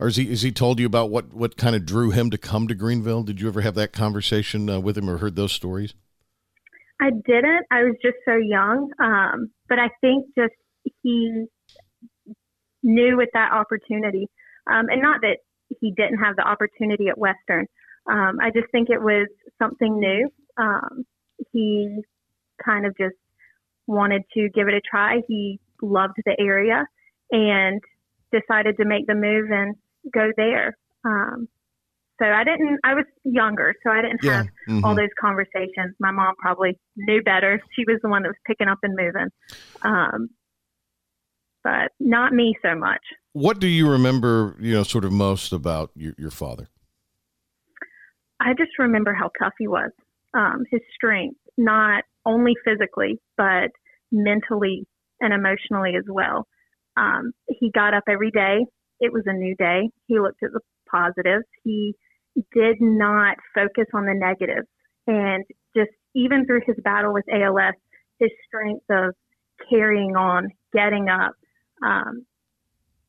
or 0.00 0.08
has 0.08 0.16
he, 0.16 0.26
has 0.26 0.42
he 0.42 0.50
told 0.50 0.80
you 0.80 0.86
about 0.86 1.10
what, 1.10 1.32
what 1.32 1.56
kind 1.56 1.76
of 1.76 1.86
drew 1.86 2.10
him 2.10 2.30
to 2.30 2.38
come 2.38 2.66
to 2.66 2.74
Greenville? 2.74 3.22
Did 3.22 3.40
you 3.40 3.46
ever 3.46 3.60
have 3.60 3.76
that 3.76 3.92
conversation 3.92 4.68
uh, 4.68 4.80
with 4.80 4.98
him 4.98 5.08
or 5.08 5.18
heard 5.18 5.36
those 5.36 5.52
stories? 5.52 5.94
I 7.00 7.10
didn't. 7.10 7.66
I 7.70 7.84
was 7.84 7.94
just 8.02 8.16
so 8.24 8.34
young. 8.34 8.90
Um, 8.98 9.50
but 9.68 9.78
I 9.78 9.88
think 10.00 10.26
just 10.36 10.54
he 11.02 11.46
knew 12.82 13.16
with 13.16 13.28
that 13.34 13.52
opportunity, 13.52 14.28
um, 14.66 14.86
and 14.88 15.00
not 15.00 15.20
that 15.20 15.38
he 15.80 15.92
didn't 15.96 16.18
have 16.18 16.34
the 16.34 16.42
opportunity 16.42 17.06
at 17.08 17.16
Western, 17.16 17.66
um, 18.10 18.38
I 18.40 18.50
just 18.50 18.70
think 18.72 18.90
it 18.90 19.00
was 19.00 19.28
something 19.60 19.98
new. 19.98 20.28
Um, 20.56 21.04
he 21.52 22.00
kind 22.64 22.86
of 22.86 22.96
just 22.96 23.16
wanted 23.86 24.22
to 24.34 24.48
give 24.54 24.68
it 24.68 24.74
a 24.74 24.80
try. 24.80 25.22
He 25.28 25.60
loved 25.82 26.14
the 26.24 26.36
area 26.38 26.86
and 27.30 27.80
decided 28.32 28.76
to 28.78 28.84
make 28.84 29.06
the 29.06 29.14
move 29.14 29.50
and 29.50 29.76
go 30.12 30.30
there. 30.36 30.76
Um, 31.04 31.48
so 32.20 32.26
I 32.26 32.44
didn't, 32.44 32.78
I 32.84 32.94
was 32.94 33.04
younger, 33.24 33.74
so 33.82 33.90
I 33.90 34.00
didn't 34.00 34.20
yeah. 34.22 34.36
have 34.36 34.46
mm-hmm. 34.68 34.84
all 34.84 34.94
those 34.94 35.08
conversations. 35.20 35.94
My 35.98 36.12
mom 36.12 36.34
probably 36.38 36.78
knew 36.96 37.22
better. 37.22 37.60
She 37.74 37.84
was 37.86 37.98
the 38.02 38.08
one 38.08 38.22
that 38.22 38.28
was 38.28 38.36
picking 38.46 38.68
up 38.68 38.78
and 38.82 38.94
moving. 38.96 39.28
Um, 39.82 40.30
but 41.64 41.92
not 41.98 42.32
me 42.32 42.54
so 42.62 42.76
much. 42.76 43.00
What 43.32 43.58
do 43.58 43.66
you 43.66 43.90
remember, 43.90 44.56
you 44.60 44.74
know, 44.74 44.84
sort 44.84 45.04
of 45.04 45.12
most 45.12 45.52
about 45.52 45.90
your, 45.96 46.14
your 46.16 46.30
father? 46.30 46.68
I 48.38 48.52
just 48.52 48.78
remember 48.78 49.14
how 49.14 49.30
tough 49.42 49.54
he 49.58 49.66
was. 49.66 49.90
Um, 50.34 50.64
his 50.70 50.80
strength, 50.94 51.38
not 51.56 52.04
only 52.26 52.54
physically, 52.64 53.20
but 53.36 53.70
mentally 54.10 54.86
and 55.20 55.32
emotionally 55.32 55.94
as 55.96 56.04
well. 56.08 56.46
Um, 56.96 57.32
he 57.48 57.70
got 57.70 57.94
up 57.94 58.04
every 58.08 58.30
day. 58.30 58.66
It 59.00 59.12
was 59.12 59.24
a 59.26 59.32
new 59.32 59.54
day. 59.56 59.90
He 60.06 60.18
looked 60.18 60.42
at 60.42 60.52
the 60.52 60.60
positives. 60.90 61.44
He 61.62 61.94
did 62.52 62.76
not 62.80 63.36
focus 63.54 63.86
on 63.94 64.06
the 64.06 64.14
negatives. 64.14 64.66
And 65.06 65.44
just 65.76 65.90
even 66.14 66.46
through 66.46 66.62
his 66.66 66.76
battle 66.82 67.12
with 67.12 67.24
ALS, 67.32 67.74
his 68.18 68.30
strength 68.46 68.84
of 68.90 69.14
carrying 69.70 70.16
on, 70.16 70.48
getting 70.72 71.08
up. 71.08 71.32
Um, 71.84 72.24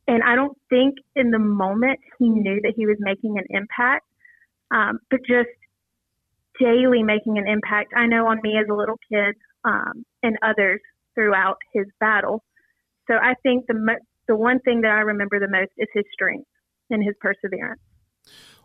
and 0.07 0.21
I 0.23 0.35
don't 0.35 0.57
think 0.69 0.95
in 1.15 1.31
the 1.31 1.39
moment 1.39 1.99
he 2.19 2.29
knew 2.29 2.61
that 2.61 2.73
he 2.75 2.85
was 2.85 2.97
making 2.99 3.37
an 3.37 3.45
impact, 3.49 4.05
um, 4.71 4.99
but 5.09 5.19
just 5.27 5.49
daily 6.59 7.03
making 7.03 7.37
an 7.37 7.47
impact. 7.47 7.93
I 7.95 8.07
know 8.07 8.27
on 8.27 8.39
me 8.41 8.57
as 8.59 8.67
a 8.69 8.73
little 8.73 8.99
kid 9.11 9.35
um, 9.63 10.05
and 10.23 10.37
others 10.41 10.79
throughout 11.13 11.57
his 11.73 11.85
battle. 11.99 12.43
So 13.07 13.15
I 13.15 13.33
think 13.43 13.65
the 13.67 13.73
mo- 13.73 14.03
the 14.27 14.35
one 14.35 14.59
thing 14.59 14.81
that 14.81 14.91
I 14.91 15.01
remember 15.01 15.39
the 15.39 15.47
most 15.47 15.71
is 15.77 15.87
his 15.93 16.05
strength 16.11 16.47
and 16.89 17.03
his 17.03 17.15
perseverance. 17.21 17.81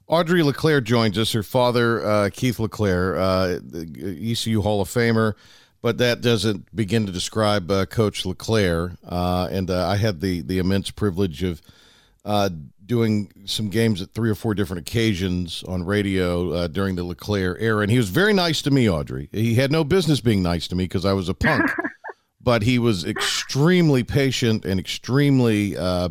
Audrey 0.06 0.42
LeClair 0.42 0.80
joins 0.80 1.16
us. 1.18 1.32
Her 1.32 1.42
father, 1.42 2.04
uh, 2.04 2.30
Keith 2.32 2.58
LeClair, 2.58 3.16
uh, 3.16 3.58
ECU 3.96 4.62
Hall 4.62 4.80
of 4.80 4.88
Famer, 4.88 5.34
but 5.82 5.98
that 5.98 6.20
doesn't 6.20 6.74
begin 6.74 7.06
to 7.06 7.12
describe 7.12 7.70
uh, 7.70 7.86
Coach 7.86 8.26
LeClair. 8.26 8.96
Uh, 9.06 9.48
and 9.50 9.70
uh, 9.70 9.86
I 9.86 9.96
had 9.96 10.20
the 10.20 10.40
the 10.40 10.58
immense 10.58 10.90
privilege 10.90 11.42
of 11.42 11.62
uh, 12.24 12.50
doing 12.90 13.32
some 13.44 13.68
games 13.68 14.02
at 14.02 14.12
three 14.14 14.28
or 14.28 14.34
four 14.34 14.52
different 14.52 14.80
occasions 14.80 15.62
on 15.68 15.84
radio 15.84 16.50
uh, 16.50 16.66
during 16.66 16.96
the 16.96 17.04
LeClair 17.04 17.56
era, 17.58 17.82
and 17.82 17.90
he 17.92 17.96
was 17.96 18.08
very 18.08 18.32
nice 18.32 18.62
to 18.62 18.70
me, 18.72 18.90
Audrey. 18.90 19.28
He 19.30 19.54
had 19.54 19.70
no 19.70 19.84
business 19.84 20.20
being 20.20 20.42
nice 20.42 20.66
to 20.66 20.74
me 20.74 20.86
because 20.86 21.04
I 21.04 21.12
was 21.12 21.28
a 21.28 21.34
punk, 21.34 21.70
but 22.40 22.62
he 22.62 22.80
was 22.80 23.04
extremely 23.04 24.02
patient 24.02 24.64
and 24.64 24.80
extremely 24.80 25.76
uh, 25.76 26.08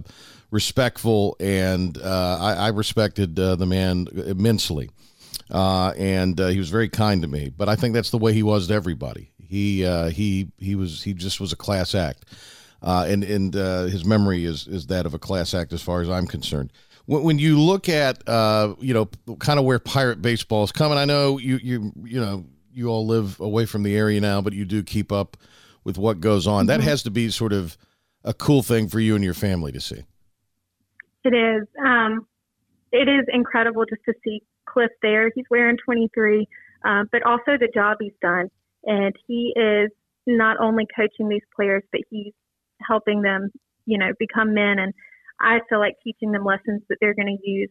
respectful, 0.52 1.36
and 1.42 1.98
uh, 1.98 2.38
I, 2.40 2.54
I, 2.54 2.68
respected 2.70 3.38
uh, 3.38 3.56
the 3.58 3.66
man 3.66 4.08
immensely. 4.14 4.90
Uh, 5.52 5.92
and 5.98 6.40
uh, 6.40 6.48
he 6.48 6.60
was 6.60 6.70
very 6.70 6.88
kind 6.88 7.24
to 7.24 7.28
me, 7.28 7.50
but 7.50 7.68
I 7.68 7.76
think 7.76 7.94
that's 7.94 8.12
the 8.12 8.18
way 8.18 8.32
he 8.32 8.44
was 8.44 8.70
to 8.70 8.74
everybody. 8.74 9.34
He 9.38 9.84
he 10.12 10.48
he 10.58 10.76
was 10.76 11.04
he 11.04 11.14
just 11.14 11.42
was 11.42 11.52
a 11.52 11.58
class 11.58 11.94
act 11.94 12.24
uh, 12.82 13.06
and 13.08 13.24
and 13.24 13.56
uh, 13.56 13.84
his 13.84 14.06
memory 14.06 14.46
is 14.46 14.68
is 14.68 14.88
that 14.88 15.06
of 15.06 15.14
a 15.14 15.20
class 15.20 15.54
act 15.54 15.74
as 15.74 15.82
far 15.82 16.02
as 16.02 16.10
I'm 16.10 16.28
concerned. 16.28 16.72
When, 17.06 17.24
when 17.24 17.40
you 17.40 17.60
look 17.60 17.90
at 17.90 18.28
uh, 18.28 18.76
you 18.80 18.94
know 18.94 19.10
kind 19.40 19.60
of 19.60 19.66
where 19.66 19.80
pirate 19.80 20.22
baseball 20.22 20.64
is 20.64 20.72
coming, 20.72 20.98
I 20.98 21.06
know 21.06 21.38
you 21.38 21.60
you 21.62 21.92
you 22.04 22.20
know 22.20 22.46
you 22.72 22.88
all 22.88 23.06
live 23.06 23.40
away 23.40 23.66
from 23.66 23.84
the 23.84 23.96
area 23.96 24.22
now, 24.22 24.42
but 24.42 24.54
you 24.54 24.66
do 24.66 24.84
keep 24.84 25.12
up 25.12 25.38
with 25.84 25.98
what 25.98 26.20
goes 26.20 26.48
on. 26.48 26.62
Mm-hmm. 26.62 26.68
That 26.68 26.82
has 26.82 27.04
to 27.04 27.12
be 27.12 27.30
sort 27.30 27.54
of 27.54 27.78
a 28.24 28.34
cool 28.34 28.64
thing 28.64 28.88
for 28.88 29.00
you 29.00 29.16
and 29.16 29.24
your 29.24 29.34
family 29.34 29.72
to 29.72 29.82
see. 29.82 30.04
It 31.24 31.34
is. 31.34 31.68
Um, 31.84 32.26
it 32.92 33.08
is 33.08 33.26
incredible 33.32 33.86
just 33.86 34.04
to 34.06 34.14
see 34.24 34.42
Cliff 34.66 34.92
there. 35.02 35.32
He's 35.36 35.46
wearing 35.50 35.78
23, 35.84 36.48
uh, 36.86 37.04
but 37.12 37.24
also 37.24 37.58
the 37.60 37.70
job 37.74 37.98
he's 38.00 38.14
done. 38.22 38.50
And 38.86 39.14
he 39.28 39.54
is 39.56 39.92
not 40.26 40.58
only 40.60 40.86
coaching 40.96 41.28
these 41.28 41.44
players, 41.56 41.84
but 41.92 42.02
he's 42.10 42.34
helping 42.88 43.22
them, 43.22 43.50
you 43.86 43.98
know, 43.98 44.12
become 44.20 44.54
men. 44.54 44.80
And 44.80 44.94
I 45.40 45.60
feel 45.70 45.80
like 45.80 45.96
teaching 46.04 46.32
them 46.32 46.46
lessons 46.46 46.82
that 46.90 46.98
they're 47.00 47.14
going 47.14 47.38
to 47.38 47.50
use 47.50 47.70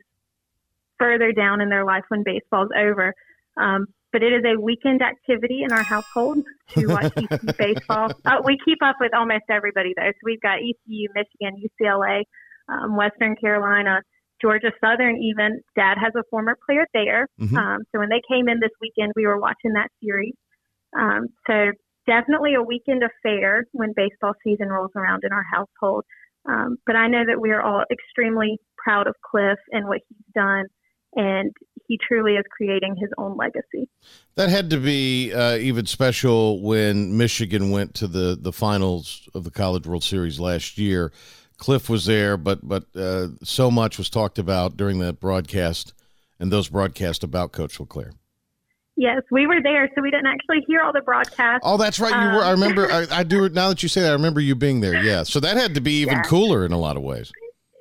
further 0.99 1.33
down 1.33 1.61
in 1.61 1.69
their 1.69 1.85
life 1.85 2.05
when 2.09 2.23
baseball's 2.25 2.71
over. 2.77 3.15
Um, 3.57 3.87
but 4.13 4.23
it 4.23 4.33
is 4.33 4.43
a 4.45 4.61
weekend 4.61 5.03
activity 5.03 5.63
in 5.63 5.73
our 5.73 5.83
household 5.83 6.39
to 6.71 6.87
watch 6.87 7.13
ECU 7.17 7.53
baseball. 7.59 8.11
Uh, 8.25 8.41
we 8.45 8.59
keep 8.65 8.79
up 8.83 8.97
with 9.01 9.13
almost 9.15 9.45
everybody 9.51 9.93
though. 9.97 10.09
So 10.09 10.21
we've 10.25 10.41
got 10.41 10.59
ECU, 10.59 11.09
Michigan, 11.15 11.63
UCLA, 11.63 12.23
um, 12.69 12.97
Western 12.97 13.37
Carolina, 13.37 14.01
Georgia 14.41 14.73
Southern. 14.83 15.17
Even 15.19 15.61
Dad 15.77 15.99
has 16.01 16.13
a 16.17 16.23
former 16.31 16.57
player 16.67 16.87
there. 16.95 17.29
Mm-hmm. 17.41 17.57
Um, 17.57 17.79
so 17.93 17.99
when 17.99 18.09
they 18.09 18.23
came 18.29 18.49
in 18.49 18.61
this 18.61 18.73
weekend, 18.81 19.13
we 19.15 19.27
were 19.27 19.39
watching 19.39 19.75
that 19.75 19.89
series. 20.03 20.35
Um, 20.99 21.27
so 21.47 21.73
definitely 22.09 22.55
a 22.55 22.63
weekend 22.63 23.03
affair 23.05 23.67
when 23.73 23.93
baseball 23.95 24.33
season 24.43 24.69
rolls 24.69 24.91
around 24.97 25.23
in 25.25 25.33
our 25.33 25.45
household. 25.53 26.05
Um, 26.49 26.79
but 26.87 26.97
I 26.97 27.07
know 27.07 27.25
that 27.27 27.41
we 27.41 27.51
are 27.51 27.61
all 27.61 27.85
extremely 27.93 28.59
proud 28.83 29.07
of 29.07 29.15
Cliff 29.31 29.59
and 29.71 29.87
what 29.87 30.01
he's 30.09 30.35
done, 30.35 30.65
and 31.15 31.53
he 31.87 31.99
truly 32.07 32.33
is 32.33 32.45
creating 32.57 32.97
his 32.99 33.11
own 33.19 33.37
legacy. 33.37 33.89
That 34.37 34.49
had 34.49 34.71
to 34.71 34.79
be 34.79 35.33
uh, 35.33 35.57
even 35.57 35.85
special 35.85 36.63
when 36.63 37.17
Michigan 37.17 37.71
went 37.71 37.95
to 37.97 38.07
the, 38.07 38.37
the 38.41 38.53
finals 38.53 39.29
of 39.35 39.45
the 39.45 39.51
College 39.51 39.87
World 39.87 40.05
Series 40.05 40.41
last 40.41 40.79
year. 40.79 41.13
Cliff 41.59 41.91
was 41.91 42.07
there, 42.07 42.37
but 42.37 42.67
but 42.67 42.85
uh, 42.95 43.29
so 43.43 43.69
much 43.71 43.99
was 43.99 44.09
talked 44.09 44.39
about 44.39 44.77
during 44.77 45.01
that 45.01 45.19
broadcast 45.19 45.93
and 46.39 46.53
those 46.53 46.69
broadcasts 46.69 47.25
about 47.25 47.51
Coach 47.51 47.81
LeClair. 47.81 48.13
Yes, 49.01 49.23
we 49.31 49.47
were 49.47 49.63
there, 49.63 49.89
so 49.95 50.03
we 50.03 50.11
didn't 50.11 50.27
actually 50.27 50.65
hear 50.67 50.81
all 50.83 50.93
the 50.93 51.03
broadcasts. 51.03 51.61
Oh, 51.63 51.77
that's 51.77 52.01
right. 52.01 52.11
You 52.11 52.37
were. 52.37 52.43
I 52.43 52.51
um, 52.51 52.61
remember. 52.61 52.91
I, 52.93 53.07
I, 53.13 53.23
do. 53.23 53.49
Now 53.49 53.69
that 53.69 53.81
you 53.81 53.89
say 53.89 54.01
that, 54.01 54.11
I 54.11 54.13
remember 54.13 54.41
you 54.41 54.57
being 54.57 54.81
there. 54.81 55.05
Yeah. 55.05 55.23
So 55.23 55.39
that 55.39 55.57
had 55.57 55.77
to 55.77 55.81
be 55.81 56.01
even 56.01 56.17
yeah. 56.17 56.23
cooler 56.23 56.67
in 56.67 56.73
a 56.73 56.79
lot 56.79 56.97
of 56.97 57.05
ways. 57.05 57.31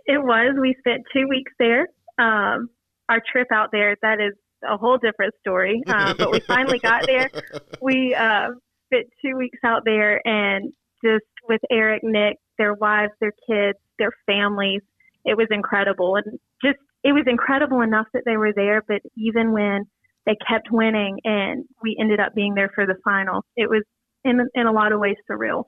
It 0.06 0.24
was. 0.24 0.56
We 0.62 0.76
spent 0.78 1.02
two 1.12 1.28
weeks 1.28 1.52
there. 1.58 1.88
Um, 2.20 2.70
our 3.10 3.20
trip 3.32 3.48
out 3.52 3.70
there, 3.72 3.98
that 4.04 4.20
is 4.22 4.34
a 4.64 4.78
whole 4.78 5.00
different 5.00 5.34
story. 5.40 5.82
Um, 5.88 6.18
but 6.18 6.32
we 6.32 6.40
finally 6.42 6.80
got 6.80 7.08
there. 7.08 7.32
We 7.82 8.14
uh, 8.14 8.50
spent 8.86 9.08
two 9.24 9.38
weeks 9.38 9.60
out 9.64 9.84
there 9.86 10.22
and 10.28 10.72
just 11.04 11.26
with 11.48 11.62
Eric, 11.72 12.02
Nick, 12.04 12.38
their 12.58 12.74
wives, 12.74 13.14
their 13.20 13.34
kids, 13.48 13.80
their 13.98 14.12
families. 14.26 14.82
It 15.26 15.38
was 15.38 15.48
incredible. 15.50 16.16
And 16.16 16.40
just, 16.64 16.80
it 17.04 17.14
was 17.14 17.24
incredible 17.28 17.82
enough 17.82 18.08
that 18.14 18.24
they 18.26 18.38
were 18.38 18.54
there. 18.54 18.84
But 18.88 19.02
even 19.16 19.52
when 19.52 19.86
they 20.28 20.38
kept 20.48 20.68
winning 20.72 21.20
and 21.24 21.66
we 21.82 21.98
ended 22.00 22.20
up 22.20 22.36
being 22.36 22.54
there 22.54 22.70
for 22.76 22.86
the 22.86 22.96
final, 23.04 23.44
it 23.56 23.70
was 23.70 23.84
in, 24.26 24.46
in 24.54 24.68
a 24.68 24.72
lot 24.72 24.92
of 24.92 25.00
ways 25.00 25.16
surreal. 25.30 25.63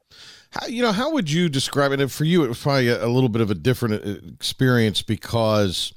How, 0.52 0.67
you 0.67 0.84
know, 0.84 0.91
how 0.91 1.13
would 1.13 1.32
you 1.32 1.48
describe 1.48 1.93
it? 1.93 2.02
And 2.02 2.12
for 2.12 2.26
you, 2.26 2.43
it 2.43 2.50
was 2.50 2.62
probably 2.62 2.89
a, 2.89 3.06
a 3.06 3.08
little 3.08 3.30
bit 3.30 3.41
of 3.41 3.50
a 3.50 3.56
different 3.56 4.06
uh, 4.06 4.28
experience 4.34 5.02
because 5.02 5.93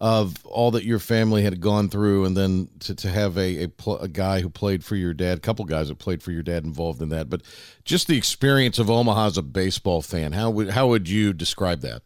of 0.00 0.44
all 0.44 0.72
that 0.72 0.82
your 0.82 0.98
family 0.98 1.44
had 1.44 1.60
gone 1.60 1.88
through, 1.88 2.24
and 2.24 2.36
then 2.36 2.68
to, 2.80 2.92
to 2.92 3.08
have 3.08 3.38
a, 3.38 3.62
a, 3.62 3.68
pl- 3.68 4.00
a 4.00 4.08
guy 4.08 4.40
who 4.40 4.50
played 4.50 4.84
for 4.84 4.96
your 4.96 5.14
dad, 5.14 5.38
a 5.38 5.40
couple 5.40 5.64
guys 5.64 5.86
that 5.86 5.98
played 6.00 6.24
for 6.24 6.32
your 6.32 6.42
dad 6.42 6.64
involved 6.64 7.00
in 7.00 7.08
that, 7.10 7.30
but 7.30 7.40
just 7.84 8.08
the 8.08 8.16
experience 8.16 8.80
of 8.80 8.90
Omaha 8.90 9.26
as 9.26 9.38
a 9.38 9.42
baseball 9.42 10.02
fan. 10.02 10.32
How 10.32 10.50
would 10.50 10.70
how 10.70 10.88
would 10.88 11.08
you 11.08 11.32
describe 11.32 11.82
that? 11.82 12.02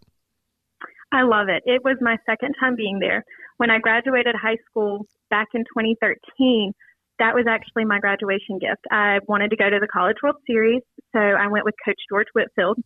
I 1.10 1.22
love 1.22 1.48
it. 1.48 1.62
It 1.64 1.84
was 1.84 1.96
my 2.02 2.18
second 2.26 2.54
time 2.60 2.76
being 2.76 2.98
there. 2.98 3.24
When 3.56 3.70
I 3.70 3.78
graduated 3.78 4.34
high 4.34 4.58
school 4.68 5.06
back 5.30 5.48
in 5.54 5.62
2013, 5.62 6.72
that 7.18 7.34
was 7.34 7.46
actually 7.48 7.84
my 7.84 7.98
graduation 7.98 8.58
gift. 8.58 8.84
I 8.90 9.20
wanted 9.26 9.50
to 9.50 9.56
go 9.56 9.70
to 9.70 9.78
the 9.80 9.88
College 9.88 10.16
World 10.22 10.36
Series, 10.46 10.82
so 11.12 11.18
I 11.18 11.46
went 11.48 11.64
with 11.64 11.74
Coach 11.84 12.00
George 12.08 12.26
Whitfield, 12.34 12.78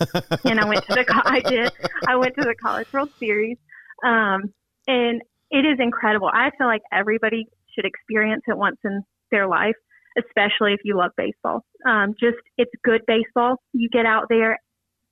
and 0.44 0.60
I 0.60 0.68
went 0.68 0.84
to 0.86 0.94
the 0.94 1.04
I 1.24 1.40
did 1.40 1.72
I 2.06 2.16
went 2.16 2.34
to 2.34 2.42
the 2.42 2.54
College 2.62 2.92
World 2.92 3.10
Series, 3.18 3.56
um, 4.04 4.52
and 4.86 5.22
it 5.50 5.64
is 5.64 5.78
incredible. 5.80 6.30
I 6.32 6.50
feel 6.58 6.66
like 6.66 6.82
everybody 6.92 7.46
should 7.74 7.86
experience 7.86 8.42
it 8.46 8.56
once 8.56 8.76
in 8.84 9.02
their 9.30 9.48
life, 9.48 9.76
especially 10.18 10.74
if 10.74 10.80
you 10.84 10.96
love 10.96 11.12
baseball. 11.16 11.64
Um, 11.86 12.14
just 12.20 12.36
it's 12.58 12.70
good 12.84 13.02
baseball. 13.06 13.56
You 13.72 13.88
get 13.90 14.04
out 14.04 14.24
there, 14.28 14.58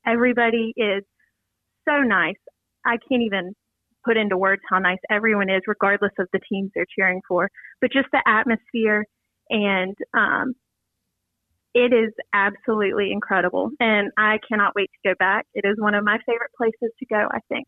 everybody 0.06 0.72
is 0.76 1.02
so 1.88 2.02
nice. 2.02 2.36
I 2.84 2.98
can't 3.08 3.22
even 3.22 3.54
put 4.06 4.16
into 4.16 4.36
words 4.36 4.62
how 4.70 4.78
nice 4.78 4.98
everyone 5.10 5.50
is, 5.50 5.62
regardless 5.66 6.12
of 6.18 6.28
the 6.32 6.40
teams 6.48 6.70
they're 6.74 6.86
cheering 6.96 7.20
for. 7.28 7.50
But 7.80 7.92
just 7.92 8.08
the 8.12 8.22
atmosphere 8.26 9.04
and 9.50 9.96
um, 10.14 10.54
it 11.74 11.92
is 11.92 12.12
absolutely 12.32 13.12
incredible. 13.12 13.70
And 13.80 14.10
I 14.16 14.38
cannot 14.48 14.74
wait 14.74 14.90
to 14.92 15.10
go 15.10 15.14
back. 15.18 15.46
It 15.54 15.66
is 15.66 15.76
one 15.78 15.94
of 15.94 16.04
my 16.04 16.18
favorite 16.26 16.52
places 16.56 16.94
to 16.98 17.06
go, 17.06 17.28
I 17.30 17.40
think. 17.48 17.66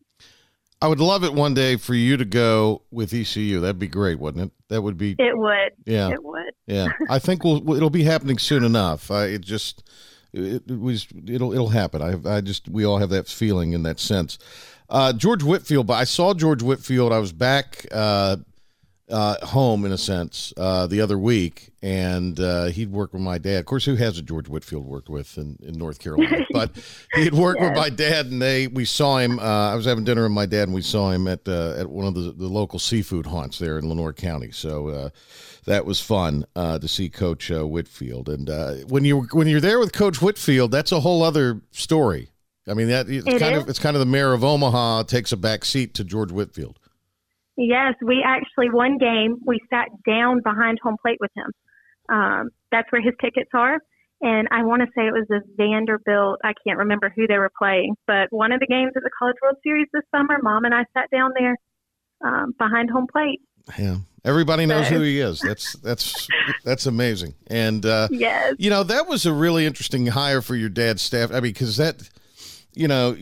I 0.81 0.87
would 0.87 1.01
love 1.01 1.25
it 1.25 1.33
one 1.33 1.53
day 1.53 1.75
for 1.75 1.93
you 1.93 2.15
to 2.15 2.23
go 2.23 2.83
with 2.89 3.13
ECU. 3.13 3.59
That'd 3.59 3.79
be 3.79 3.87
great, 3.87 4.17
wouldn't 4.17 4.45
it? 4.45 4.51
That 4.69 4.81
would 4.81 4.97
be. 4.97 5.15
It 5.19 5.37
would. 5.37 5.73
Yeah. 5.85 6.09
It 6.09 6.23
would. 6.23 6.53
Yeah, 6.67 6.87
I 7.09 7.19
think 7.19 7.43
we'll 7.43 7.73
it'll 7.73 7.89
be 7.89 8.03
happening 8.03 8.37
soon 8.37 8.63
enough. 8.63 9.11
I 9.11 9.25
it 9.25 9.41
just 9.41 9.83
it, 10.33 10.63
it, 10.67 10.79
was 10.79 11.07
it'll 11.27 11.53
it'll 11.53 11.69
happen. 11.69 12.01
I 12.01 12.37
I 12.37 12.41
just 12.41 12.69
we 12.69 12.85
all 12.85 12.97
have 12.97 13.09
that 13.09 13.27
feeling 13.27 13.73
in 13.73 13.83
that 13.83 13.99
sense. 13.99 14.37
Uh, 14.89 15.13
George 15.13 15.43
Whitfield, 15.43 15.85
but 15.85 15.93
I 15.93 16.03
saw 16.03 16.33
George 16.33 16.63
Whitfield. 16.63 17.13
I 17.13 17.19
was 17.19 17.31
back 17.31 17.85
uh, 17.91 18.37
uh, 19.09 19.45
home 19.45 19.85
in 19.85 19.91
a 19.91 19.97
sense 19.97 20.53
uh, 20.57 20.87
the 20.87 21.01
other 21.01 21.17
week, 21.17 21.71
and 21.81 22.39
uh, 22.39 22.65
he'd 22.65 22.91
worked 22.91 23.13
with 23.13 23.21
my 23.21 23.37
dad. 23.37 23.59
Of 23.59 23.65
course, 23.65 23.85
who 23.85 23.95
hasn't 23.95 24.27
George 24.27 24.47
Whitfield 24.47 24.85
worked 24.85 25.09
with 25.09 25.37
in, 25.37 25.57
in 25.61 25.77
North 25.77 25.99
Carolina? 25.99 26.45
but 26.51 26.71
he'd 27.13 27.33
worked 27.33 27.59
yes. 27.59 27.69
with 27.69 27.77
my 27.77 27.89
dad, 27.89 28.27
and 28.27 28.41
they 28.41 28.67
we 28.67 28.85
saw 28.85 29.17
him. 29.17 29.39
Uh, 29.39 29.71
I 29.71 29.75
was 29.75 29.85
having 29.85 30.03
dinner 30.03 30.23
with 30.23 30.31
my 30.31 30.45
dad, 30.45 30.63
and 30.63 30.73
we 30.73 30.81
saw 30.81 31.11
him 31.11 31.27
at 31.27 31.47
uh, 31.47 31.75
at 31.77 31.89
one 31.89 32.07
of 32.07 32.13
the, 32.13 32.31
the 32.31 32.47
local 32.47 32.79
seafood 32.79 33.25
haunts 33.25 33.59
there 33.59 33.77
in 33.77 33.87
Lenoir 33.89 34.13
County. 34.13 34.51
So 34.51 34.89
uh, 34.89 35.09
that 35.65 35.85
was 35.85 35.99
fun 35.99 36.45
to 36.55 36.87
see 36.87 37.09
Coach 37.09 37.49
Whitfield. 37.49 38.29
And 38.29 38.89
when 38.89 39.05
you 39.05 39.21
when 39.31 39.47
you're 39.47 39.61
there 39.61 39.79
with 39.79 39.93
Coach 39.93 40.21
Whitfield, 40.21 40.71
that's 40.71 40.91
a 40.91 40.99
whole 40.99 41.23
other 41.23 41.61
story. 41.71 42.29
I 42.69 42.75
mean 42.75 42.89
that 42.89 43.09
it's 43.09 43.25
it 43.25 43.39
kind 43.39 43.55
is. 43.55 43.63
of 43.63 43.69
it's 43.69 43.79
kind 43.79 43.95
of 43.95 43.99
the 43.99 44.05
mayor 44.05 44.33
of 44.33 44.43
Omaha 44.43 45.03
takes 45.03 45.31
a 45.31 45.37
back 45.37 45.65
seat 45.65 45.95
to 45.95 46.03
George 46.03 46.31
Whitfield. 46.31 46.78
Yes, 47.61 47.95
we 48.01 48.23
actually 48.25 48.69
one 48.69 48.97
game 48.97 49.35
we 49.45 49.59
sat 49.69 49.89
down 50.07 50.39
behind 50.41 50.79
home 50.81 50.95
plate 51.01 51.17
with 51.19 51.31
him. 51.35 51.51
Um, 52.07 52.49
that's 52.71 52.89
where 52.89 53.01
his 53.01 53.13
tickets 53.21 53.49
are, 53.53 53.79
and 54.21 54.47
I 54.49 54.63
want 54.63 54.81
to 54.81 54.87
say 54.95 55.07
it 55.07 55.11
was 55.11 55.25
the 55.27 55.41
Vanderbilt. 55.57 56.39
I 56.41 56.53
can't 56.65 56.79
remember 56.79 57.11
who 57.13 57.27
they 57.27 57.37
were 57.37 57.51
playing, 57.57 57.95
but 58.07 58.27
one 58.31 58.53
of 58.53 58.61
the 58.61 58.65
games 58.65 58.93
at 58.95 59.03
the 59.03 59.09
College 59.19 59.35
World 59.43 59.57
Series 59.61 59.87
this 59.91 60.03
summer, 60.09 60.37
Mom 60.41 60.63
and 60.63 60.73
I 60.73 60.85
sat 60.93 61.09
down 61.11 61.31
there 61.37 61.57
um, 62.23 62.53
behind 62.57 62.89
home 62.89 63.07
plate. 63.11 63.41
Yeah, 63.77 63.97
everybody 64.23 64.65
knows 64.65 64.87
so. 64.87 64.95
who 64.95 65.01
he 65.01 65.19
is. 65.19 65.41
That's 65.41 65.73
that's 65.79 66.29
that's 66.63 66.85
amazing, 66.85 67.35
and 67.47 67.85
uh, 67.85 68.07
yes, 68.09 68.55
you 68.57 68.69
know 68.69 68.83
that 68.83 69.09
was 69.09 69.25
a 69.25 69.33
really 69.33 69.65
interesting 69.65 70.07
hire 70.07 70.41
for 70.41 70.55
your 70.55 70.69
dad's 70.69 71.01
staff. 71.01 71.29
I 71.31 71.41
mean, 71.41 71.51
because 71.51 71.75
that, 71.75 72.09
you 72.73 72.87
know, 72.87 73.17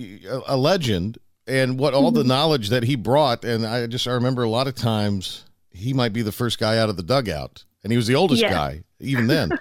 a 0.46 0.56
legend 0.56 1.18
and 1.48 1.80
what 1.80 1.94
all 1.94 2.12
the 2.12 2.20
Mm-hmm. 2.22 2.28
knowledge 2.30 2.70
that 2.70 2.84
he 2.84 2.96
brought 2.96 3.44
and 3.46 3.66
i 3.66 3.88
just 3.88 4.08
i 4.08 4.12
remember 4.12 4.44
a 4.44 4.50
lot 4.50 4.68
of 4.68 4.76
times 4.76 5.46
he 5.72 5.94
might 5.94 6.14
be 6.14 6.22
the 6.22 6.32
first 6.32 6.60
guy 6.60 6.78
out 6.78 6.90
of 6.90 6.98
the 6.98 7.04
dugout 7.04 7.64
and 7.84 7.92
he 7.92 7.98
was 7.98 8.08
the 8.08 8.16
oldest 8.16 8.42
guy 8.44 8.84
even 9.00 9.28
then. 9.28 9.58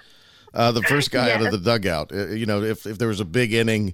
Uh, 0.53 0.71
the 0.71 0.81
first 0.83 1.11
guy 1.11 1.31
out 1.31 1.41
of 1.41 1.51
the 1.51 1.57
dugout 1.59 2.11
Uh, 2.11 2.27
you 2.29 2.45
know 2.45 2.63
if, 2.63 2.85
if 2.87 2.97
there 2.97 3.07
was 3.09 3.19
a 3.19 3.25
big 3.25 3.53
inning 3.53 3.93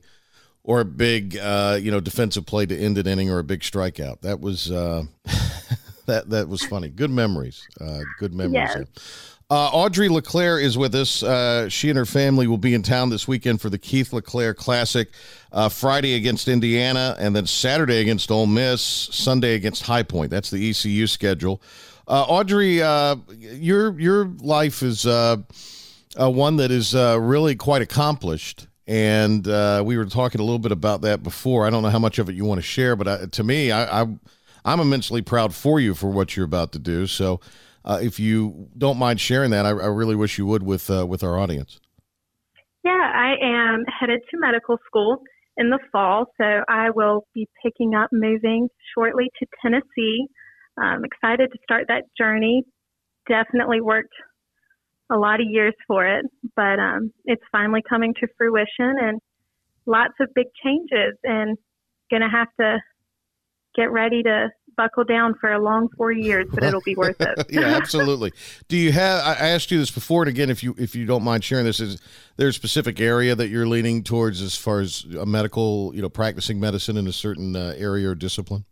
or 0.63 0.79
a 0.79 0.85
big 0.85 1.37
uh, 1.37 1.77
you 1.81 1.91
know 1.91 1.99
defensive 1.99 2.45
play 2.45 2.65
to 2.65 2.77
end 2.77 2.97
an 2.97 3.05
inning 3.07 3.29
or 3.29 3.39
a 3.39 3.43
big 3.43 3.59
strikeout 3.61 4.21
that 4.21 4.39
was 4.39 4.71
uh, 4.71 5.03
that 6.05 6.29
that 6.29 6.47
was 6.47 6.63
funny. 6.63 6.87
Good 6.89 7.11
memories 7.11 7.67
uh, 7.81 8.01
good 8.19 8.33
memories 8.33 8.69
Yes. 8.75 9.32
Uh, 9.49 9.67
Audrey 9.67 10.09
LeClair 10.09 10.57
is 10.57 10.77
with 10.77 10.95
us. 10.95 11.21
Uh, 11.21 11.69
she 11.69 11.89
and 11.89 11.97
her 11.97 12.05
family 12.05 12.47
will 12.47 12.57
be 12.57 12.73
in 12.73 12.81
town 12.81 13.09
this 13.09 13.27
weekend 13.27 13.61
for 13.61 13.69
the 13.69 13.77
Keith 13.77 14.13
LeClair 14.13 14.53
Classic. 14.53 15.09
Uh, 15.51 15.69
Friday 15.69 16.15
against 16.15 16.47
Indiana, 16.47 17.15
and 17.19 17.35
then 17.35 17.45
Saturday 17.45 18.01
against 18.01 18.31
Ole 18.31 18.47
Miss. 18.47 18.81
Sunday 18.81 19.53
against 19.53 19.83
High 19.83 20.01
Point. 20.01 20.31
That's 20.31 20.49
the 20.49 20.69
ECU 20.69 21.05
schedule. 21.05 21.61
Uh, 22.07 22.23
Audrey, 22.23 22.81
uh, 22.81 23.17
your 23.29 23.99
your 23.99 24.25
life 24.39 24.81
is 24.81 25.05
uh, 25.05 25.37
one 26.17 26.57
that 26.57 26.71
is 26.71 26.95
really 26.95 27.55
quite 27.55 27.83
accomplished, 27.83 28.67
and 28.87 29.45
we 29.85 29.97
were 29.97 30.05
talking 30.05 30.41
a 30.41 30.43
little 30.43 30.57
bit 30.57 30.71
about 30.71 31.01
that 31.01 31.21
before. 31.21 31.67
I 31.67 31.69
don't 31.69 31.83
know 31.83 31.89
how 31.89 31.99
much 31.99 32.17
of 32.17 32.27
it 32.29 32.35
you 32.35 32.45
want 32.45 32.57
to 32.57 32.63
share, 32.63 32.95
but 32.95 33.07
I, 33.07 33.25
to 33.27 33.43
me, 33.43 33.71
I, 33.71 34.01
I 34.01 34.07
I'm 34.65 34.79
immensely 34.79 35.21
proud 35.21 35.53
for 35.53 35.79
you 35.79 35.93
for 35.93 36.07
what 36.07 36.35
you're 36.35 36.45
about 36.45 36.71
to 36.71 36.79
do. 36.79 37.05
So. 37.05 37.39
Uh, 37.85 37.99
if 38.01 38.19
you 38.19 38.69
don't 38.77 38.97
mind 38.97 39.19
sharing 39.19 39.51
that, 39.51 39.65
I, 39.65 39.69
I 39.69 39.87
really 39.87 40.15
wish 40.15 40.37
you 40.37 40.45
would 40.45 40.63
with 40.63 40.89
uh, 40.89 41.05
with 41.05 41.23
our 41.23 41.37
audience. 41.37 41.79
Yeah, 42.83 42.91
I 42.91 43.35
am 43.41 43.83
headed 43.87 44.21
to 44.31 44.37
medical 44.39 44.77
school 44.85 45.21
in 45.57 45.69
the 45.69 45.79
fall, 45.91 46.25
so 46.37 46.63
I 46.67 46.89
will 46.89 47.25
be 47.33 47.47
picking 47.63 47.93
up 47.93 48.09
moving 48.11 48.69
shortly 48.93 49.29
to 49.39 49.45
Tennessee. 49.61 50.27
I'm 50.77 51.05
excited 51.05 51.51
to 51.51 51.57
start 51.63 51.85
that 51.87 52.03
journey. 52.17 52.63
Definitely 53.27 53.79
worked 53.81 54.13
a 55.09 55.17
lot 55.17 55.39
of 55.39 55.47
years 55.49 55.73
for 55.87 56.05
it, 56.05 56.25
but 56.55 56.79
um, 56.79 57.13
it's 57.25 57.43
finally 57.51 57.81
coming 57.87 58.13
to 58.19 58.27
fruition 58.37 58.95
and 58.99 59.21
lots 59.85 60.13
of 60.19 60.29
big 60.33 60.47
changes 60.63 61.15
and 61.23 61.57
going 62.09 62.21
to 62.21 62.29
have 62.29 62.47
to 62.59 62.79
get 63.75 63.91
ready 63.91 64.23
to 64.23 64.49
buckle 64.75 65.03
down 65.03 65.35
for 65.39 65.51
a 65.51 65.61
long 65.61 65.89
four 65.97 66.11
years, 66.11 66.47
but 66.51 66.63
it'll 66.63 66.81
be 66.81 66.95
worth 66.95 67.19
it. 67.19 67.45
yeah, 67.49 67.61
absolutely. 67.61 68.31
Do 68.67 68.77
you 68.77 68.91
have? 68.91 69.23
I 69.25 69.49
asked 69.49 69.71
you 69.71 69.77
this 69.77 69.91
before, 69.91 70.23
and 70.23 70.29
again, 70.29 70.49
if 70.49 70.63
you 70.63 70.75
if 70.77 70.95
you 70.95 71.05
don't 71.05 71.23
mind 71.23 71.43
sharing 71.43 71.65
this, 71.65 71.79
is 71.79 72.01
there 72.37 72.47
a 72.47 72.53
specific 72.53 72.99
area 72.99 73.35
that 73.35 73.49
you're 73.49 73.67
leaning 73.67 74.03
towards 74.03 74.41
as 74.41 74.55
far 74.55 74.79
as 74.79 75.05
a 75.19 75.25
medical, 75.25 75.91
you 75.95 76.01
know, 76.01 76.09
practicing 76.09 76.59
medicine 76.59 76.97
in 76.97 77.07
a 77.07 77.13
certain 77.13 77.55
uh, 77.55 77.73
area 77.77 78.09
or 78.09 78.15
discipline? 78.15 78.65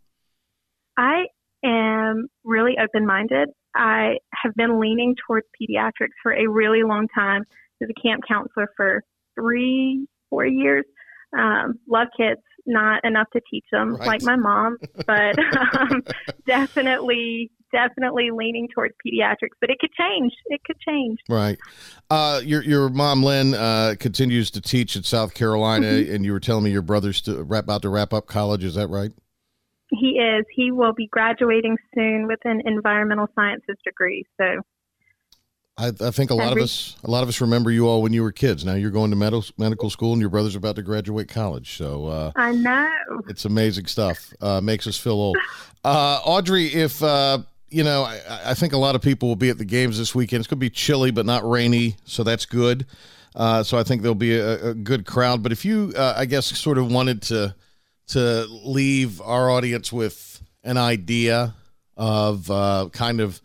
I 0.96 1.26
am 1.64 2.28
really 2.44 2.76
open 2.82 3.06
minded. 3.06 3.48
I 3.74 4.18
have 4.42 4.54
been 4.54 4.80
leaning 4.80 5.14
towards 5.26 5.46
pediatrics 5.60 6.14
for 6.22 6.32
a 6.32 6.46
really 6.46 6.82
long 6.82 7.08
time. 7.14 7.44
As 7.82 7.88
a 7.90 8.00
camp 8.00 8.22
counselor 8.28 8.68
for 8.76 9.02
three, 9.34 10.06
four 10.30 10.46
years. 10.46 10.84
Um, 11.36 11.78
love 11.88 12.08
kids, 12.16 12.40
not 12.66 13.04
enough 13.04 13.26
to 13.32 13.40
teach 13.50 13.64
them 13.72 13.96
Right. 13.96 14.06
like 14.06 14.22
my 14.22 14.36
mom, 14.36 14.78
but 15.06 15.36
um, 15.80 16.02
definitely, 16.46 17.50
definitely 17.72 18.30
leaning 18.30 18.68
towards 18.74 18.94
pediatrics. 19.04 19.56
But 19.60 19.70
it 19.70 19.78
could 19.80 19.92
change. 19.92 20.32
It 20.46 20.60
could 20.64 20.78
change. 20.78 21.18
Right. 21.28 21.58
Uh, 22.10 22.40
your 22.44 22.62
your 22.62 22.88
mom 22.88 23.22
Lynn 23.22 23.54
uh, 23.54 23.94
continues 23.98 24.50
to 24.52 24.60
teach 24.60 24.96
at 24.96 25.04
South 25.04 25.34
Carolina, 25.34 25.86
Mm-hmm. 25.86 26.14
and 26.14 26.24
you 26.24 26.32
were 26.32 26.40
telling 26.40 26.64
me 26.64 26.70
your 26.70 26.82
brother's 26.82 27.20
to 27.22 27.42
wrap 27.42 27.64
about 27.64 27.82
to 27.82 27.88
wrap 27.88 28.12
up 28.12 28.26
college. 28.26 28.62
Is 28.64 28.74
that 28.76 28.88
right? 28.88 29.10
He 29.90 30.18
is. 30.18 30.46
He 30.54 30.70
will 30.70 30.94
be 30.94 31.06
graduating 31.08 31.76
soon 31.94 32.26
with 32.26 32.38
an 32.44 32.62
environmental 32.64 33.26
sciences 33.34 33.76
degree. 33.84 34.24
So 34.40 34.62
I, 35.78 35.90
I 36.00 36.10
think 36.10 36.30
a 36.30 36.34
lot 36.34 36.52
of 36.52 36.62
us, 36.62 36.96
a 37.02 37.10
lot 37.10 37.22
of 37.22 37.28
us 37.28 37.40
remember 37.40 37.70
you 37.70 37.88
all 37.88 38.02
when 38.02 38.12
you 38.12 38.22
were 38.22 38.32
kids. 38.32 38.64
Now 38.64 38.74
you're 38.74 38.90
going 38.90 39.10
to 39.10 39.16
medical 39.16 39.44
medical 39.56 39.88
school, 39.88 40.12
and 40.12 40.20
your 40.20 40.28
brother's 40.28 40.54
about 40.54 40.76
to 40.76 40.82
graduate 40.82 41.28
college. 41.28 41.76
So 41.76 42.06
uh, 42.06 42.32
I 42.36 42.52
know. 42.52 42.90
it's 43.28 43.44
amazing 43.46 43.86
stuff. 43.86 44.32
Uh, 44.40 44.60
makes 44.60 44.86
us 44.86 44.98
feel 44.98 45.14
old. 45.14 45.36
Uh, 45.84 46.20
Audrey, 46.24 46.66
if 46.66 47.02
uh, 47.02 47.38
you 47.70 47.82
know, 47.82 48.02
I, 48.02 48.20
I 48.46 48.54
think 48.54 48.74
a 48.74 48.78
lot 48.78 48.94
of 48.94 49.02
people 49.02 49.28
will 49.28 49.36
be 49.36 49.48
at 49.48 49.58
the 49.58 49.64
games 49.64 49.98
this 49.98 50.14
weekend. 50.14 50.40
It's 50.40 50.46
going 50.46 50.58
to 50.58 50.60
be 50.60 50.70
chilly, 50.70 51.10
but 51.10 51.24
not 51.24 51.48
rainy, 51.48 51.96
so 52.04 52.22
that's 52.22 52.44
good. 52.44 52.86
Uh, 53.34 53.62
so 53.62 53.78
I 53.78 53.82
think 53.82 54.02
there'll 54.02 54.14
be 54.14 54.38
a, 54.38 54.68
a 54.68 54.74
good 54.74 55.06
crowd. 55.06 55.42
But 55.42 55.52
if 55.52 55.64
you, 55.64 55.92
uh, 55.96 56.14
I 56.16 56.26
guess, 56.26 56.46
sort 56.46 56.76
of 56.78 56.92
wanted 56.92 57.22
to 57.22 57.54
to 58.08 58.46
leave 58.64 59.22
our 59.22 59.50
audience 59.50 59.90
with 59.90 60.42
an 60.64 60.76
idea 60.76 61.54
of 61.96 62.50
uh, 62.50 62.90
kind 62.92 63.20
of, 63.20 63.40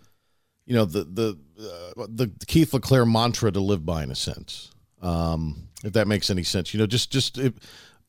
you 0.66 0.76
know, 0.76 0.84
the 0.84 1.06
the 1.06 1.38
uh, 1.60 2.06
the 2.08 2.32
Keith 2.48 2.74
LeClair 2.74 3.06
mantra 3.06 3.52
to 3.52 3.60
live 3.60 3.86
by, 3.86 4.04
in 4.04 4.12
a 4.12 4.16
sense, 4.16 4.72
um, 5.02 5.68
if 5.84 5.94
that 5.94 6.08
makes 6.08 6.30
any 6.30 6.44
sense. 6.44 6.74
You 6.74 6.80
know, 6.80 6.88
just 6.88 7.12
just 7.12 7.38
a, 7.38 7.54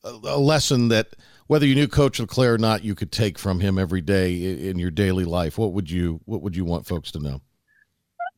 lesson 0.03 0.89
that 0.89 1.15
whether 1.47 1.65
you 1.65 1.75
knew 1.75 1.87
Coach 1.87 2.19
LeClair 2.19 2.53
or 2.53 2.57
not, 2.57 2.83
you 2.83 2.95
could 2.95 3.11
take 3.11 3.39
from 3.39 3.59
him 3.59 3.77
every 3.77 4.01
day 4.01 4.33
in, 4.33 4.59
in 4.59 4.79
your 4.79 4.91
daily 4.91 5.25
life. 5.25 5.57
What 5.57 5.73
would 5.73 5.89
you 5.89 6.21
What 6.25 6.41
would 6.41 6.55
you 6.55 6.65
want 6.65 6.85
folks 6.85 7.11
to 7.11 7.19
know? 7.19 7.41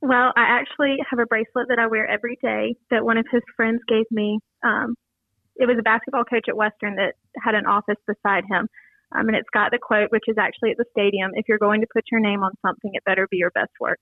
Well, 0.01 0.33
I 0.35 0.43
actually 0.43 0.97
have 1.09 1.19
a 1.19 1.25
bracelet 1.25 1.67
that 1.69 1.77
I 1.77 1.87
wear 1.87 2.07
every 2.07 2.37
day 2.41 2.75
that 2.89 3.05
one 3.05 3.17
of 3.17 3.25
his 3.31 3.43
friends 3.55 3.81
gave 3.87 4.05
me. 4.09 4.39
Um, 4.63 4.95
it 5.57 5.67
was 5.67 5.77
a 5.77 5.83
basketball 5.83 6.23
coach 6.23 6.45
at 6.47 6.57
Western 6.57 6.95
that 6.95 7.13
had 7.43 7.53
an 7.53 7.67
office 7.67 8.01
beside 8.07 8.45
him. 8.49 8.67
Um, 9.13 9.27
and 9.27 9.35
it's 9.35 9.49
got 9.53 9.71
the 9.71 9.77
quote, 9.77 10.09
which 10.11 10.23
is 10.27 10.37
actually 10.39 10.71
at 10.71 10.77
the 10.77 10.85
stadium 10.91 11.31
if 11.35 11.45
you're 11.47 11.59
going 11.59 11.81
to 11.81 11.87
put 11.93 12.05
your 12.11 12.21
name 12.21 12.43
on 12.43 12.53
something, 12.65 12.91
it 12.93 13.03
better 13.03 13.27
be 13.29 13.37
your 13.37 13.51
best 13.51 13.71
work. 13.79 13.99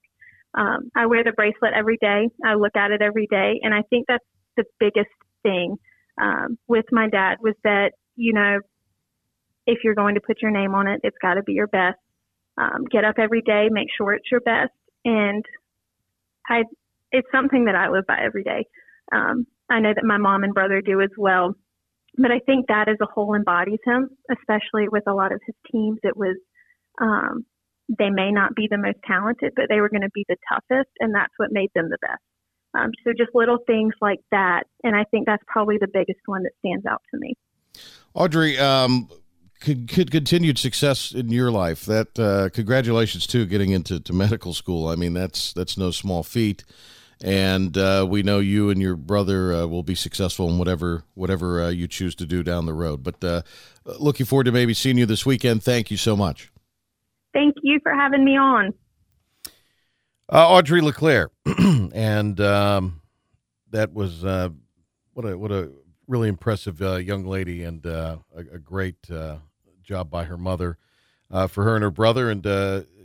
Um, 0.55 0.89
I 0.95 1.05
wear 1.05 1.23
the 1.23 1.31
bracelet 1.31 1.73
every 1.75 1.97
day. 2.01 2.29
I 2.45 2.55
look 2.55 2.75
at 2.75 2.91
it 2.91 3.01
every 3.01 3.27
day. 3.27 3.59
And 3.63 3.73
I 3.73 3.83
think 3.89 4.05
that's 4.07 4.25
the 4.57 4.65
biggest 4.79 5.09
thing 5.43 5.77
um, 6.21 6.57
with 6.67 6.85
my 6.91 7.07
dad 7.09 7.37
was 7.41 7.55
that, 7.63 7.91
you 8.15 8.33
know, 8.33 8.59
if 9.65 9.79
you're 9.83 9.95
going 9.95 10.15
to 10.15 10.21
put 10.21 10.41
your 10.41 10.51
name 10.51 10.73
on 10.73 10.87
it, 10.87 11.01
it's 11.03 11.17
got 11.21 11.35
to 11.35 11.43
be 11.43 11.53
your 11.53 11.67
best. 11.67 11.97
Um, 12.57 12.85
get 12.91 13.05
up 13.05 13.15
every 13.17 13.41
day, 13.41 13.67
make 13.69 13.87
sure 13.95 14.13
it's 14.13 14.29
your 14.31 14.41
best. 14.41 14.71
And 15.05 15.45
I, 16.49 16.63
it's 17.11 17.27
something 17.31 17.65
that 17.65 17.75
I 17.75 17.89
live 17.89 18.05
by 18.05 18.19
every 18.21 18.43
day. 18.43 18.65
Um, 19.13 19.45
I 19.69 19.79
know 19.79 19.93
that 19.93 20.03
my 20.03 20.17
mom 20.17 20.43
and 20.43 20.53
brother 20.53 20.81
do 20.81 20.99
as 21.01 21.11
well, 21.17 21.55
but 22.17 22.31
I 22.31 22.39
think 22.39 22.67
that 22.67 22.89
as 22.89 22.97
a 23.01 23.05
whole 23.05 23.35
embodies 23.35 23.79
him, 23.85 24.09
especially 24.31 24.89
with 24.89 25.03
a 25.07 25.13
lot 25.13 25.31
of 25.31 25.39
his 25.45 25.55
teams. 25.71 25.99
It 26.03 26.17
was, 26.17 26.35
um, 26.99 27.45
they 27.97 28.09
may 28.09 28.31
not 28.31 28.55
be 28.55 28.67
the 28.69 28.77
most 28.77 28.97
talented, 29.05 29.53
but 29.55 29.65
they 29.69 29.81
were 29.81 29.89
going 29.89 30.01
to 30.01 30.11
be 30.13 30.25
the 30.29 30.37
toughest, 30.51 30.89
and 30.99 31.13
that's 31.13 31.33
what 31.37 31.51
made 31.51 31.71
them 31.73 31.89
the 31.89 31.97
best. 32.01 32.21
Um, 32.77 32.91
so 33.03 33.11
just 33.17 33.33
little 33.33 33.57
things 33.65 33.93
like 33.99 34.19
that, 34.31 34.63
and 34.83 34.95
I 34.95 35.03
think 35.09 35.25
that's 35.25 35.43
probably 35.47 35.77
the 35.79 35.87
biggest 35.91 36.19
one 36.27 36.43
that 36.43 36.51
stands 36.59 36.85
out 36.85 37.01
to 37.11 37.19
me. 37.19 37.33
Audrey, 38.13 38.59
um, 38.59 39.09
could, 39.59 39.87
could 39.87 40.11
continued 40.11 40.59
success 40.59 41.11
in 41.11 41.29
your 41.29 41.51
life. 41.51 41.85
That 41.85 42.19
uh, 42.19 42.49
congratulations 42.49 43.25
too, 43.25 43.47
getting 43.47 43.71
into 43.71 43.99
to 43.99 44.13
medical 44.13 44.53
school. 44.53 44.87
I 44.87 44.95
mean, 44.95 45.13
that's 45.13 45.51
that's 45.53 45.77
no 45.77 45.89
small 45.89 46.21
feat, 46.21 46.63
and 47.23 47.75
uh, 47.75 48.05
we 48.07 48.21
know 48.21 48.37
you 48.37 48.69
and 48.69 48.79
your 48.79 48.95
brother 48.95 49.51
uh, 49.51 49.65
will 49.65 49.83
be 49.83 49.95
successful 49.95 50.47
in 50.47 50.59
whatever 50.59 51.05
whatever 51.15 51.63
uh, 51.63 51.69
you 51.69 51.87
choose 51.87 52.13
to 52.15 52.27
do 52.27 52.43
down 52.43 52.67
the 52.67 52.73
road. 52.73 53.03
But 53.03 53.23
uh, 53.23 53.41
looking 53.99 54.27
forward 54.27 54.43
to 54.43 54.51
maybe 54.51 54.75
seeing 54.75 54.99
you 54.99 55.07
this 55.07 55.25
weekend. 55.25 55.63
Thank 55.63 55.89
you 55.89 55.97
so 55.97 56.15
much. 56.15 56.51
Thank 57.33 57.55
you 57.61 57.79
for 57.81 57.93
having 57.93 58.23
me 58.23 58.37
on. 58.37 58.73
Uh, 60.31 60.47
Audrey 60.47 60.81
LeClair, 60.81 61.31
and 61.93 62.39
um, 62.39 63.01
that 63.71 63.93
was 63.93 64.23
uh, 64.23 64.49
what 65.13 65.25
a 65.25 65.35
what 65.37 65.51
a 65.51 65.71
really 66.07 66.29
impressive 66.29 66.81
uh, 66.81 66.95
young 66.95 67.25
lady, 67.25 67.63
and 67.63 67.85
uh, 67.85 68.17
a, 68.35 68.39
a 68.55 68.59
great 68.59 69.09
uh, 69.11 69.37
job 69.81 70.09
by 70.09 70.25
her 70.25 70.37
mother 70.37 70.77
uh, 71.31 71.47
for 71.47 71.63
her 71.63 71.75
and 71.75 71.83
her 71.83 71.91
brother, 71.91 72.29
and 72.29 72.43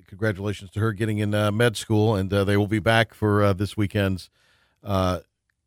congratulations 0.06 0.70
to 0.70 0.80
her 0.80 0.92
getting 0.92 1.18
in 1.18 1.30
med 1.56 1.76
school, 1.76 2.14
and 2.14 2.30
they 2.30 2.58
will 2.58 2.66
be 2.66 2.78
back 2.78 3.14
for 3.14 3.54
this 3.54 3.74
weekend's 3.74 4.28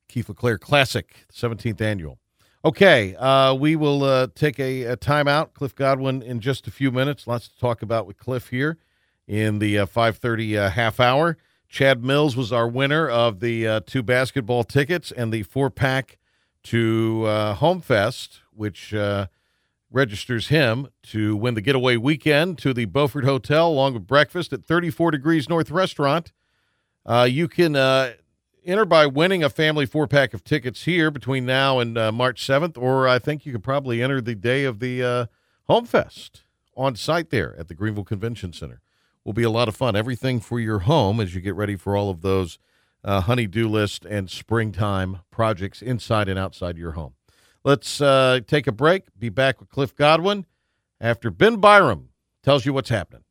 Keith 0.08 0.30
LeClair 0.30 0.60
Classic, 0.60 1.26
17th 1.34 1.82
annual. 1.82 2.20
Okay, 2.68 3.16
uh, 3.16 3.54
we 3.54 3.78
will 3.78 4.04
uh, 4.04 4.28
take 4.36 4.60
a, 4.60 4.84
a 4.84 4.98
timeout. 4.98 5.54
Cliff 5.54 5.74
Godwin 5.74 6.22
in 6.22 6.42
just 6.42 6.68
a 6.68 6.72
few 6.72 6.92
minutes. 6.92 7.26
Lots 7.26 7.48
to 7.48 7.58
talk 7.58 7.82
about 7.82 8.06
with 8.06 8.18
Cliff 8.18 8.50
here 8.50 8.78
in 9.26 9.60
the 9.60 9.80
uh, 9.80 9.86
5:30 9.86 10.58
uh, 10.58 10.70
half 10.72 11.00
hour. 11.00 11.38
Chad 11.70 12.04
Mills 12.04 12.36
was 12.36 12.52
our 12.52 12.68
winner 12.68 13.08
of 13.08 13.40
the 13.40 13.66
uh, 13.66 13.80
two 13.86 14.04
basketball 14.04 14.66
tickets 14.66 15.14
and 15.14 15.32
the 15.32 15.44
four 15.44 15.70
pack 15.70 16.18
to 16.64 17.24
uh, 17.26 17.54
Home 17.54 17.80
Fest, 17.80 18.42
which 18.52 18.94
uh, 18.94 19.28
registers 19.90 20.50
him 20.50 20.90
to 21.04 21.38
win 21.38 21.54
the 21.54 21.62
getaway 21.62 21.96
weekend 21.96 22.58
to 22.58 22.74
the 22.74 22.84
Beaufort 22.84 23.24
Hotel 23.24 23.66
along 23.66 23.94
with 23.94 24.06
breakfast 24.06 24.52
at 24.52 24.66
34 24.66 25.12
Degrees 25.12 25.48
North 25.48 25.72
Restaurant. 25.72 26.34
You 27.28 27.48
can 27.48 27.78
enter 28.68 28.86
by 28.86 29.08
winning 29.08 29.44
a 29.44 29.50
family 29.50 29.86
four 29.86 30.08
pack 30.08 30.34
of 30.34 30.44
tickets 30.44 30.84
here 30.84 31.10
between 31.10 31.46
now 31.46 31.80
and 31.80 31.98
uh, 31.98 32.12
March 32.12 32.46
7th, 32.46 32.78
or 32.78 33.08
I 33.08 33.18
think 33.18 33.46
you 33.46 33.54
could 33.54 33.64
probably 33.64 34.04
enter 34.04 34.20
the 34.20 34.36
day 34.36 34.66
of 34.66 34.80
the 34.80 35.04
uh, 35.04 35.26
Home 35.64 35.86
Fest 35.86 36.44
on 36.76 36.96
site 36.96 37.30
there 37.30 37.56
at 37.58 37.70
the 37.70 37.74
Greenville 37.74 38.04
Convention 38.04 38.52
Center. 38.52 38.82
Will 39.24 39.34
be 39.34 39.44
a 39.44 39.50
lot 39.50 39.68
of 39.68 39.76
fun. 39.76 39.96
Everything 39.96 40.40
for 40.40 40.60
your 40.60 40.80
home 40.80 41.20
as 41.20 41.34
you 41.34 41.42
get 41.42 41.56
ready 41.56 41.76
for 41.76 41.96
all 41.96 42.10
of 42.10 42.22
those 42.22 42.60
uh, 43.04 43.22
honey-do 43.22 43.68
list 43.68 44.06
and 44.06 44.30
springtime 44.30 45.20
projects 45.32 45.82
inside 45.82 46.30
and 46.30 46.38
outside 46.38 46.78
your 46.78 46.92
home. 46.92 47.14
Let's 47.64 48.00
uh, 48.00 48.42
take 48.48 48.68
a 48.68 48.72
break. 48.72 49.04
Be 49.18 49.30
back 49.30 49.60
with 49.60 49.70
Cliff 49.70 49.96
Godwin 49.96 50.46
after 51.02 51.30
Ben 51.30 51.58
Byram 51.58 52.10
tells 52.44 52.66
you 52.66 52.74
what's 52.74 52.90
happening. 52.90 53.24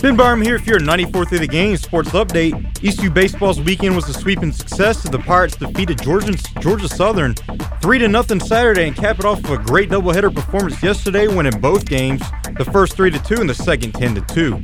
Ben 0.00 0.14
Barham 0.14 0.40
here 0.40 0.60
for 0.60 0.70
your 0.70 0.78
94th 0.78 1.32
of 1.32 1.40
the 1.40 1.48
game 1.48 1.76
sports 1.76 2.10
update. 2.10 2.54
ECU 2.86 3.10
baseball's 3.10 3.60
weekend 3.60 3.96
was 3.96 4.08
a 4.08 4.12
sweeping 4.12 4.52
success 4.52 5.04
as 5.04 5.10
the 5.10 5.18
Pirates 5.18 5.56
defeated 5.56 6.00
Georgia, 6.00 6.34
Georgia 6.60 6.88
Southern 6.88 7.34
3 7.82 7.98
to 7.98 8.06
nothing 8.06 8.38
Saturday 8.38 8.86
and 8.86 8.94
cap 8.94 9.18
it 9.18 9.24
off 9.24 9.42
with 9.42 9.60
a 9.60 9.64
great 9.64 9.90
doubleheader 9.90 10.32
performance 10.32 10.80
yesterday, 10.84 11.26
winning 11.26 11.60
both 11.60 11.84
games, 11.84 12.22
the 12.58 12.64
first 12.64 12.94
3 12.94 13.10
to 13.10 13.18
2 13.24 13.40
and 13.40 13.50
the 13.50 13.54
second 13.54 13.92
10 13.92 14.14
to 14.14 14.20
2. 14.32 14.62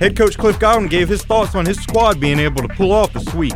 Head 0.00 0.16
coach 0.16 0.36
Cliff 0.36 0.58
Godwin 0.58 0.88
gave 0.88 1.08
his 1.08 1.22
thoughts 1.22 1.54
on 1.54 1.64
his 1.64 1.80
squad 1.80 2.18
being 2.18 2.40
able 2.40 2.62
to 2.62 2.68
pull 2.74 2.90
off 2.90 3.12
the 3.12 3.20
sweep. 3.20 3.54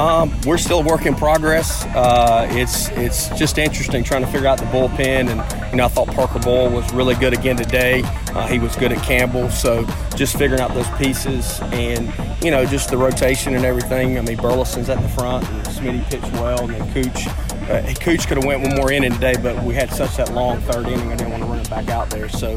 Um, 0.00 0.32
we're 0.46 0.56
still 0.56 0.80
a 0.80 0.82
work 0.82 1.04
in 1.04 1.14
progress. 1.14 1.84
Uh, 1.84 2.48
it's 2.52 2.88
it's 2.92 3.28
just 3.38 3.58
interesting 3.58 4.02
trying 4.02 4.24
to 4.24 4.32
figure 4.32 4.48
out 4.48 4.56
the 4.56 4.64
bullpen, 4.64 5.28
and 5.28 5.70
you 5.70 5.76
know 5.76 5.84
I 5.84 5.88
thought 5.88 6.08
Parker 6.08 6.38
Bowl 6.38 6.70
was 6.70 6.90
really 6.94 7.14
good 7.16 7.34
again 7.34 7.58
today. 7.58 8.00
Uh, 8.28 8.46
he 8.46 8.58
was 8.58 8.74
good 8.76 8.92
at 8.92 9.04
Campbell, 9.04 9.50
so 9.50 9.84
just 10.16 10.38
figuring 10.38 10.62
out 10.62 10.72
those 10.72 10.88
pieces 10.92 11.60
and 11.64 12.10
you 12.42 12.50
know 12.50 12.64
just 12.64 12.88
the 12.88 12.96
rotation 12.96 13.54
and 13.54 13.66
everything. 13.66 14.16
I 14.16 14.22
mean 14.22 14.38
Burleson's 14.38 14.88
at 14.88 15.02
the 15.02 15.08
front, 15.10 15.46
and 15.46 15.66
Smitty 15.66 16.02
pitched 16.08 16.32
well, 16.32 16.60
and 16.60 16.70
then 16.70 16.94
Cooch. 16.94 17.26
Uh, 17.68 17.92
Cooch 18.00 18.26
could 18.26 18.38
have 18.38 18.46
went 18.46 18.62
one 18.62 18.76
more 18.76 18.90
inning 18.90 19.12
today, 19.12 19.34
but 19.42 19.62
we 19.64 19.74
had 19.74 19.90
such 19.90 20.16
that 20.16 20.32
long 20.32 20.62
third 20.62 20.86
inning, 20.86 21.12
I 21.12 21.16
didn't 21.16 21.32
want 21.32 21.42
to 21.42 21.48
run 21.50 21.58
it 21.58 21.68
back 21.68 21.90
out 21.90 22.08
there. 22.08 22.30
So 22.30 22.54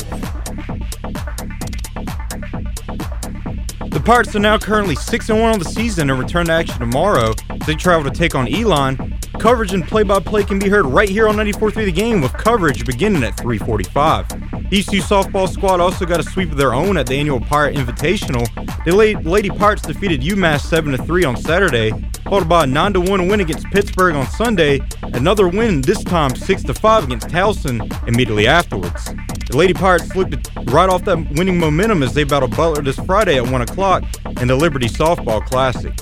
The 3.93 4.01
Pirates 4.03 4.36
are 4.36 4.39
now 4.39 4.58
currently 4.58 4.95
6 4.95 5.29
and 5.29 5.39
1 5.39 5.53
on 5.53 5.60
the 5.60 5.65
season 5.65 6.10
and 6.10 6.19
return 6.19 6.47
to 6.47 6.51
action 6.51 6.79
tomorrow. 6.79 7.36
As 7.51 7.67
they 7.67 7.75
travel 7.75 8.10
to 8.10 8.17
take 8.17 8.34
on 8.34 8.51
Elon. 8.51 9.19
Coverage 9.39 9.71
and 9.71 9.88
play-by-play 9.88 10.45
can 10.45 10.58
be 10.58 10.67
heard 10.67 10.88
right 10.88 11.08
here 11.08 11.27
on 11.27 11.36
94.3 11.36 11.86
The 11.86 11.91
Game 11.91 12.19
with 12.19 12.34
coverage 12.34 12.88
beginning 12.88 13.23
at 13.23 13.38
3:45. 13.38 14.32
ECU 14.73 14.99
softball 14.99 15.47
squad 15.47 15.79
also 15.79 16.08
got 16.08 16.19
a 16.19 16.23
sweep 16.23 16.51
of 16.51 16.58
their 16.58 16.73
own 16.73 16.97
at 16.97 17.06
the 17.06 17.13
annual 17.13 17.39
Pirate 17.39 17.75
Invitational. 17.75 18.47
The 18.84 18.91
Lady 18.95 19.49
Pirates 19.51 19.84
defeated 19.84 20.22
UMass 20.22 20.61
7 20.61 20.97
3 20.97 21.24
on 21.24 21.38
Saturday, 21.38 21.91
followed 22.24 22.49
by 22.49 22.63
a 22.63 22.68
9 22.68 23.05
1 23.05 23.28
win 23.28 23.41
against 23.41 23.68
Pittsburgh 23.68 24.15
on 24.15 24.26
Sunday. 24.26 24.82
Another 25.03 25.47
win 25.47 25.82
this 25.82 26.03
time 26.03 26.36
6 26.36 26.63
5 26.63 27.03
against 27.03 27.28
Towson 27.28 28.07
immediately 28.07 28.47
afterwards. 28.47 29.13
The 29.54 29.60
Lady 29.60 29.74
Pirates 29.76 30.16
looked 30.16 30.49
right 30.72 30.89
off 30.89 31.06
that 31.06 31.30
winning 31.34 31.60
momentum 31.60 32.01
as 32.01 32.16
they 32.16 32.24
battle 32.24 32.47
Butler 32.47 32.82
this 32.82 32.95
Friday 32.95 33.38
at 33.38 33.47
1 33.47 33.62
o'clock 33.62 34.04
in 34.41 34.47
the 34.47 34.56
Liberty 34.56 34.88
Softball 34.88 35.45
Classic. 35.45 35.93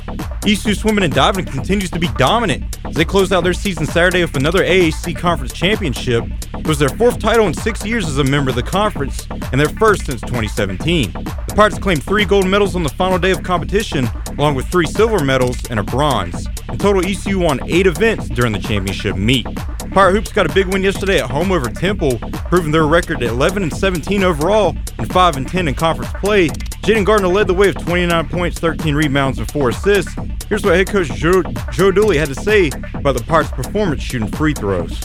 ECU 0.48 0.74
swimming 0.74 1.04
and 1.04 1.14
diving 1.14 1.44
continues 1.44 1.92
to 1.92 2.00
be 2.00 2.08
dominant 2.18 2.80
as 2.86 2.96
they 2.96 3.04
closed 3.04 3.34
out 3.34 3.44
their 3.44 3.52
season 3.52 3.86
Saturday 3.86 4.22
with 4.22 4.38
another 4.38 4.64
AAC 4.64 5.18
Conference 5.18 5.52
Championship. 5.52 6.24
It 6.54 6.66
was 6.66 6.80
their 6.80 6.88
fourth 6.88 7.20
title 7.20 7.46
in 7.46 7.54
six 7.54 7.86
years 7.86 8.08
as 8.08 8.20
a 8.20 8.24
member 8.24 8.52
of 8.52 8.56
the 8.56 8.64
conference 8.64 9.28
and 9.30 9.60
their 9.60 9.68
first 9.68 10.06
since 10.06 10.22
2017. 10.22 11.12
The 11.12 11.54
Pirates 11.54 11.78
claimed 11.78 12.04
three 12.04 12.24
gold 12.24 12.48
medals 12.48 12.78
on 12.78 12.84
the 12.84 12.90
final 12.90 13.20
day 13.20 13.32
of 13.32 13.44
competition, 13.44 14.08
along 14.38 14.56
with 14.56 14.68
three 14.68 14.88
silver 14.88 15.26
medals 15.26 15.58
and 15.70 15.78
a 15.78 15.84
bronze. 15.84 16.48
In 16.70 16.78
total, 16.78 17.06
ECU 17.06 17.40
won 17.40 17.60
eight 17.68 17.86
events 17.86 18.30
during 18.30 18.54
the 18.54 18.60
championship 18.60 19.18
meet. 19.18 19.46
Pirate 19.92 20.14
Hoops 20.14 20.32
got 20.32 20.50
a 20.50 20.54
big 20.54 20.68
win 20.68 20.84
yesterday 20.84 21.20
at 21.20 21.30
home 21.30 21.52
over 21.52 21.70
Temple, 21.70 22.18
proving 22.48 22.72
their 22.72 22.88
record 22.88 23.22
at 23.22 23.30
11 23.30 23.62
and 23.62 23.76
17 23.76 24.24
overall 24.24 24.74
and 24.98 25.12
5 25.12 25.36
and 25.36 25.46
10 25.46 25.68
in 25.68 25.76
conference 25.76 26.14
play. 26.14 26.48
Jayden 26.48 27.06
Gardner 27.06 27.28
led 27.28 27.48
the 27.48 27.54
way 27.54 27.68
with 27.68 27.84
29 27.84 28.30
points, 28.30 28.58
13 28.58 28.96
rebounds, 28.96 29.38
and 29.38 29.52
4 29.52 29.70
assists. 29.70 30.16
Here's 30.48 30.64
what 30.64 30.76
head 30.76 30.88
coach 30.88 31.08
Joe, 31.14 31.44
Joe 31.74 31.92
Dooley 31.92 32.18
had 32.18 32.30
to 32.30 32.36
say 32.36 32.72
about 32.94 33.18
the 33.18 33.24
Pirates' 33.28 33.52
performance 33.52 34.02
shooting 34.02 34.30
free 34.30 34.54
throws. 34.54 35.02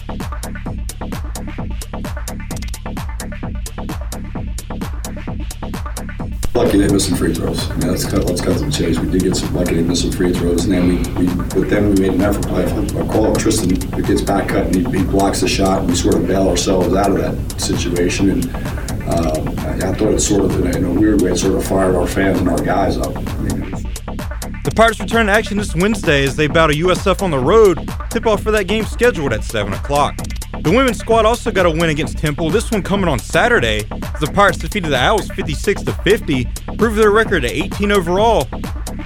Lucky 6.56 6.78
they 6.78 6.88
missed 6.90 7.10
some 7.10 7.18
free 7.18 7.34
throws. 7.34 7.70
I 7.70 7.74
mean, 7.74 7.80
cut, 7.80 8.24
let's 8.24 8.40
cut 8.40 8.56
to 8.56 8.64
the 8.64 8.72
chase. 8.72 8.98
We 8.98 9.10
did 9.10 9.24
get 9.24 9.36
some 9.36 9.54
lucky 9.54 9.74
they 9.74 9.82
missed 9.82 10.02
some 10.02 10.10
free 10.10 10.32
throws, 10.32 10.64
and 10.64 10.72
then 10.72 10.88
we, 10.88 11.26
we 11.26 11.34
but 11.34 11.68
then 11.68 11.90
we 11.90 12.00
made 12.00 12.14
an 12.14 12.22
effort. 12.22 12.46
Play. 12.48 12.64
I 12.64 13.06
call 13.12 13.36
Tristan. 13.36 13.72
It 13.72 14.06
gets 14.06 14.22
back 14.22 14.48
cut 14.48 14.64
and 14.66 14.74
he, 14.74 14.98
he 14.98 15.04
blocks 15.04 15.42
the 15.42 15.48
shot, 15.48 15.80
and 15.80 15.90
we 15.90 15.94
sort 15.94 16.14
of 16.14 16.26
bail 16.26 16.48
ourselves 16.48 16.94
out 16.94 17.10
of 17.10 17.18
that 17.18 17.60
situation. 17.60 18.30
And 18.30 18.56
um, 19.06 19.48
I, 19.58 19.90
I 19.90 19.94
thought 19.94 20.14
it 20.14 20.20
sort 20.20 20.46
of 20.46 20.58
in 20.58 20.74
a, 20.74 20.78
in 20.78 20.84
a 20.84 20.90
weird 20.98 21.20
way, 21.20 21.32
it 21.32 21.36
sort 21.36 21.56
of 21.56 21.66
fired 21.66 21.94
our 21.94 22.06
fans 22.06 22.40
and 22.40 22.48
our 22.48 22.62
guys 22.62 22.96
up. 22.96 23.14
I 23.14 23.38
mean, 23.42 23.70
The 24.64 24.72
Pirates 24.74 24.98
return 24.98 25.26
to 25.26 25.32
action 25.32 25.58
this 25.58 25.74
Wednesday 25.74 26.24
as 26.24 26.36
they 26.36 26.46
battle 26.46 26.74
USF 26.74 27.20
on 27.20 27.30
the 27.30 27.38
road. 27.38 27.86
Tip 28.08 28.24
off 28.26 28.42
for 28.42 28.50
that 28.52 28.64
game 28.64 28.86
scheduled 28.86 29.34
at 29.34 29.44
7 29.44 29.74
o'clock. 29.74 30.16
The 30.66 30.72
women's 30.72 30.98
squad 30.98 31.24
also 31.24 31.52
got 31.52 31.64
a 31.64 31.70
win 31.70 31.90
against 31.90 32.18
Temple, 32.18 32.50
this 32.50 32.72
one 32.72 32.82
coming 32.82 33.06
on 33.06 33.20
Saturday. 33.20 33.84
The 33.84 34.28
Pirates 34.34 34.58
defeated 34.58 34.90
the 34.90 34.98
Owls 34.98 35.28
56 35.28 35.84
to 35.84 35.92
50, 35.92 36.44
proved 36.76 36.96
their 36.96 37.12
record 37.12 37.44
at 37.44 37.52
18 37.52 37.92
overall, 37.92 38.48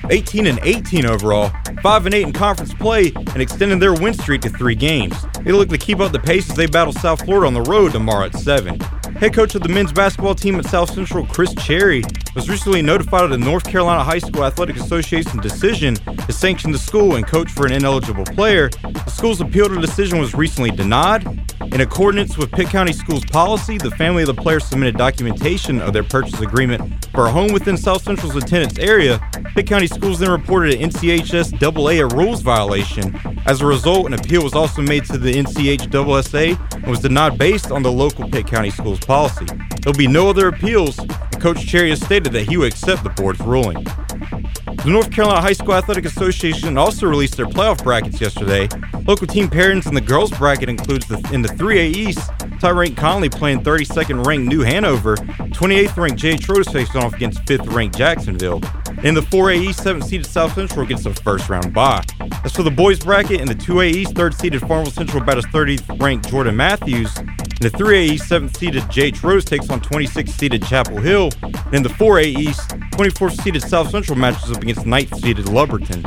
18 0.08 0.46
and 0.46 0.58
18 0.62 1.04
overall, 1.04 1.52
5 1.82 2.06
and 2.06 2.14
8 2.14 2.26
in 2.28 2.32
conference 2.32 2.72
play, 2.72 3.12
and 3.14 3.42
extended 3.42 3.78
their 3.78 3.92
win 3.92 4.14
streak 4.14 4.40
to 4.40 4.48
three 4.48 4.74
games. 4.74 5.14
They 5.42 5.52
look 5.52 5.68
to 5.68 5.76
keep 5.76 6.00
up 6.00 6.12
the 6.12 6.18
pace 6.18 6.48
as 6.48 6.56
they 6.56 6.64
battle 6.64 6.94
South 6.94 7.26
Florida 7.26 7.46
on 7.46 7.52
the 7.52 7.70
road 7.70 7.92
tomorrow 7.92 8.24
at 8.24 8.36
7. 8.36 8.80
Head 9.16 9.34
coach 9.34 9.54
of 9.54 9.60
the 9.60 9.68
men's 9.68 9.92
basketball 9.92 10.34
team 10.34 10.58
at 10.58 10.64
South 10.64 10.94
Central, 10.94 11.26
Chris 11.26 11.54
Cherry, 11.56 12.02
was 12.34 12.48
recently 12.48 12.80
notified 12.80 13.24
of 13.24 13.30
the 13.30 13.36
North 13.36 13.64
Carolina 13.64 14.02
High 14.02 14.20
School 14.20 14.44
Athletic 14.44 14.76
Association 14.76 15.38
decision 15.40 15.96
to 15.96 16.32
sanction 16.32 16.72
the 16.72 16.78
school 16.78 17.16
and 17.16 17.26
coach 17.26 17.50
for 17.50 17.66
an 17.66 17.72
ineligible 17.72 18.24
player. 18.24 18.70
The 18.70 19.10
school's 19.10 19.42
appeal 19.42 19.68
to 19.68 19.74
the 19.74 19.80
decision 19.82 20.18
was 20.18 20.32
recently 20.32 20.70
denied. 20.70 21.39
In 21.72 21.82
accordance 21.82 22.36
with 22.36 22.50
Pitt 22.50 22.68
County 22.68 22.92
Schools 22.92 23.24
policy, 23.24 23.78
the 23.78 23.92
family 23.92 24.24
of 24.24 24.26
the 24.26 24.42
player 24.42 24.58
submitted 24.58 24.96
documentation 24.96 25.80
of 25.80 25.92
their 25.92 26.02
purchase 26.02 26.40
agreement 26.40 27.06
for 27.12 27.26
a 27.26 27.30
home 27.30 27.52
within 27.52 27.76
South 27.76 28.02
Central's 28.02 28.34
attendance 28.34 28.78
area. 28.78 29.20
Pitt 29.54 29.68
County 29.68 29.86
Schools 29.86 30.18
then 30.18 30.30
reported 30.30 30.74
an 30.74 30.90
NCHS 30.90 31.62
AA 31.62 32.14
rules 32.16 32.42
violation. 32.42 33.18
As 33.46 33.60
a 33.60 33.66
result, 33.66 34.06
an 34.06 34.14
appeal 34.14 34.42
was 34.42 34.54
also 34.54 34.82
made 34.82 35.04
to 35.06 35.16
the 35.16 35.32
NCHSSA 35.32 36.74
and 36.74 36.86
was 36.86 37.00
denied 37.00 37.38
based 37.38 37.70
on 37.70 37.82
the 37.82 37.92
local 37.92 38.28
Pitt 38.28 38.48
County 38.48 38.70
Schools 38.70 39.00
policy. 39.00 39.46
There'll 39.80 39.96
be 39.96 40.08
no 40.08 40.28
other 40.28 40.48
appeals, 40.48 40.98
Coach 41.40 41.66
Cherry 41.66 41.90
has 41.90 42.00
stated 42.00 42.32
that 42.32 42.48
he 42.48 42.56
will 42.56 42.66
accept 42.66 43.04
the 43.04 43.10
board's 43.10 43.40
ruling. 43.40 43.82
The 43.84 44.90
North 44.90 45.10
Carolina 45.10 45.40
High 45.40 45.52
School 45.52 45.74
Athletic 45.74 46.04
Association 46.04 46.76
also 46.76 47.06
released 47.06 47.36
their 47.36 47.46
playoff 47.46 47.82
brackets 47.82 48.20
yesterday. 48.20 48.68
Local 49.06 49.26
team 49.26 49.48
pairings 49.48 49.86
in 49.86 49.94
the 49.94 50.00
girls 50.00 50.30
bracket 50.32 50.68
includes 50.68 51.06
the, 51.06 51.16
in 51.32 51.42
the 51.42 51.48
3A 51.48 51.94
East, 51.94 52.30
Tyrant 52.60 52.96
Conley 52.96 53.28
playing 53.28 53.62
32nd 53.62 54.26
ranked 54.26 54.48
New 54.48 54.60
Hanover, 54.60 55.16
28th 55.16 55.96
ranked 55.96 56.18
Jay 56.18 56.36
Trotus 56.36 56.72
facing 56.72 57.00
off 57.02 57.14
against 57.14 57.44
5th 57.44 57.72
ranked 57.72 57.96
Jacksonville. 57.96 58.60
In 59.02 59.14
the 59.14 59.22
4A 59.22 59.56
East, 59.56 59.80
7th 59.80 60.04
seeded 60.04 60.26
South 60.26 60.54
Central 60.54 60.84
gets 60.84 61.06
a 61.06 61.14
first 61.14 61.48
round 61.48 61.72
bye. 61.72 62.04
As 62.44 62.52
for 62.54 62.62
the 62.62 62.70
boys 62.70 63.00
bracket, 63.00 63.40
in 63.40 63.46
the 63.46 63.54
2A 63.54 63.92
East, 63.92 64.14
3rd 64.14 64.34
seeded 64.34 64.60
Farmville 64.60 64.92
Central 64.92 65.24
battles 65.24 65.46
30th 65.46 66.00
ranked 66.02 66.28
Jordan 66.28 66.54
Matthews. 66.54 67.16
In 67.16 67.24
the 67.60 67.70
3A 67.70 68.10
East, 68.10 68.30
7th 68.30 68.56
seeded 68.56 68.90
Jay 68.90 69.12
Rose 69.22 69.44
takes 69.44 69.70
on 69.70 69.80
26th 69.80 70.30
seeded 70.30 70.66
Chapel 70.66 70.98
Hill. 70.98 71.30
And 71.42 71.76
in 71.76 71.82
the 71.82 71.88
4A 71.88 72.24
East, 72.24 72.68
24th 72.92 73.40
seeded 73.42 73.62
South 73.62 73.90
Central 73.90 74.18
matches 74.18 74.50
up 74.50 74.62
against 74.62 74.84
9th 74.84 75.20
seeded 75.20 75.48
Lumberton. 75.48 76.02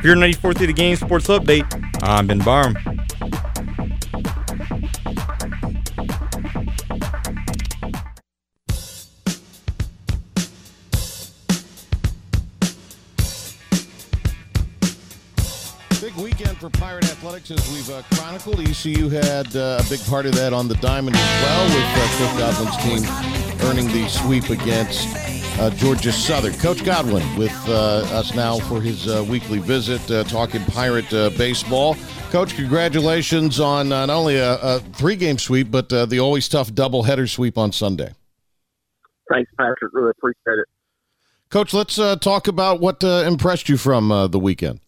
For 0.00 0.06
your 0.06 0.14
94th 0.14 0.58
through 0.58 0.68
the 0.68 0.72
game 0.72 0.94
sports 0.94 1.26
update, 1.26 1.66
I'm 2.04 2.28
Ben 2.28 2.38
Barham. 2.38 2.74
Big 16.00 16.14
weekend 16.14 16.58
for 16.58 16.70
Pirate 16.70 17.04
Athletics 17.06 17.50
as 17.50 17.68
we've 17.72 17.90
uh, 17.90 18.02
chronicled. 18.14 18.60
ECU 18.60 19.08
had 19.08 19.56
uh, 19.56 19.82
a 19.84 19.90
big 19.90 20.00
part 20.06 20.26
of 20.26 20.34
that 20.36 20.52
on 20.52 20.68
the 20.68 20.76
diamond 20.76 21.16
as 21.16 21.42
well, 21.42 21.64
with 21.64 21.84
uh, 21.84 22.08
Cliff 22.16 22.38
Godwin's 22.38 22.76
team 22.84 23.68
earning 23.68 23.88
the 23.88 24.08
sweep 24.08 24.48
against 24.50 25.08
uh, 25.58 25.70
Georgia 25.70 26.12
Southern. 26.12 26.54
Coach 26.54 26.84
Godwin 26.84 27.36
with 27.36 27.54
uh, 27.68 28.06
us 28.12 28.34
now 28.34 28.58
for 28.58 28.80
his 28.80 29.08
uh, 29.08 29.24
weekly 29.28 29.58
visit, 29.58 30.10
uh, 30.10 30.24
talking 30.24 30.64
Pirate 30.66 31.12
uh, 31.12 31.30
baseball. 31.30 31.96
Coach, 32.30 32.54
congratulations 32.54 33.58
on 33.58 33.90
uh, 33.92 34.06
not 34.06 34.14
only 34.16 34.36
a, 34.36 34.54
a 34.60 34.80
three-game 34.80 35.38
sweep, 35.38 35.70
but 35.70 35.92
uh, 35.92 36.06
the 36.06 36.20
always 36.20 36.48
tough 36.48 36.72
double-header 36.74 37.26
sweep 37.26 37.56
on 37.56 37.72
Sunday. 37.72 38.12
Thanks, 39.30 39.50
Patrick. 39.58 39.92
Really 39.92 40.10
appreciate 40.10 40.60
it. 40.60 40.68
Coach, 41.50 41.72
let's 41.72 41.98
uh, 41.98 42.16
talk 42.16 42.48
about 42.48 42.80
what 42.80 43.02
uh, 43.02 43.24
impressed 43.26 43.68
you 43.68 43.78
from 43.78 44.12
uh, 44.12 44.26
the 44.26 44.38
weekend. 44.38 44.80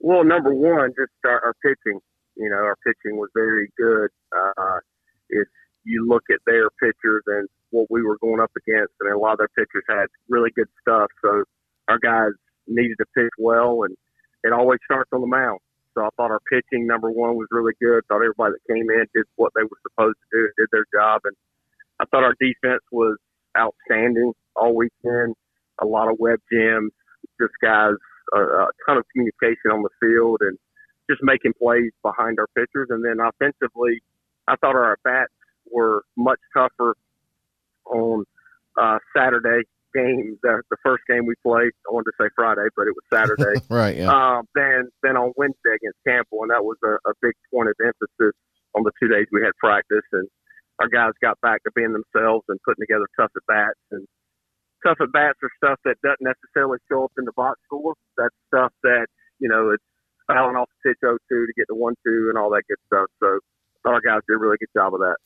Well, 0.00 0.24
number 0.24 0.52
one, 0.52 0.90
just 0.90 1.12
our, 1.24 1.44
our 1.44 1.54
pitching. 1.62 2.00
You 2.36 2.50
know, 2.50 2.56
our 2.56 2.76
pitching 2.84 3.16
was 3.16 3.28
very 3.34 3.70
good. 3.76 4.08
Uh, 4.36 4.78
if 5.28 5.46
you 5.84 6.08
look 6.08 6.24
at 6.32 6.40
their 6.46 6.70
pitchers 6.70 7.22
and 7.26 7.48
what 7.70 7.86
we 7.90 8.02
were 8.02 8.18
going 8.18 8.40
up 8.40 8.50
against, 8.56 8.92
and 9.00 9.12
a 9.12 9.18
lot 9.18 9.32
of 9.32 9.38
their 9.38 9.54
pitchers 9.56 9.84
had 9.88 10.06
really 10.28 10.50
good 10.54 10.68
stuff. 10.80 11.08
So 11.22 11.44
our 11.88 11.98
guys 11.98 12.32
needed 12.66 12.96
to 12.98 13.06
pitch 13.16 13.32
well, 13.38 13.82
and 13.84 13.96
it 14.44 14.52
always 14.52 14.78
starts 14.84 15.10
on 15.12 15.20
the 15.20 15.26
mound. 15.26 15.60
So 15.94 16.04
I 16.04 16.08
thought 16.16 16.30
our 16.30 16.40
pitching, 16.50 16.86
number 16.86 17.10
one, 17.10 17.34
was 17.36 17.48
really 17.50 17.72
good. 17.80 18.02
Thought 18.06 18.22
everybody 18.22 18.54
that 18.54 18.72
came 18.72 18.88
in 18.90 19.06
did 19.14 19.26
what 19.36 19.52
they 19.56 19.62
were 19.62 19.80
supposed 19.82 20.16
to 20.16 20.38
do, 20.38 20.48
did 20.56 20.68
their 20.72 20.86
job, 20.94 21.22
and 21.24 21.36
I 22.00 22.04
thought 22.06 22.24
our 22.24 22.34
defense 22.40 22.82
was 22.92 23.16
outstanding 23.58 24.32
all 24.56 24.74
weekend. 24.74 25.34
A 25.82 25.86
lot 25.86 26.10
of 26.10 26.18
web 26.18 26.38
gems, 26.52 26.92
just 27.40 27.52
guys, 27.62 27.94
a, 28.34 28.38
a 28.38 28.68
ton 28.86 28.98
of 28.98 29.04
communication 29.12 29.72
on 29.72 29.82
the 29.82 29.90
field, 30.00 30.38
and 30.40 30.56
just 31.10 31.22
making 31.22 31.52
plays 31.60 31.90
behind 32.02 32.38
our 32.38 32.46
pitchers. 32.54 32.88
And 32.90 33.04
then 33.04 33.18
offensively, 33.18 34.00
I 34.46 34.56
thought 34.56 34.76
our 34.76 34.98
bats 35.04 35.32
were 35.70 36.04
much 36.16 36.38
tougher 36.54 36.94
on 37.90 38.24
uh, 38.80 38.98
Saturday 39.16 39.62
game, 39.94 40.38
the, 40.42 40.62
the 40.70 40.76
first 40.82 41.02
game 41.08 41.26
we 41.26 41.34
played. 41.42 41.72
I 41.86 41.92
wanted 41.92 42.14
to 42.14 42.18
say 42.20 42.28
Friday, 42.34 42.68
but 42.76 42.86
it 42.86 42.94
was 42.94 43.06
Saturday. 43.12 43.58
right, 43.68 43.96
yeah. 43.96 44.10
uh, 44.10 44.42
than 44.54 44.88
than 45.02 45.16
on 45.16 45.32
Wednesday 45.36 45.74
against 45.74 45.98
Campbell, 46.06 46.42
and 46.42 46.50
that 46.50 46.64
was 46.64 46.78
a, 46.84 46.98
a 47.10 47.14
big 47.22 47.34
point 47.52 47.68
of 47.68 47.74
emphasis 47.82 48.34
on 48.74 48.84
the 48.84 48.92
two 49.02 49.08
days 49.08 49.26
we 49.32 49.42
had 49.42 49.52
practice. 49.58 50.06
And 50.12 50.28
our 50.80 50.88
guys 50.88 51.12
got 51.22 51.40
back 51.40 51.62
to 51.64 51.70
being 51.74 51.92
themselves 51.92 52.44
and 52.48 52.58
putting 52.64 52.82
together 52.82 53.06
tough 53.18 53.32
at 53.34 53.44
bats. 53.46 53.84
And 53.90 54.06
tough 54.86 54.98
at 55.02 55.12
bats 55.12 55.38
are 55.42 55.52
stuff 55.58 55.78
that 55.84 56.00
doesn't 56.02 56.24
necessarily 56.24 56.78
show 56.90 57.04
up 57.04 57.12
in 57.18 57.24
the 57.24 57.36
box 57.36 57.60
score. 57.66 57.94
That's 58.16 58.34
stuff 58.48 58.72
that 58.82 59.06
you 59.38 59.48
know 59.48 59.70
it's 59.70 59.84
fouling 60.26 60.56
off 60.56 60.70
the 60.84 60.94
pitch 60.94 61.02
0-2 61.02 61.18
to 61.26 61.52
get 61.56 61.66
the 61.66 61.74
one-two 61.74 62.30
and 62.30 62.38
all 62.38 62.50
that 62.54 62.62
good 62.70 62.78
stuff. 62.86 63.10
So 63.18 63.40
our 63.84 64.00
guys 64.00 64.20
did 64.28 64.34
a 64.34 64.38
really 64.38 64.56
good 64.58 64.68
job 64.76 64.94
of 64.94 65.00
that. 65.00 65.16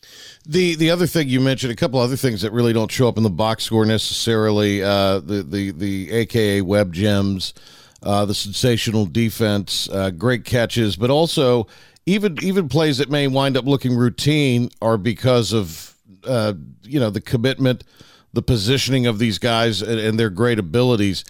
The 0.46 0.76
the 0.76 0.90
other 0.90 1.06
thing 1.06 1.28
you 1.28 1.40
mentioned, 1.40 1.72
a 1.72 1.76
couple 1.76 2.00
other 2.00 2.16
things 2.16 2.42
that 2.42 2.52
really 2.52 2.72
don't 2.72 2.90
show 2.90 3.08
up 3.08 3.16
in 3.16 3.22
the 3.22 3.30
box 3.30 3.64
score 3.64 3.84
necessarily. 3.84 4.82
Uh, 4.82 5.20
the 5.20 5.42
the 5.42 5.70
the 5.72 6.12
AKA 6.12 6.62
web 6.62 6.92
gems, 6.92 7.54
uh, 8.02 8.24
the 8.24 8.34
sensational 8.34 9.06
defense, 9.06 9.88
uh, 9.90 10.10
great 10.10 10.44
catches, 10.44 10.96
but 10.96 11.10
also 11.10 11.66
even 12.06 12.36
even 12.42 12.68
plays 12.68 12.98
that 12.98 13.10
may 13.10 13.26
wind 13.26 13.56
up 13.56 13.64
looking 13.64 13.96
routine 13.96 14.70
are 14.82 14.98
because 14.98 15.52
of 15.52 15.94
uh, 16.24 16.54
you 16.82 17.00
know 17.00 17.10
the 17.10 17.20
commitment, 17.20 17.84
the 18.32 18.42
positioning 18.42 19.06
of 19.06 19.18
these 19.18 19.38
guys 19.38 19.82
and, 19.82 19.98
and 19.98 20.18
their 20.18 20.30
great 20.30 20.58
abilities. 20.58 21.24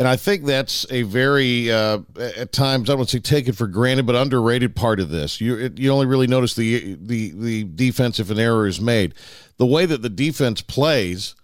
And 0.00 0.08
I 0.08 0.16
think 0.16 0.46
that's 0.46 0.86
a 0.90 1.02
very, 1.02 1.70
uh, 1.70 1.98
at 2.18 2.52
times, 2.52 2.88
I 2.88 2.92
don't 2.92 3.00
want 3.00 3.10
to 3.10 3.18
say 3.18 3.20
taken 3.20 3.52
for 3.52 3.66
granted, 3.66 4.06
but 4.06 4.16
underrated 4.16 4.74
part 4.74 4.98
of 4.98 5.10
this. 5.10 5.42
You 5.42 5.58
it, 5.58 5.78
you 5.78 5.92
only 5.92 6.06
really 6.06 6.26
notice 6.26 6.54
the 6.54 6.96
the 6.98 7.32
the 7.32 7.64
defense 7.64 8.18
if 8.18 8.30
an 8.30 8.38
error 8.38 8.66
is 8.66 8.80
made. 8.80 9.12
The 9.58 9.66
way 9.66 9.84
that 9.84 10.00
the 10.00 10.08
defense 10.08 10.62
plays 10.62 11.34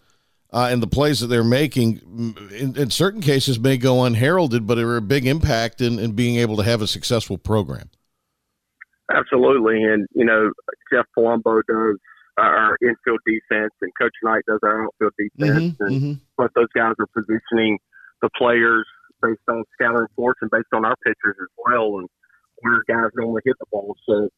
uh, 0.55 0.69
and 0.71 0.83
the 0.83 0.87
plays 0.87 1.21
that 1.21 1.27
they're 1.27 1.45
making, 1.45 2.01
in, 2.59 2.75
in 2.79 2.89
certain 2.89 3.21
cases, 3.21 3.61
may 3.61 3.77
go 3.77 4.05
unheralded, 4.05 4.67
but 4.67 4.79
are 4.79 4.97
a 4.97 5.03
big 5.03 5.27
impact 5.27 5.83
in, 5.83 5.99
in 5.99 6.13
being 6.13 6.37
able 6.37 6.57
to 6.57 6.63
have 6.63 6.81
a 6.81 6.87
successful 6.87 7.37
program. 7.37 7.91
Absolutely, 9.15 9.83
and 9.83 10.07
you 10.15 10.25
know 10.25 10.51
Jeff 10.91 11.05
Palumbo 11.15 11.61
does 11.69 11.99
our 12.39 12.75
infield 12.81 13.21
defense, 13.27 13.73
and 13.83 13.93
Coach 14.01 14.15
Knight 14.23 14.45
does 14.49 14.61
our 14.63 14.85
outfield 14.87 15.13
defense, 15.19 15.77
Mhm, 15.77 15.87
and 15.87 16.03
mhm. 16.03 16.21
but 16.39 16.51
those 16.55 16.69
guys 16.75 16.95
are 16.99 17.07
positioning 17.15 17.77
the 18.23 18.31
players 18.37 18.87
based 19.23 19.41
on 19.49 19.65
scouting 19.75 20.01
reports 20.03 20.39
and 20.43 20.51
based 20.51 20.73
on 20.73 20.85
our 20.85 20.97
pitchers 21.05 21.37
as 21.41 21.53
well, 21.57 21.99
and 21.99 22.09
where 22.61 22.83
guys 22.89 23.11
normally 23.17 23.43
hit 23.45 23.57
the 23.59 23.67
ball. 23.71 23.97
So 24.09 24.29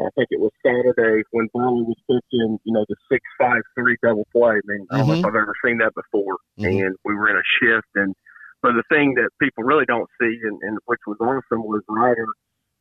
I 0.00 0.08
think 0.16 0.28
it 0.30 0.40
was 0.40 0.50
Saturday 0.64 1.22
when 1.30 1.48
Burley 1.54 1.82
was 1.82 1.98
pitching, 2.08 2.58
you 2.64 2.72
know, 2.72 2.84
the 2.88 2.96
six 3.10 3.22
five 3.38 3.62
three 3.78 3.96
double 4.02 4.26
play. 4.32 4.56
I 4.56 4.60
mean, 4.64 4.86
I 4.90 4.98
don't 4.98 5.06
know 5.08 5.14
if 5.14 5.20
Mhm. 5.20 5.28
I've 5.28 5.36
ever 5.36 5.54
seen 5.64 5.78
that 5.78 5.94
before. 5.94 6.38
Mhm. 6.58 6.86
And 6.86 6.96
we 7.04 7.14
were 7.14 7.28
in 7.28 7.36
a 7.36 7.42
shift, 7.60 7.88
and 7.94 8.14
but 8.62 8.72
the 8.74 8.84
thing 8.88 9.14
that 9.14 9.30
people 9.40 9.64
really 9.64 9.84
don't 9.86 10.08
see, 10.20 10.38
and, 10.42 10.58
and 10.62 10.78
which 10.86 11.00
was 11.06 11.18
awesome, 11.20 11.64
was 11.64 11.82
Ryder 11.88 12.26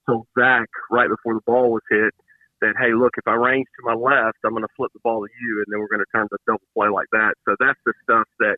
told 0.07 0.27
Zach 0.37 0.69
right 0.91 1.09
before 1.09 1.33
the 1.33 1.41
ball 1.45 1.71
was 1.71 1.81
hit 1.89 2.13
that, 2.61 2.75
hey, 2.77 2.93
look, 2.93 3.13
if 3.17 3.27
I 3.27 3.33
range 3.33 3.65
to 3.77 3.85
my 3.85 3.93
left, 3.95 4.37
I'm 4.45 4.51
going 4.51 4.61
to 4.61 4.73
flip 4.77 4.91
the 4.93 4.99
ball 5.03 5.25
to 5.25 5.33
you, 5.41 5.57
and 5.57 5.65
then 5.69 5.79
we're 5.79 5.87
going 5.89 6.05
to 6.05 6.11
turn 6.13 6.27
the 6.29 6.37
double 6.45 6.61
play 6.75 6.87
like 6.89 7.07
that. 7.11 7.33
So 7.45 7.55
that's 7.59 7.79
the 7.85 7.93
stuff 8.03 8.27
that 8.39 8.57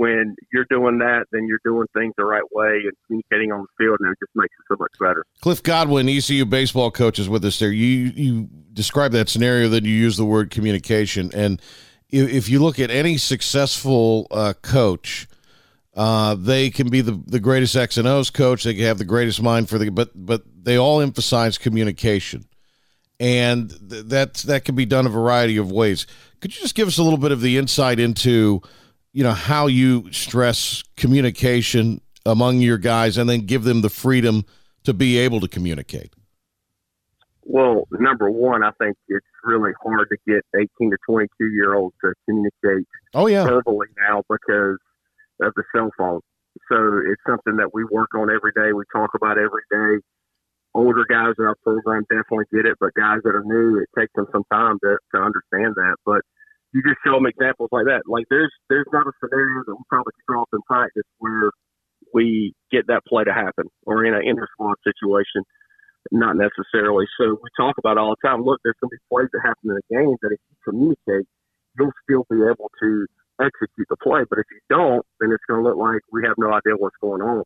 when 0.00 0.34
you're 0.50 0.64
doing 0.70 0.96
that, 0.96 1.26
then 1.30 1.46
you're 1.46 1.60
doing 1.62 1.86
things 1.92 2.14
the 2.16 2.24
right 2.24 2.42
way 2.52 2.84
and 2.84 2.92
communicating 3.06 3.52
on 3.52 3.60
the 3.60 3.84
field, 3.84 3.98
and 4.00 4.10
it 4.10 4.18
just 4.18 4.34
makes 4.34 4.54
it 4.58 4.64
so 4.66 4.76
much 4.80 4.92
better. 4.98 5.26
Cliff 5.42 5.62
Godwin, 5.62 6.08
ECU 6.08 6.46
baseball 6.46 6.90
coach, 6.90 7.18
is 7.18 7.28
with 7.28 7.44
us 7.44 7.58
there. 7.58 7.70
You 7.70 8.10
you 8.16 8.48
describe 8.72 9.12
that 9.12 9.28
scenario, 9.28 9.68
then 9.68 9.84
you 9.84 9.92
use 9.92 10.16
the 10.16 10.24
word 10.24 10.50
communication. 10.50 11.30
And 11.34 11.60
if, 12.08 12.30
if 12.30 12.48
you 12.48 12.60
look 12.60 12.78
at 12.78 12.90
any 12.90 13.18
successful 13.18 14.26
uh, 14.30 14.54
coach, 14.62 15.28
uh, 15.94 16.34
they 16.34 16.70
can 16.70 16.88
be 16.88 17.02
the, 17.02 17.22
the 17.26 17.38
greatest 17.38 17.76
X 17.76 17.98
and 17.98 18.08
O's 18.08 18.30
coach. 18.30 18.64
They 18.64 18.72
can 18.72 18.84
have 18.84 18.96
the 18.96 19.04
greatest 19.04 19.42
mind 19.42 19.68
for 19.68 19.76
the, 19.76 19.90
but 19.90 20.12
but 20.14 20.44
they 20.64 20.78
all 20.78 21.02
emphasize 21.02 21.58
communication, 21.58 22.46
and 23.18 23.68
th- 23.68 24.06
that 24.06 24.34
that 24.46 24.64
can 24.64 24.74
be 24.74 24.86
done 24.86 25.04
a 25.04 25.10
variety 25.10 25.58
of 25.58 25.70
ways. 25.70 26.06
Could 26.40 26.56
you 26.56 26.62
just 26.62 26.74
give 26.74 26.88
us 26.88 26.96
a 26.96 27.02
little 27.02 27.18
bit 27.18 27.32
of 27.32 27.42
the 27.42 27.58
insight 27.58 28.00
into, 28.00 28.62
you 29.12 29.24
know, 29.24 29.32
how 29.32 29.66
you 29.66 30.10
stress 30.12 30.82
communication 30.96 32.00
among 32.26 32.60
your 32.60 32.78
guys, 32.78 33.16
and 33.16 33.28
then 33.28 33.40
give 33.46 33.64
them 33.64 33.80
the 33.80 33.90
freedom 33.90 34.44
to 34.84 34.92
be 34.92 35.18
able 35.18 35.40
to 35.40 35.48
communicate? 35.48 36.12
Well, 37.44 37.88
number 37.90 38.30
one, 38.30 38.62
I 38.62 38.70
think 38.78 38.96
it's 39.08 39.26
really 39.42 39.72
hard 39.82 40.08
to 40.10 40.16
get 40.26 40.44
18 40.54 40.90
to 40.90 40.96
22 41.08 41.46
year 41.48 41.74
olds 41.74 41.96
to 42.04 42.12
communicate 42.26 42.86
Oh 43.14 43.26
yeah. 43.26 43.44
verbally 43.44 43.88
now 43.98 44.22
because 44.28 44.78
of 45.40 45.52
the 45.56 45.64
cell 45.74 45.90
phone. 45.98 46.20
So 46.68 47.00
it's 47.10 47.22
something 47.26 47.56
that 47.56 47.72
we 47.72 47.84
work 47.84 48.14
on 48.14 48.30
every 48.30 48.52
day. 48.54 48.72
We 48.72 48.84
talk 48.94 49.10
about 49.14 49.38
every 49.38 49.62
day. 49.70 50.02
Older 50.74 51.04
guys 51.08 51.34
in 51.38 51.44
our 51.46 51.56
program 51.64 52.04
definitely 52.08 52.44
get 52.52 52.66
it, 52.66 52.76
but 52.78 52.94
guys 52.94 53.18
that 53.24 53.34
are 53.34 53.42
new, 53.44 53.80
it 53.80 53.88
takes 53.98 54.12
them 54.14 54.26
some 54.30 54.44
time 54.52 54.78
to, 54.84 54.98
to 55.14 55.20
understand 55.20 55.74
that. 55.74 55.96
But 56.04 56.20
you 56.72 56.82
just 56.82 57.02
show 57.04 57.14
them 57.14 57.26
examples 57.26 57.70
like 57.72 57.86
that. 57.86 58.06
Like 58.06 58.26
there's 58.30 58.52
there's 58.68 58.88
not 58.92 59.06
a 59.06 59.12
scenario 59.18 59.64
that 59.66 59.74
we 59.74 59.84
probably 59.88 60.12
could 60.14 60.28
draw 60.28 60.42
up 60.42 60.52
in 60.52 60.62
practice 60.66 61.06
where 61.18 61.50
we 62.14 62.54
get 62.70 62.86
that 62.88 63.04
play 63.06 63.24
to 63.24 63.34
happen 63.34 63.66
or 63.86 64.04
in 64.04 64.14
an 64.14 64.22
inter 64.24 64.46
squad 64.52 64.76
situation. 64.84 65.42
Not 66.10 66.36
necessarily. 66.36 67.04
So 67.20 67.36
we 67.42 67.48
talk 67.60 67.76
about 67.76 67.98
all 67.98 68.16
the 68.16 68.26
time. 68.26 68.42
Look, 68.42 68.60
there's 68.64 68.78
going 68.80 68.88
to 68.88 68.96
be 68.96 69.04
plays 69.12 69.28
that 69.36 69.44
happen 69.44 69.68
in 69.68 69.76
the 69.76 69.88
game 69.92 70.16
that 70.22 70.32
if 70.32 70.40
you 70.48 70.56
communicate, 70.64 71.28
you'll 71.76 71.92
still 72.08 72.24
be 72.30 72.40
able 72.40 72.72
to 72.80 73.06
execute 73.36 73.86
the 73.88 74.00
play. 74.00 74.24
But 74.28 74.40
if 74.40 74.48
you 74.48 74.60
don't, 74.72 75.04
then 75.20 75.30
it's 75.30 75.44
going 75.44 75.62
to 75.62 75.68
look 75.68 75.76
like 75.76 76.00
we 76.10 76.24
have 76.24 76.40
no 76.40 76.56
idea 76.56 76.80
what's 76.80 76.96
going 77.02 77.20
on. 77.20 77.44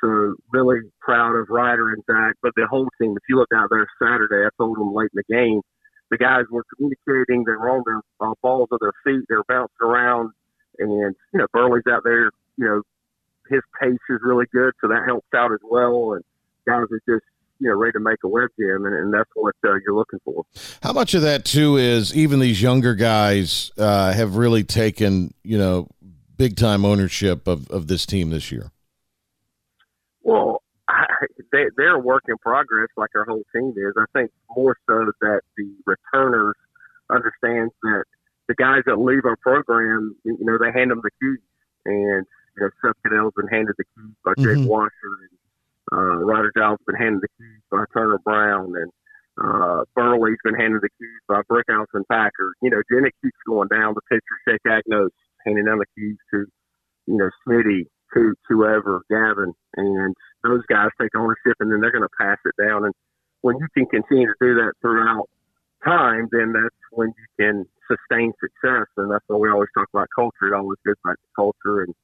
So 0.00 0.34
really 0.50 0.80
proud 1.00 1.36
of 1.36 1.50
Ryder 1.50 1.92
and 1.92 2.02
Zach, 2.08 2.36
but 2.42 2.52
the 2.56 2.66
whole 2.66 2.88
team. 3.00 3.12
If 3.12 3.24
you 3.28 3.36
look 3.36 3.52
out 3.54 3.68
there 3.68 3.86
Saturday, 4.00 4.48
I 4.48 4.50
told 4.56 4.78
them 4.78 4.94
late 4.94 5.12
in 5.12 5.20
the 5.20 5.28
game, 5.28 5.60
the 6.10 6.18
guys 6.18 6.44
were 6.50 6.64
communicating. 6.74 7.44
They 7.44 7.52
were 7.52 7.70
on 7.70 7.82
their 7.86 8.00
uh, 8.20 8.34
balls 8.42 8.68
of 8.72 8.80
their 8.80 8.92
feet. 9.04 9.24
They 9.28 9.36
were 9.36 9.44
bouncing 9.48 9.76
around, 9.80 10.32
and 10.78 10.90
you 11.32 11.38
know 11.38 11.46
Burley's 11.52 11.84
out 11.90 12.02
there. 12.04 12.30
You 12.56 12.66
know 12.66 12.82
his 13.48 13.60
pace 13.80 13.98
is 14.08 14.20
really 14.22 14.46
good, 14.52 14.72
so 14.80 14.88
that 14.88 15.04
helps 15.06 15.26
out 15.34 15.52
as 15.52 15.60
well. 15.62 16.14
And 16.14 16.24
guys 16.66 16.86
are 16.90 17.00
just 17.08 17.24
you 17.58 17.68
know 17.68 17.76
ready 17.76 17.92
to 17.92 18.00
make 18.00 18.18
a 18.24 18.28
web 18.28 18.48
gem, 18.58 18.84
and, 18.84 18.94
and 18.94 19.14
that's 19.14 19.30
what 19.34 19.54
uh, 19.64 19.74
you're 19.84 19.94
looking 19.94 20.20
for. 20.24 20.44
How 20.82 20.92
much 20.92 21.14
of 21.14 21.22
that 21.22 21.44
too 21.44 21.76
is 21.76 22.14
even 22.16 22.40
these 22.40 22.60
younger 22.60 22.94
guys 22.94 23.70
uh, 23.78 24.12
have 24.12 24.36
really 24.36 24.64
taken 24.64 25.34
you 25.44 25.58
know 25.58 25.88
big 26.36 26.56
time 26.56 26.84
ownership 26.84 27.46
of, 27.46 27.70
of 27.70 27.86
this 27.86 28.06
team 28.06 28.30
this 28.30 28.50
year? 28.50 28.72
Well, 30.22 30.62
they, 31.52 31.64
they're 31.76 31.96
a 31.96 31.98
work 31.98 32.24
in 32.28 32.36
progress, 32.38 32.88
like 32.96 33.10
our 33.14 33.24
whole 33.24 33.42
team 33.54 33.74
is. 33.76 33.94
I 33.96 34.04
think 34.12 34.30
more 34.56 34.76
so 34.88 35.10
that 35.20 35.40
the 35.56 35.70
returners 35.86 36.54
understand 37.10 37.70
that 37.82 38.04
the 38.48 38.54
guys 38.54 38.82
that 38.86 38.96
leave 38.98 39.24
our 39.24 39.36
program, 39.36 40.16
you 40.24 40.36
know, 40.40 40.58
they 40.58 40.72
hand 40.72 40.90
them 40.90 41.00
the 41.02 41.10
keys, 41.20 41.38
and 41.86 42.26
you 42.56 42.62
know, 42.62 42.70
Seth 42.82 42.96
Caddell's 43.04 43.34
been 43.36 43.48
handed 43.48 43.74
the 43.78 43.84
keys 43.94 44.14
by 44.24 44.32
Jake 44.38 44.58
Mhm. 44.58 44.66
Washer, 44.66 44.90
and 45.22 45.38
uh, 45.92 46.24
Ryder 46.24 46.52
Giles 46.56 46.78
been 46.86 46.96
handed 46.96 47.22
the 47.22 47.28
keys 47.38 47.62
by 47.70 47.84
Turner 47.92 48.18
Brown, 48.24 48.74
and 48.76 48.90
uh, 49.42 49.84
Burley's 49.94 50.38
been 50.44 50.54
handed 50.54 50.82
the 50.82 50.90
keys 50.98 51.20
by 51.28 51.42
Brickhouse 51.50 51.86
and 51.94 52.06
Packer. 52.08 52.52
You 52.62 52.70
know, 52.70 52.82
it 52.88 53.14
keeps 53.22 53.38
going 53.46 53.68
down. 53.68 53.94
The 53.94 54.02
pitcher, 54.10 54.36
Jake 54.48 54.62
Agnos, 54.66 55.10
handing 55.46 55.64
down 55.64 55.78
the 55.78 55.86
keys 55.96 56.16
to, 56.32 56.46
you 57.06 57.16
know, 57.16 57.30
Smitty, 57.46 57.86
to 58.14 58.34
whoever, 58.48 59.02
Gavin, 59.10 59.54
and 59.76 60.14
those 60.42 60.64
guys 60.66 60.88
take 61.00 61.14
ownership, 61.14 61.56
and 61.60 61.72
then 61.72 61.80
they're 61.80 61.92
going 61.92 62.06
to 62.06 62.18
pass 62.20 62.38
it 62.44 62.54
down. 62.60 62.84
And 62.84 62.94
when 63.42 63.56
you 63.58 63.66
can 63.74 63.86
continue 63.86 64.26
to 64.26 64.34
do 64.40 64.54
that 64.54 64.72
throughout 64.80 65.28
time, 65.84 66.28
then 66.32 66.52
that's 66.52 66.76
when 66.92 67.08
you 67.08 67.26
can 67.38 67.66
sustain 67.88 68.32
success. 68.40 68.86
And 68.96 69.10
that's 69.10 69.24
why 69.26 69.36
we 69.36 69.50
always 69.50 69.68
talk 69.74 69.88
about 69.92 70.08
culture. 70.14 70.52
It 70.52 70.54
always 70.54 70.78
goes 70.84 70.96
back 71.04 71.16
to 71.16 71.30
culture. 71.36 71.82
And 71.82 71.94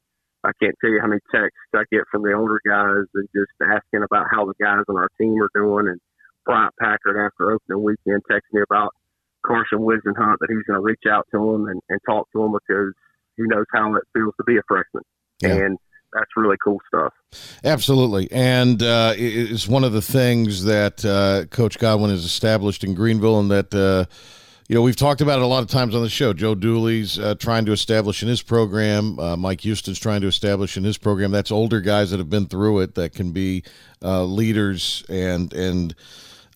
I 0.44 0.50
can't 0.62 0.74
tell 0.80 0.90
you 0.90 1.00
how 1.00 1.08
many 1.08 1.20
texts 1.32 1.58
I 1.74 1.84
get 1.90 2.04
from 2.10 2.22
the 2.22 2.32
older 2.32 2.60
guys 2.66 3.06
and 3.14 3.28
just 3.34 3.52
asking 3.60 4.02
about 4.02 4.26
how 4.30 4.46
the 4.46 4.54
guys 4.60 4.84
on 4.88 4.96
our 4.96 5.10
team 5.18 5.36
are 5.42 5.50
doing. 5.54 5.88
And 5.88 6.00
Bryant 6.44 6.74
Packard 6.80 7.16
after 7.16 7.52
opening 7.52 7.82
weekend 7.82 8.22
texted 8.30 8.52
me 8.52 8.62
about 8.62 8.94
Carson 9.44 9.78
Whisenhunt 9.78 10.38
that 10.40 10.48
he's 10.48 10.64
going 10.66 10.78
to 10.78 10.84
reach 10.84 11.04
out 11.08 11.26
to 11.32 11.38
him 11.38 11.66
and, 11.68 11.80
and 11.88 12.00
talk 12.06 12.28
to 12.32 12.42
him 12.42 12.52
because 12.52 12.94
he 13.36 13.44
knows 13.44 13.66
how 13.72 13.94
it 13.94 14.04
feels 14.12 14.34
to 14.38 14.44
be 14.44 14.56
a 14.56 14.62
freshman. 14.66 15.02
And 15.42 15.78
that's 16.16 16.30
really 16.36 16.56
cool 16.62 16.80
stuff. 16.88 17.12
Absolutely, 17.64 18.30
and 18.32 18.82
uh, 18.82 19.12
it's 19.16 19.68
one 19.68 19.84
of 19.84 19.92
the 19.92 20.02
things 20.02 20.64
that 20.64 21.04
uh, 21.04 21.44
Coach 21.54 21.78
Godwin 21.78 22.10
has 22.10 22.24
established 22.24 22.84
in 22.84 22.94
Greenville, 22.94 23.38
and 23.38 23.50
that 23.50 23.74
uh, 23.74 24.10
you 24.68 24.74
know 24.74 24.82
we've 24.82 24.96
talked 24.96 25.20
about 25.20 25.38
it 25.38 25.42
a 25.42 25.46
lot 25.46 25.62
of 25.62 25.68
times 25.68 25.94
on 25.94 26.02
the 26.02 26.08
show. 26.08 26.32
Joe 26.32 26.54
Dooley's 26.54 27.18
uh, 27.18 27.34
trying 27.34 27.66
to 27.66 27.72
establish 27.72 28.22
in 28.22 28.28
his 28.28 28.42
program. 28.42 29.18
Uh, 29.18 29.36
Mike 29.36 29.60
Houston's 29.62 29.98
trying 29.98 30.22
to 30.22 30.26
establish 30.26 30.76
in 30.76 30.84
his 30.84 30.96
program. 30.96 31.30
That's 31.30 31.50
older 31.50 31.80
guys 31.80 32.10
that 32.10 32.18
have 32.18 32.30
been 32.30 32.46
through 32.46 32.80
it 32.80 32.94
that 32.94 33.12
can 33.12 33.32
be 33.32 33.62
uh, 34.02 34.24
leaders 34.24 35.04
and 35.08 35.52
and. 35.52 35.94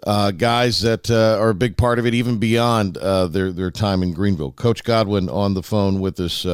Uh, 0.07 0.31
guys 0.31 0.81
that 0.81 1.11
uh, 1.11 1.37
are 1.39 1.51
a 1.51 1.55
big 1.55 1.77
part 1.77 1.99
of 1.99 2.07
it, 2.07 2.15
even 2.15 2.39
beyond 2.39 2.97
uh, 2.97 3.27
their 3.27 3.53
their 3.53 3.71
time 3.71 4.03
in 4.03 4.15
Greenville. 4.15 4.51
Coach 4.51 4.83
Godwin 4.83 5.29
on 5.29 5.53
the 5.53 5.63
phone 5.63 6.01
with 6.01 6.19
us 6.19 6.45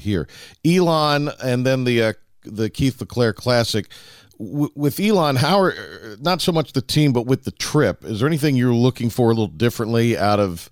here. 0.00 0.26
Elon, 0.64 1.28
and 1.44 1.66
then 1.66 1.84
the 1.84 2.14
the 2.44 2.70
Keith 2.70 3.00
LeClair 3.00 3.32
Classic. 3.32 3.86
W- 4.38 4.70
with 4.74 4.98
Elon, 4.98 5.36
how 5.36 5.60
are 5.60 5.74
not 6.20 6.40
so 6.40 6.52
much 6.52 6.72
the 6.72 6.82
team, 6.82 7.12
but 7.12 7.26
with 7.26 7.44
the 7.44 7.50
trip? 7.52 8.04
Is 8.04 8.20
there 8.20 8.28
anything 8.28 8.56
you're 8.56 8.74
looking 8.74 9.10
for 9.10 9.26
a 9.26 9.34
little 9.34 9.46
differently 9.46 10.16
out 10.16 10.40
of 10.40 10.70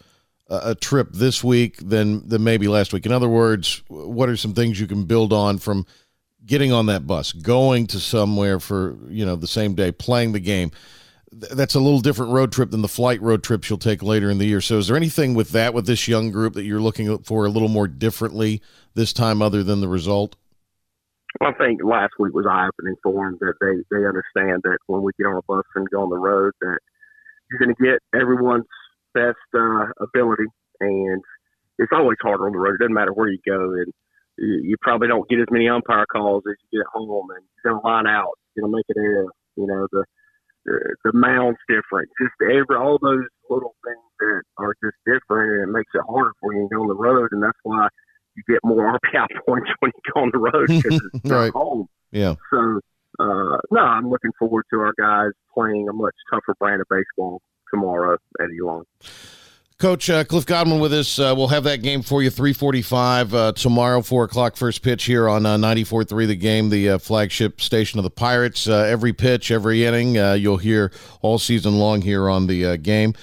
a, 0.48 0.74
trip 0.74 1.08
this 1.12 1.42
week 1.42 1.76
than 1.78 2.28
than 2.28 2.44
maybe 2.44 2.68
last 2.68 2.92
week? 2.92 3.06
In 3.06 3.12
other 3.12 3.28
words, 3.28 3.82
what 3.88 4.28
are 4.28 4.36
some 4.36 4.54
things 4.54 4.80
you 4.80 4.86
can 4.86 5.04
build 5.04 5.32
on 5.32 5.58
from 5.58 5.86
getting 6.44 6.72
on 6.72 6.86
that 6.86 7.06
bus, 7.06 7.32
going 7.32 7.86
to 7.88 8.00
somewhere 8.00 8.58
for 8.60 8.96
you 9.08 9.24
know 9.24 9.36
the 9.36 9.46
same 9.46 9.74
day, 9.74 9.92
playing 9.92 10.32
the 10.32 10.40
game? 10.40 10.70
That's 11.34 11.74
a 11.74 11.80
little 11.80 12.00
different 12.00 12.32
road 12.32 12.52
trip 12.52 12.72
than 12.72 12.82
the 12.82 12.88
flight 12.88 13.22
road 13.22 13.42
trips 13.42 13.70
you'll 13.70 13.78
take 13.78 14.02
later 14.02 14.30
in 14.30 14.36
the 14.36 14.44
year. 14.44 14.60
So, 14.60 14.76
is 14.76 14.88
there 14.88 14.96
anything 14.96 15.32
with 15.34 15.50
that 15.50 15.72
with 15.72 15.86
this 15.86 16.06
young 16.06 16.30
group 16.30 16.54
that 16.54 16.64
you're 16.64 16.80
looking 16.80 17.18
for 17.20 17.46
a 17.46 17.48
little 17.48 17.68
more 17.68 17.88
differently 17.88 18.60
this 18.94 19.12
time, 19.14 19.40
other 19.40 19.62
than 19.62 19.80
the 19.80 19.88
result? 19.88 20.36
I 21.40 21.52
think 21.52 21.80
last 21.82 22.12
week 22.18 22.34
was 22.34 22.46
eye 22.48 22.68
opening 22.68 22.96
for 23.02 23.12
them 23.14 23.38
that 23.40 23.54
they 23.60 23.80
they 23.90 24.04
understand 24.04 24.62
that 24.64 24.78
when 24.86 25.02
we 25.02 25.12
get 25.18 25.26
on 25.26 25.36
a 25.36 25.42
bus 25.48 25.64
and 25.74 25.88
go 25.90 26.02
on 26.02 26.10
the 26.10 26.18
road 26.18 26.52
that 26.60 26.78
you're 27.50 27.60
going 27.60 27.74
to 27.74 27.82
get 27.82 28.00
everyone's 28.18 28.68
best 29.14 29.38
uh, 29.54 29.86
ability, 30.00 30.46
and 30.80 31.22
it's 31.78 31.92
always 31.94 32.18
harder 32.22 32.46
on 32.46 32.52
the 32.52 32.58
road. 32.58 32.76
It 32.76 32.80
doesn't 32.84 32.94
matter 32.94 33.12
where 33.12 33.28
you 33.28 33.38
go, 33.46 33.72
and 33.74 33.92
you, 34.38 34.60
you 34.64 34.76
probably 34.82 35.08
don't 35.08 35.28
get 35.28 35.40
as 35.40 35.50
many 35.50 35.68
umpire 35.68 36.06
calls 36.10 36.44
as 36.48 36.56
you 36.70 36.78
get 36.80 36.86
at 36.86 36.92
home, 36.92 37.28
and 37.30 37.44
you're 37.64 37.72
going 37.72 37.82
to 37.82 37.86
line 37.86 38.06
out, 38.06 38.34
you're 38.54 38.64
going 38.68 38.72
to 38.72 38.76
make 38.78 38.88
it 38.88 39.00
air. 39.00 39.24
You 39.56 39.66
know 39.66 39.86
the 39.92 40.04
the, 40.64 40.96
the 41.04 41.12
mound's 41.14 41.58
different. 41.68 42.08
Just 42.20 42.34
every 42.42 42.76
all 42.76 42.98
those 43.02 43.26
little 43.50 43.74
things 43.84 44.08
that 44.20 44.42
are 44.58 44.74
just 44.82 44.96
different, 45.06 45.62
and 45.62 45.70
it 45.70 45.72
makes 45.72 45.90
it 45.94 46.02
harder 46.08 46.32
for 46.40 46.54
you 46.54 46.68
to 46.68 46.74
go 46.74 46.82
on 46.82 46.88
the 46.88 46.94
road, 46.94 47.30
and 47.32 47.42
that's 47.42 47.58
why 47.64 47.88
you 48.36 48.42
get 48.48 48.60
more 48.64 48.98
RPI 49.14 49.26
points 49.46 49.70
when 49.80 49.92
you 49.94 50.12
go 50.14 50.20
on 50.22 50.30
the 50.32 50.38
road 50.38 50.68
because 50.68 51.00
it's 51.14 51.24
Right. 51.30 51.52
home. 51.52 51.86
Yeah. 52.10 52.34
So, 52.50 52.80
uh, 53.18 53.56
no, 53.70 53.80
I'm 53.80 54.08
looking 54.10 54.32
forward 54.38 54.64
to 54.72 54.80
our 54.80 54.92
guys 54.98 55.32
playing 55.54 55.88
a 55.88 55.92
much 55.92 56.14
tougher 56.32 56.54
brand 56.58 56.80
of 56.80 56.86
baseball 56.90 57.40
tomorrow 57.70 58.16
at 58.40 58.46
Elon. 58.60 58.84
Coach 59.78 60.08
uh, 60.10 60.22
Cliff 60.22 60.46
Godwin 60.46 60.78
with 60.78 60.92
us. 60.92 61.18
Uh, 61.18 61.34
we'll 61.36 61.48
have 61.48 61.64
that 61.64 61.82
game 61.82 62.02
for 62.02 62.22
you 62.22 62.30
345 62.30 63.34
uh, 63.34 63.52
tomorrow, 63.52 64.00
4 64.00 64.24
o'clock 64.24 64.54
first 64.54 64.80
pitch 64.82 65.04
here 65.04 65.28
on 65.28 65.44
uh, 65.44 65.56
94.3 65.56 66.28
The 66.28 66.36
Game, 66.36 66.68
the 66.68 66.90
uh, 66.90 66.98
flagship 66.98 67.60
station 67.60 67.98
of 67.98 68.04
the 68.04 68.10
Pirates. 68.10 68.68
Uh, 68.68 68.76
every 68.88 69.12
pitch, 69.12 69.50
every 69.50 69.84
inning, 69.84 70.16
uh, 70.18 70.34
you'll 70.34 70.58
hear 70.58 70.92
all 71.20 71.36
season 71.38 71.78
long 71.78 72.00
here 72.02 72.28
on 72.30 72.46
the 72.46 72.64
uh, 72.64 72.76
game. 72.76 73.14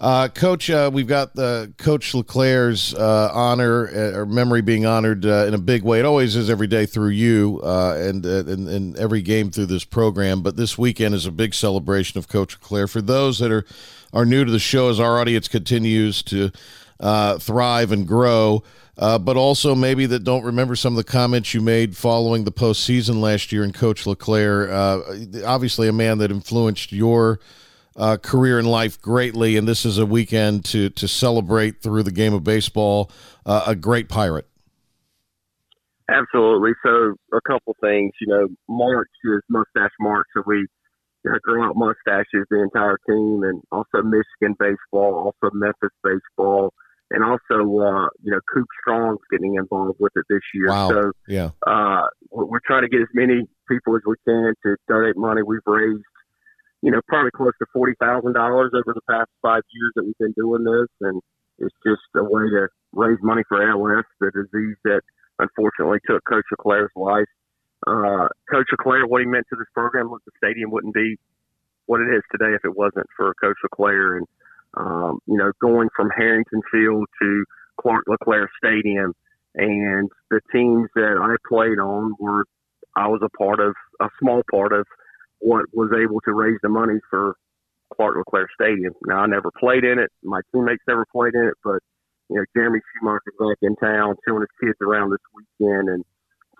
Uh, 0.00 0.28
Coach, 0.28 0.68
uh, 0.70 0.90
we've 0.92 1.06
got 1.06 1.34
the 1.34 1.72
Coach 1.78 2.14
LeClair's 2.14 2.94
uh, 2.94 3.30
honor 3.32 3.88
uh, 3.88 4.18
or 4.18 4.26
memory 4.26 4.60
being 4.60 4.84
honored 4.84 5.24
uh, 5.24 5.46
in 5.46 5.54
a 5.54 5.58
big 5.58 5.82
way. 5.82 6.00
It 6.00 6.04
always 6.04 6.34
is 6.34 6.50
every 6.50 6.66
day 6.66 6.84
through 6.84 7.10
you 7.10 7.60
uh, 7.62 7.94
and, 7.96 8.26
and 8.26 8.96
every 8.98 9.22
game 9.22 9.50
through 9.50 9.66
this 9.66 9.84
program. 9.84 10.42
But 10.42 10.56
this 10.56 10.76
weekend 10.76 11.14
is 11.14 11.26
a 11.26 11.30
big 11.30 11.54
celebration 11.54 12.18
of 12.18 12.26
Coach 12.28 12.54
LeClair. 12.54 12.88
For 12.88 13.00
those 13.00 13.38
that 13.38 13.52
are 13.52 13.64
are 14.12 14.24
new 14.24 14.44
to 14.44 14.50
the 14.50 14.58
show, 14.58 14.90
as 14.90 15.00
our 15.00 15.20
audience 15.20 15.48
continues 15.48 16.22
to 16.24 16.50
thrive 17.38 17.92
and 17.92 18.06
grow. 18.06 18.64
But 18.96 19.36
also 19.36 19.74
maybe 19.74 20.06
that 20.06 20.24
don't 20.24 20.44
remember 20.44 20.76
some 20.76 20.92
of 20.92 20.96
the 20.96 21.10
comments 21.10 21.54
you 21.54 21.60
made 21.60 21.96
following 21.96 22.44
the 22.44 22.52
postseason 22.52 23.20
last 23.20 23.52
year. 23.52 23.62
And 23.62 23.72
Coach 23.72 24.06
LeClair, 24.06 24.70
uh, 24.72 25.00
obviously 25.46 25.88
a 25.88 25.92
man 25.92 26.18
that 26.18 26.30
influenced 26.32 26.92
your 26.92 27.38
uh, 27.96 28.16
career 28.16 28.58
in 28.58 28.64
life 28.64 29.00
greatly, 29.00 29.56
and 29.56 29.66
this 29.68 29.84
is 29.84 29.98
a 29.98 30.06
weekend 30.06 30.64
to 30.66 30.90
to 30.90 31.08
celebrate 31.08 31.80
through 31.82 32.02
the 32.02 32.12
game 32.12 32.34
of 32.34 32.44
baseball. 32.44 33.10
Uh, 33.46 33.64
a 33.66 33.74
great 33.74 34.08
pirate. 34.08 34.46
Absolutely. 36.08 36.72
So 36.84 37.14
a 37.32 37.40
couple 37.46 37.74
things, 37.80 38.12
you 38.20 38.26
know, 38.26 38.48
March 38.68 39.08
is 39.24 39.40
mustache 39.48 39.90
March, 40.00 40.26
so 40.34 40.42
we 40.46 40.66
you 41.24 41.30
know, 41.30 41.38
grow 41.42 41.64
out 41.66 41.76
mustaches 41.76 42.44
the 42.50 42.62
entire 42.62 42.98
team, 43.08 43.42
and 43.42 43.62
also 43.72 44.02
Michigan 44.02 44.54
baseball, 44.58 45.14
also 45.40 45.50
Memphis 45.54 45.88
baseball, 46.02 46.74
and 47.10 47.24
also 47.24 47.54
uh, 47.80 48.08
you 48.22 48.30
know 48.30 48.40
Coop 48.52 48.66
Strong's 48.82 49.20
getting 49.30 49.54
involved 49.54 49.96
with 49.98 50.12
it 50.16 50.24
this 50.28 50.42
year. 50.52 50.68
Wow. 50.68 50.90
So 50.90 51.12
Yeah. 51.26 51.50
uh, 51.66 52.02
we're 52.30 52.44
we're 52.44 52.60
trying 52.66 52.82
to 52.82 52.88
get 52.88 53.00
as 53.00 53.08
many 53.14 53.42
people 53.68 53.96
as 53.96 54.02
we 54.06 54.16
can 54.26 54.54
to 54.64 54.76
donate 54.88 55.16
money. 55.16 55.40
We've 55.42 55.60
raised, 55.64 56.02
you 56.84 56.90
know, 56.90 57.00
probably 57.08 57.30
close 57.30 57.56
to 57.58 57.66
forty 57.72 57.94
thousand 57.98 58.34
dollars 58.34 58.72
over 58.74 58.92
the 58.92 59.00
past 59.08 59.30
five 59.40 59.62
years 59.72 59.92
that 59.96 60.04
we've 60.04 60.18
been 60.18 60.34
doing 60.36 60.64
this, 60.64 60.88
and 61.00 61.22
it's 61.58 61.74
just 61.82 62.02
a 62.14 62.22
way 62.22 62.42
to 62.42 62.68
raise 62.92 63.16
money 63.22 63.42
for 63.48 63.56
ALS, 63.56 64.04
the 64.20 64.30
disease 64.30 64.76
that 64.84 65.00
unfortunately 65.38 65.98
took 66.06 66.22
Coach 66.28 66.44
LeClair's 66.50 66.92
life. 66.94 67.24
Uh, 67.86 68.28
Coach 68.52 68.66
LeClair, 68.70 69.06
what 69.06 69.22
he 69.22 69.26
meant 69.26 69.46
to 69.48 69.56
this 69.56 69.68
program, 69.72 70.10
look, 70.10 70.22
the 70.26 70.32
stadium 70.36 70.70
wouldn't 70.70 70.92
be 70.92 71.16
what 71.86 72.02
it 72.02 72.14
is 72.14 72.22
today 72.30 72.52
if 72.54 72.64
it 72.64 72.76
wasn't 72.76 73.06
for 73.16 73.32
Coach 73.40 73.56
LeClair, 73.62 74.18
and 74.18 74.26
um, 74.76 75.20
you 75.26 75.38
know, 75.38 75.52
going 75.62 75.88
from 75.96 76.10
Harrington 76.14 76.60
Field 76.70 77.06
to 77.22 77.44
Clark 77.80 78.04
LeClair 78.08 78.50
Stadium, 78.58 79.14
and 79.54 80.10
the 80.30 80.40
teams 80.52 80.90
that 80.94 81.16
I 81.18 81.36
played 81.48 81.78
on 81.78 82.14
were 82.18 82.44
I 82.94 83.08
was 83.08 83.22
a 83.24 83.30
part 83.30 83.58
of 83.58 83.74
a 84.00 84.10
small 84.20 84.42
part 84.50 84.74
of 84.74 84.86
what 85.40 85.66
was 85.72 85.90
able 85.92 86.20
to 86.22 86.32
raise 86.32 86.58
the 86.62 86.68
money 86.68 86.98
for 87.10 87.36
Clark 87.94 88.16
LeClair 88.16 88.48
Stadium. 88.60 88.92
Now 89.06 89.18
I 89.18 89.26
never 89.26 89.50
played 89.58 89.84
in 89.84 89.98
it. 89.98 90.10
My 90.22 90.40
teammates 90.52 90.82
never 90.88 91.06
played 91.12 91.34
in 91.34 91.46
it, 91.46 91.54
but 91.62 91.80
you 92.30 92.36
know, 92.36 92.44
Jeremy 92.56 92.80
Schumacher's 92.94 93.34
back 93.38 93.58
in 93.62 93.76
town 93.76 94.16
showing 94.26 94.40
his 94.42 94.56
kids 94.60 94.78
around 94.80 95.10
this 95.10 95.24
weekend 95.34 95.88
and 95.88 96.04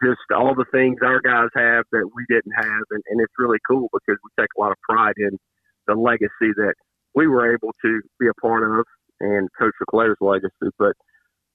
just 0.02 0.20
all 0.34 0.54
the 0.54 0.66
things 0.70 0.98
our 1.02 1.20
guys 1.20 1.48
have 1.54 1.84
that 1.92 2.10
we 2.14 2.24
didn't 2.28 2.52
have 2.52 2.84
and, 2.90 3.02
and 3.08 3.20
it's 3.20 3.32
really 3.38 3.58
cool 3.66 3.88
because 3.92 4.18
we 4.22 4.30
take 4.38 4.50
a 4.56 4.60
lot 4.60 4.72
of 4.72 4.78
pride 4.86 5.14
in 5.16 5.38
the 5.86 5.94
legacy 5.94 6.52
that 6.56 6.74
we 7.14 7.26
were 7.26 7.54
able 7.54 7.72
to 7.80 8.02
be 8.18 8.26
a 8.28 8.34
part 8.34 8.62
of 8.62 8.84
and 9.20 9.48
Coach 9.58 9.74
LeClair's 9.80 10.18
legacy. 10.20 10.70
But 10.78 10.94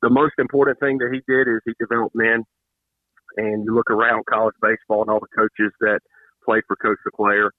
the 0.01 0.09
most 0.09 0.33
important 0.39 0.79
thing 0.79 0.97
that 0.99 1.11
he 1.11 1.21
did 1.31 1.47
is 1.47 1.59
he 1.65 1.73
developed 1.79 2.15
men 2.15 2.43
and 3.37 3.65
you 3.65 3.75
look 3.75 3.91
around 3.91 4.25
college 4.29 4.55
baseball 4.61 5.01
and 5.01 5.11
all 5.11 5.19
the 5.19 5.35
coaches 5.35 5.71
that 5.81 5.99
played 6.49 6.63
for 6.67 6.75
Coach 6.75 6.97
LeClair 7.05 7.51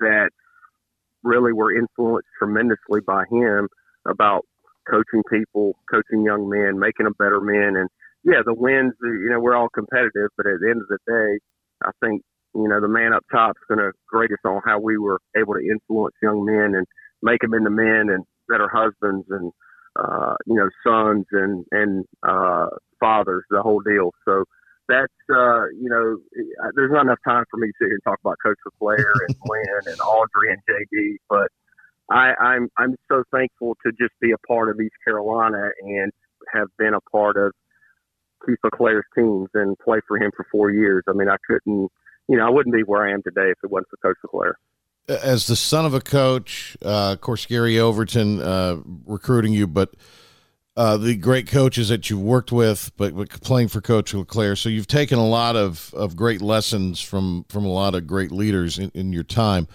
that 0.00 0.30
really 1.24 1.52
were 1.52 1.76
influenced 1.76 2.28
tremendously 2.38 3.00
by 3.04 3.24
him 3.30 3.68
about 4.08 4.42
coaching 4.88 5.22
people, 5.28 5.74
coaching 5.90 6.22
young 6.22 6.48
men, 6.48 6.78
making 6.78 7.04
them 7.04 7.14
better 7.18 7.40
men. 7.40 7.74
And 7.76 7.88
yeah, 8.22 8.42
the 8.44 8.54
wins, 8.54 8.92
uh, 9.04 9.08
you 9.08 9.30
know, 9.30 9.40
we're 9.40 9.56
all 9.56 9.68
competitive, 9.68 10.30
but 10.36 10.46
at 10.46 10.60
the 10.60 10.70
end 10.70 10.80
of 10.80 10.88
the 10.88 10.98
day, 11.06 11.38
I 11.84 11.90
think, 12.00 12.22
you 12.54 12.68
know, 12.68 12.80
the 12.80 12.88
man 12.88 13.12
up 13.12 13.24
top 13.32 13.56
is 13.56 13.66
going 13.76 13.84
to 13.84 13.92
grade 14.08 14.30
us 14.30 14.38
on 14.44 14.60
how 14.64 14.78
we 14.78 14.96
were 14.96 15.18
able 15.36 15.54
to 15.54 15.60
influence 15.60 16.14
young 16.22 16.44
men 16.44 16.74
and 16.76 16.86
make 17.22 17.40
them 17.40 17.54
into 17.54 17.70
men 17.70 18.08
and 18.14 18.24
better 18.48 18.68
husbands 18.72 19.26
and, 19.30 19.50
uh, 19.98 20.34
you 20.46 20.54
know, 20.54 20.68
sons 20.86 21.26
and, 21.32 21.64
and, 21.72 22.04
uh, 22.22 22.66
fathers, 23.00 23.44
the 23.50 23.62
whole 23.62 23.80
deal. 23.80 24.10
So, 24.24 24.44
that's 24.88 25.12
uh, 25.30 25.66
you 25.68 25.88
know, 25.88 26.18
there's 26.74 26.92
not 26.92 27.02
enough 27.02 27.18
time 27.26 27.44
for 27.50 27.56
me 27.58 27.68
to 27.68 27.72
sit 27.78 27.86
here 27.86 27.94
and 27.94 28.02
talk 28.04 28.18
about 28.20 28.36
Coach 28.42 28.58
LeClair 28.64 29.12
and 29.28 29.38
Glenn 29.46 29.82
and 29.86 30.00
Audrey 30.00 30.52
and 30.52 30.60
JD, 30.68 31.16
but 31.28 31.48
I, 32.10 32.34
I'm 32.40 32.68
I'm 32.78 32.96
so 33.08 33.24
thankful 33.32 33.76
to 33.84 33.92
just 33.92 34.14
be 34.20 34.32
a 34.32 34.38
part 34.46 34.70
of 34.70 34.80
East 34.80 34.94
Carolina 35.04 35.70
and 35.82 36.12
have 36.52 36.68
been 36.78 36.94
a 36.94 37.00
part 37.00 37.36
of 37.36 37.52
Keith 38.44 38.58
LeClair's 38.62 39.04
teams 39.14 39.48
and 39.54 39.78
play 39.78 39.98
for 40.06 40.16
him 40.18 40.30
for 40.36 40.46
four 40.50 40.70
years. 40.70 41.02
I 41.08 41.12
mean, 41.12 41.28
I 41.28 41.36
couldn't, 41.46 41.90
you 42.28 42.36
know, 42.36 42.46
I 42.46 42.50
wouldn't 42.50 42.74
be 42.74 42.82
where 42.82 43.06
I 43.06 43.12
am 43.12 43.22
today 43.22 43.50
if 43.50 43.58
it 43.64 43.70
wasn't 43.70 43.88
for 43.90 43.96
Coach 43.96 44.16
LeClair. 44.22 44.58
As 45.08 45.46
the 45.46 45.56
son 45.56 45.86
of 45.86 45.94
a 45.94 46.00
coach, 46.00 46.76
uh, 46.84 47.12
of 47.12 47.20
course, 47.20 47.46
Gary 47.46 47.78
Overton 47.78 48.40
uh, 48.40 48.76
recruiting 49.04 49.52
you, 49.52 49.66
but 49.66 49.94
uh, 50.76 50.96
the 50.98 51.16
great 51.16 51.46
coaches 51.46 51.88
that 51.88 52.10
you've 52.10 52.20
worked 52.20 52.52
with, 52.52 52.92
but, 52.96 53.16
but 53.16 53.30
playing 53.40 53.68
for 53.68 53.80
Coach 53.80 54.12
LeClair. 54.12 54.54
So 54.56 54.68
you've 54.68 54.86
taken 54.86 55.18
a 55.18 55.26
lot 55.26 55.56
of, 55.56 55.92
of 55.94 56.16
great 56.16 56.42
lessons 56.42 57.00
from, 57.00 57.46
from 57.48 57.64
a 57.64 57.72
lot 57.72 57.94
of 57.94 58.06
great 58.06 58.30
leaders 58.30 58.78
in, 58.78 58.90
in 58.94 59.12
your 59.12 59.22
time. 59.22 59.68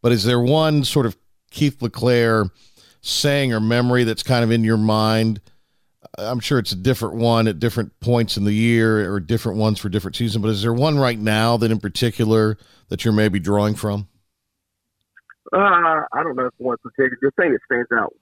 But 0.00 0.12
is 0.12 0.24
there 0.24 0.40
one 0.40 0.84
sort 0.84 1.04
of 1.04 1.16
Keith 1.50 1.82
LeClair 1.82 2.46
saying 3.02 3.52
or 3.52 3.60
memory 3.60 4.04
that's 4.04 4.22
kind 4.22 4.42
of 4.42 4.50
in 4.50 4.64
your 4.64 4.78
mind? 4.78 5.42
I'm 6.16 6.40
sure 6.40 6.58
it's 6.58 6.72
a 6.72 6.76
different 6.76 7.16
one 7.16 7.48
at 7.48 7.58
different 7.58 7.98
points 8.00 8.38
in 8.38 8.44
the 8.44 8.52
year 8.52 9.12
or 9.12 9.20
different 9.20 9.58
ones 9.58 9.78
for 9.78 9.90
different 9.90 10.16
seasons, 10.16 10.40
but 10.40 10.48
is 10.48 10.62
there 10.62 10.72
one 10.72 10.98
right 10.98 11.18
now 11.18 11.58
that 11.58 11.70
in 11.70 11.80
particular 11.80 12.56
that 12.88 13.04
you're 13.04 13.12
maybe 13.12 13.38
drawing 13.38 13.74
from? 13.74 14.08
Uh, 15.52 15.58
I 15.58 16.22
don't 16.22 16.34
know 16.34 16.46
if 16.46 16.54
one 16.56 16.78
particular. 16.82 17.18
The 17.20 17.30
thing 17.32 17.52
that 17.52 17.60
stands 17.66 17.88
out 17.92 18.14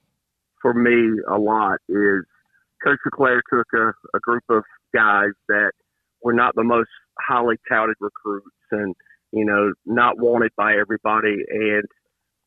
for 0.65 0.73
me 0.73 1.21
a 1.29 1.37
lot 1.37 1.77
is 1.87 2.25
Coach 2.83 2.97
LeClair 3.05 3.43
took 3.53 3.67
a, 3.75 3.93
a 4.17 4.19
group 4.19 4.41
of 4.49 4.63
guys 4.95 5.29
that 5.47 5.73
were 6.23 6.33
not 6.33 6.55
the 6.55 6.63
most 6.63 6.89
highly 7.21 7.57
touted 7.69 7.95
recruits 7.99 8.49
and, 8.71 8.95
you 9.31 9.45
know, 9.45 9.73
not 9.85 10.17
wanted 10.17 10.49
by 10.57 10.73
everybody. 10.73 11.37
And 11.53 11.83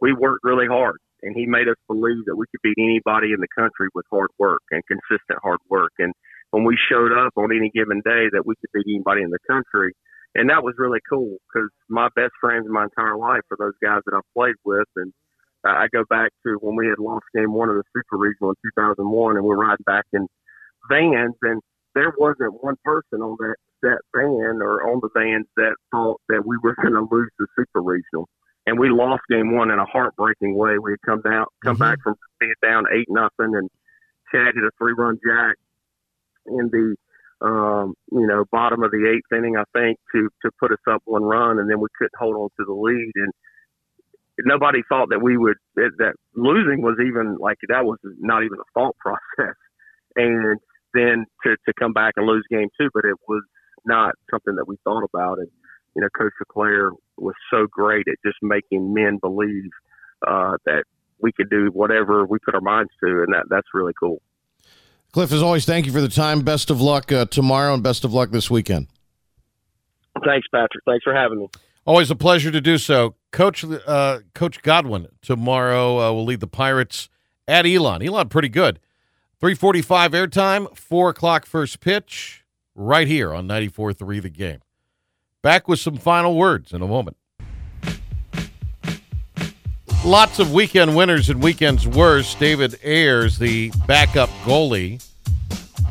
we 0.00 0.12
worked 0.12 0.42
really 0.42 0.66
hard. 0.66 0.98
And 1.22 1.36
he 1.36 1.46
made 1.46 1.68
us 1.68 1.78
believe 1.86 2.26
that 2.26 2.34
we 2.34 2.46
could 2.50 2.58
beat 2.64 2.82
anybody 2.82 3.30
in 3.30 3.38
the 3.38 3.54
country 3.54 3.86
with 3.94 4.04
hard 4.10 4.30
work 4.36 4.62
and 4.72 4.82
consistent 4.90 5.38
hard 5.40 5.60
work. 5.70 5.92
And 6.00 6.12
when 6.50 6.64
we 6.64 6.76
showed 6.90 7.12
up 7.12 7.34
on 7.36 7.54
any 7.54 7.70
given 7.70 8.02
day, 8.04 8.26
that 8.34 8.42
we 8.44 8.54
could 8.58 8.70
beat 8.74 8.98
anybody 8.98 9.22
in 9.22 9.30
the 9.30 9.42
country. 9.46 9.94
And 10.34 10.50
that 10.50 10.64
was 10.64 10.74
really 10.76 11.00
cool 11.08 11.38
because 11.46 11.70
my 11.88 12.08
best 12.16 12.32
friends 12.40 12.66
in 12.66 12.72
my 12.72 12.90
entire 12.90 13.16
life 13.16 13.46
are 13.52 13.58
those 13.58 13.78
guys 13.80 14.02
that 14.06 14.16
I've 14.16 14.34
played 14.34 14.58
with. 14.64 14.90
And 14.96 15.12
I 15.70 15.88
go 15.92 16.04
back 16.08 16.30
to 16.46 16.58
when 16.60 16.76
we 16.76 16.86
had 16.88 16.98
lost 16.98 17.24
game 17.34 17.52
one 17.52 17.68
of 17.68 17.76
the 17.76 17.84
Super 17.94 18.16
Regional 18.16 18.50
in 18.50 18.56
2001, 18.76 19.36
and 19.36 19.44
we're 19.44 19.56
riding 19.56 19.84
back 19.86 20.04
in 20.12 20.26
vans, 20.88 21.34
and 21.42 21.60
there 21.94 22.12
wasn't 22.18 22.62
one 22.62 22.76
person 22.84 23.22
on 23.22 23.36
that 23.40 23.56
that 23.82 24.00
van 24.14 24.60
or 24.60 24.90
on 24.90 25.00
the 25.02 25.08
vans 25.14 25.46
that 25.56 25.74
thought 25.92 26.20
that 26.28 26.44
we 26.44 26.56
were 26.62 26.74
going 26.82 26.94
to 26.94 27.06
lose 27.10 27.30
the 27.38 27.46
Super 27.56 27.80
Regional. 27.80 28.28
And 28.66 28.78
we 28.78 28.90
lost 28.90 29.22
game 29.30 29.54
one 29.54 29.70
in 29.70 29.78
a 29.78 29.84
heartbreaking 29.86 30.54
way. 30.56 30.78
We 30.78 30.92
had 30.92 31.02
come 31.06 31.22
down, 31.22 31.46
come 31.64 31.76
Mm-hmm. 31.76 31.82
back 31.82 31.98
from 32.02 32.16
being 32.40 32.52
down 32.62 32.84
eight 32.92 33.06
nothing, 33.08 33.54
and 33.54 33.70
Chad 34.32 34.54
hit 34.54 34.64
a 34.64 34.70
three 34.78 34.94
run 34.96 35.18
jack 35.26 35.56
in 36.46 36.68
the 36.70 36.96
um, 37.40 37.94
you 38.10 38.26
know 38.26 38.44
bottom 38.50 38.82
of 38.82 38.90
the 38.90 39.08
eighth 39.08 39.36
inning, 39.36 39.56
I 39.56 39.64
think, 39.72 39.98
to 40.12 40.28
to 40.42 40.50
put 40.58 40.72
us 40.72 40.78
up 40.90 41.02
one 41.04 41.22
run, 41.22 41.58
and 41.58 41.70
then 41.70 41.80
we 41.80 41.88
couldn't 41.96 42.18
hold 42.18 42.36
on 42.36 42.48
to 42.58 42.64
the 42.66 42.72
lead. 42.74 43.12
And 43.14 43.32
nobody 44.44 44.80
thought 44.88 45.08
that 45.10 45.22
we 45.22 45.36
would 45.36 45.56
that, 45.76 45.90
that 45.98 46.14
losing 46.34 46.82
was 46.82 46.96
even 47.04 47.36
like 47.38 47.58
that 47.68 47.84
was 47.84 47.98
not 48.18 48.44
even 48.44 48.58
a 48.58 48.68
thought 48.74 48.96
process. 49.00 49.54
And 50.16 50.58
then 50.94 51.26
to 51.44 51.56
to 51.66 51.72
come 51.78 51.92
back 51.92 52.14
and 52.16 52.26
lose 52.26 52.44
game 52.50 52.68
two, 52.80 52.88
but 52.94 53.04
it 53.04 53.16
was 53.28 53.42
not 53.84 54.14
something 54.30 54.54
that 54.56 54.66
we 54.66 54.76
thought 54.84 55.04
about. 55.04 55.38
And 55.38 55.48
you 55.94 56.02
know, 56.02 56.08
Coach 56.16 56.32
LeClair 56.40 56.90
was 57.16 57.34
so 57.50 57.66
great 57.70 58.06
at 58.08 58.16
just 58.24 58.38
making 58.42 58.94
men 58.94 59.18
believe 59.20 59.70
uh, 60.26 60.56
that 60.66 60.84
we 61.20 61.32
could 61.32 61.50
do 61.50 61.70
whatever 61.72 62.24
we 62.24 62.38
put 62.38 62.54
our 62.54 62.60
minds 62.60 62.90
to, 63.02 63.22
and 63.22 63.34
that 63.34 63.46
that's 63.50 63.68
really 63.74 63.92
cool. 63.98 64.20
Cliff, 65.12 65.32
as 65.32 65.42
always, 65.42 65.64
thank 65.64 65.86
you 65.86 65.92
for 65.92 66.02
the 66.02 66.08
time. 66.08 66.42
Best 66.42 66.70
of 66.70 66.80
luck 66.80 67.10
uh, 67.10 67.24
tomorrow 67.24 67.72
and 67.74 67.82
best 67.82 68.04
of 68.04 68.12
luck 68.12 68.30
this 68.30 68.50
weekend. 68.50 68.88
Thanks, 70.24 70.46
Patrick. 70.52 70.84
Thanks 70.84 71.04
for 71.04 71.14
having 71.14 71.38
me. 71.38 71.48
Always 71.88 72.10
a 72.10 72.16
pleasure 72.16 72.50
to 72.50 72.60
do 72.60 72.76
so. 72.76 73.14
Coach 73.32 73.64
uh, 73.64 74.18
Coach 74.34 74.60
Godwin 74.60 75.08
tomorrow 75.22 75.98
uh, 75.98 76.12
will 76.12 76.26
lead 76.26 76.40
the 76.40 76.46
Pirates 76.46 77.08
at 77.48 77.64
Elon. 77.64 78.02
Elon 78.02 78.28
pretty 78.28 78.50
good. 78.50 78.78
345 79.40 80.12
airtime, 80.12 80.76
4 80.76 81.08
o'clock 81.08 81.46
first 81.46 81.80
pitch, 81.80 82.44
right 82.74 83.08
here 83.08 83.32
on 83.32 83.48
94.3 83.48 84.20
The 84.20 84.28
Game. 84.28 84.58
Back 85.40 85.66
with 85.66 85.80
some 85.80 85.96
final 85.96 86.34
words 86.34 86.74
in 86.74 86.82
a 86.82 86.86
moment. 86.86 87.16
Lots 90.04 90.40
of 90.40 90.52
weekend 90.52 90.94
winners 90.94 91.30
and 91.30 91.42
weekends 91.42 91.88
worst. 91.88 92.38
David 92.38 92.78
Ayers, 92.82 93.38
the 93.38 93.72
backup 93.86 94.28
goalie, 94.44 95.02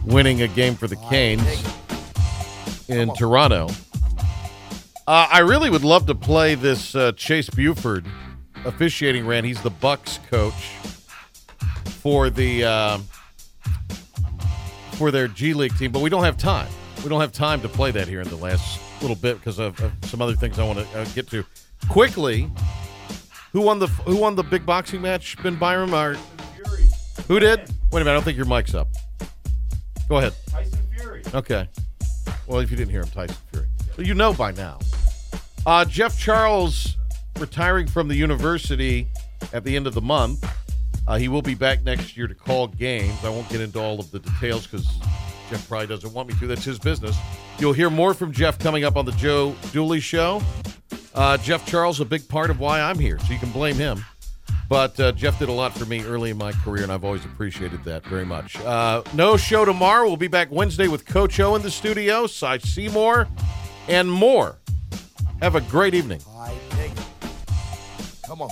winning 0.05 0.43
a 0.43 0.47
game 0.47 0.75
for 0.75 0.85
the 0.85 0.97
Canes 1.09 1.63
in 2.87 3.11
Toronto. 3.15 3.69
Uh, 5.07 5.25
I 5.31 5.39
really 5.39 5.69
would 5.69 5.85
love 5.85 6.05
to 6.07 6.15
play 6.15 6.55
this 6.55 6.93
uh, 6.93 7.13
Chase 7.13 7.49
Buford 7.49 8.05
officiating 8.65 9.25
rant. 9.25 9.45
He's 9.45 9.61
the 9.61 9.69
Bucks 9.69 10.19
coach 10.29 10.53
for 12.01 12.29
the 12.29 12.65
uh, 12.65 12.97
for 14.97 15.09
their 15.09 15.29
G 15.29 15.53
League 15.53 15.77
team, 15.77 15.93
but 15.93 16.01
we 16.01 16.09
don't 16.09 16.25
have 16.25 16.37
time. 16.37 16.67
We 17.03 17.09
don't 17.09 17.21
have 17.21 17.31
time 17.31 17.61
to 17.61 17.69
play 17.69 17.91
that 17.91 18.09
here 18.09 18.19
in 18.19 18.27
the 18.27 18.35
last 18.35 18.81
little 19.01 19.15
bit 19.15 19.37
because 19.37 19.59
of, 19.59 19.79
of 19.79 19.93
some 20.03 20.21
other 20.21 20.35
things 20.35 20.59
I 20.59 20.65
want 20.65 20.79
to 20.79 20.99
uh, 20.99 21.05
get 21.15 21.29
to 21.29 21.45
quickly. 21.87 22.51
Who 23.53 23.61
won 23.61 23.79
the 23.79 23.87
Who 23.87 24.17
won 24.17 24.35
the 24.35 24.43
big 24.43 24.65
boxing 24.65 25.01
match? 25.01 25.41
Ben 25.41 25.55
Byram 25.55 25.93
or 25.93 26.15
Fury. 26.15 26.89
who 27.29 27.39
did? 27.39 27.59
Wait 27.59 28.01
a 28.01 28.03
minute, 28.03 28.11
I 28.11 28.13
don't 28.13 28.23
think 28.23 28.35
your 28.35 28.45
mic's 28.45 28.75
up. 28.75 28.89
Go 30.09 30.17
ahead. 30.17 30.33
Tyson 30.49 30.79
Fury. 30.97 31.23
Okay. 31.33 31.69
Well, 32.45 32.59
if 32.59 32.69
you 32.69 32.75
didn't 32.75 32.91
hear 32.91 33.03
him, 33.03 33.09
Tyson 33.09 33.37
Fury. 33.53 33.67
You 33.97 34.13
know 34.13 34.33
by 34.33 34.51
now. 34.51 34.79
Uh, 35.65 35.83
Jeff 35.85 36.19
Charles 36.19 36.95
retiring 37.39 37.87
from 37.87 38.07
the 38.07 38.15
university 38.15 39.07
at 39.53 39.63
the 39.63 39.75
end 39.75 39.87
of 39.87 39.93
the 39.93 40.01
month. 40.01 40.47
Uh, 41.07 41.17
he 41.17 41.27
will 41.27 41.41
be 41.41 41.55
back 41.55 41.83
next 41.83 42.17
year 42.17 42.27
to 42.27 42.35
call 42.35 42.67
games. 42.67 43.23
I 43.23 43.29
won't 43.29 43.49
get 43.49 43.61
into 43.61 43.79
all 43.79 43.99
of 43.99 44.11
the 44.11 44.19
details 44.19 44.67
because 44.67 44.85
Jeff 45.49 45.67
probably 45.67 45.87
doesn't 45.87 46.13
want 46.13 46.27
me 46.27 46.35
to. 46.39 46.47
That's 46.47 46.65
his 46.65 46.79
business. 46.79 47.17
You'll 47.59 47.73
hear 47.73 47.89
more 47.89 48.13
from 48.13 48.31
Jeff 48.31 48.59
coming 48.59 48.83
up 48.83 48.97
on 48.97 49.05
the 49.05 49.13
Joe 49.13 49.55
Dooley 49.71 49.99
Show. 49.99 50.41
Uh, 51.15 51.37
Jeff 51.37 51.65
Charles, 51.65 51.99
a 51.99 52.05
big 52.05 52.27
part 52.27 52.49
of 52.49 52.59
why 52.59 52.81
I'm 52.81 52.99
here, 52.99 53.17
so 53.19 53.33
you 53.33 53.39
can 53.39 53.51
blame 53.51 53.75
him. 53.75 54.05
But 54.69 54.99
uh, 54.99 55.13
Jeff 55.13 55.39
did 55.39 55.49
a 55.49 55.53
lot 55.53 55.73
for 55.73 55.85
me 55.85 56.03
early 56.03 56.29
in 56.29 56.37
my 56.37 56.51
career, 56.51 56.83
and 56.83 56.91
I've 56.91 57.05
always 57.05 57.23
appreciated 57.25 57.83
that 57.85 58.05
very 58.05 58.25
much. 58.25 58.57
Uh, 58.57 59.01
no 59.13 59.37
show 59.37 59.63
tomorrow. 59.65 60.05
We'll 60.05 60.17
be 60.17 60.27
back 60.27 60.51
Wednesday 60.51 60.87
with 60.87 61.05
Coach 61.05 61.39
O 61.39 61.55
in 61.55 61.61
the 61.61 61.71
studio, 61.71 62.27
Cy 62.27 62.57
Seymour, 62.57 63.27
and 63.87 64.11
more. 64.11 64.57
Have 65.41 65.55
a 65.55 65.61
great 65.61 65.93
evening. 65.93 66.19
Come 68.25 68.41
on. 68.41 68.49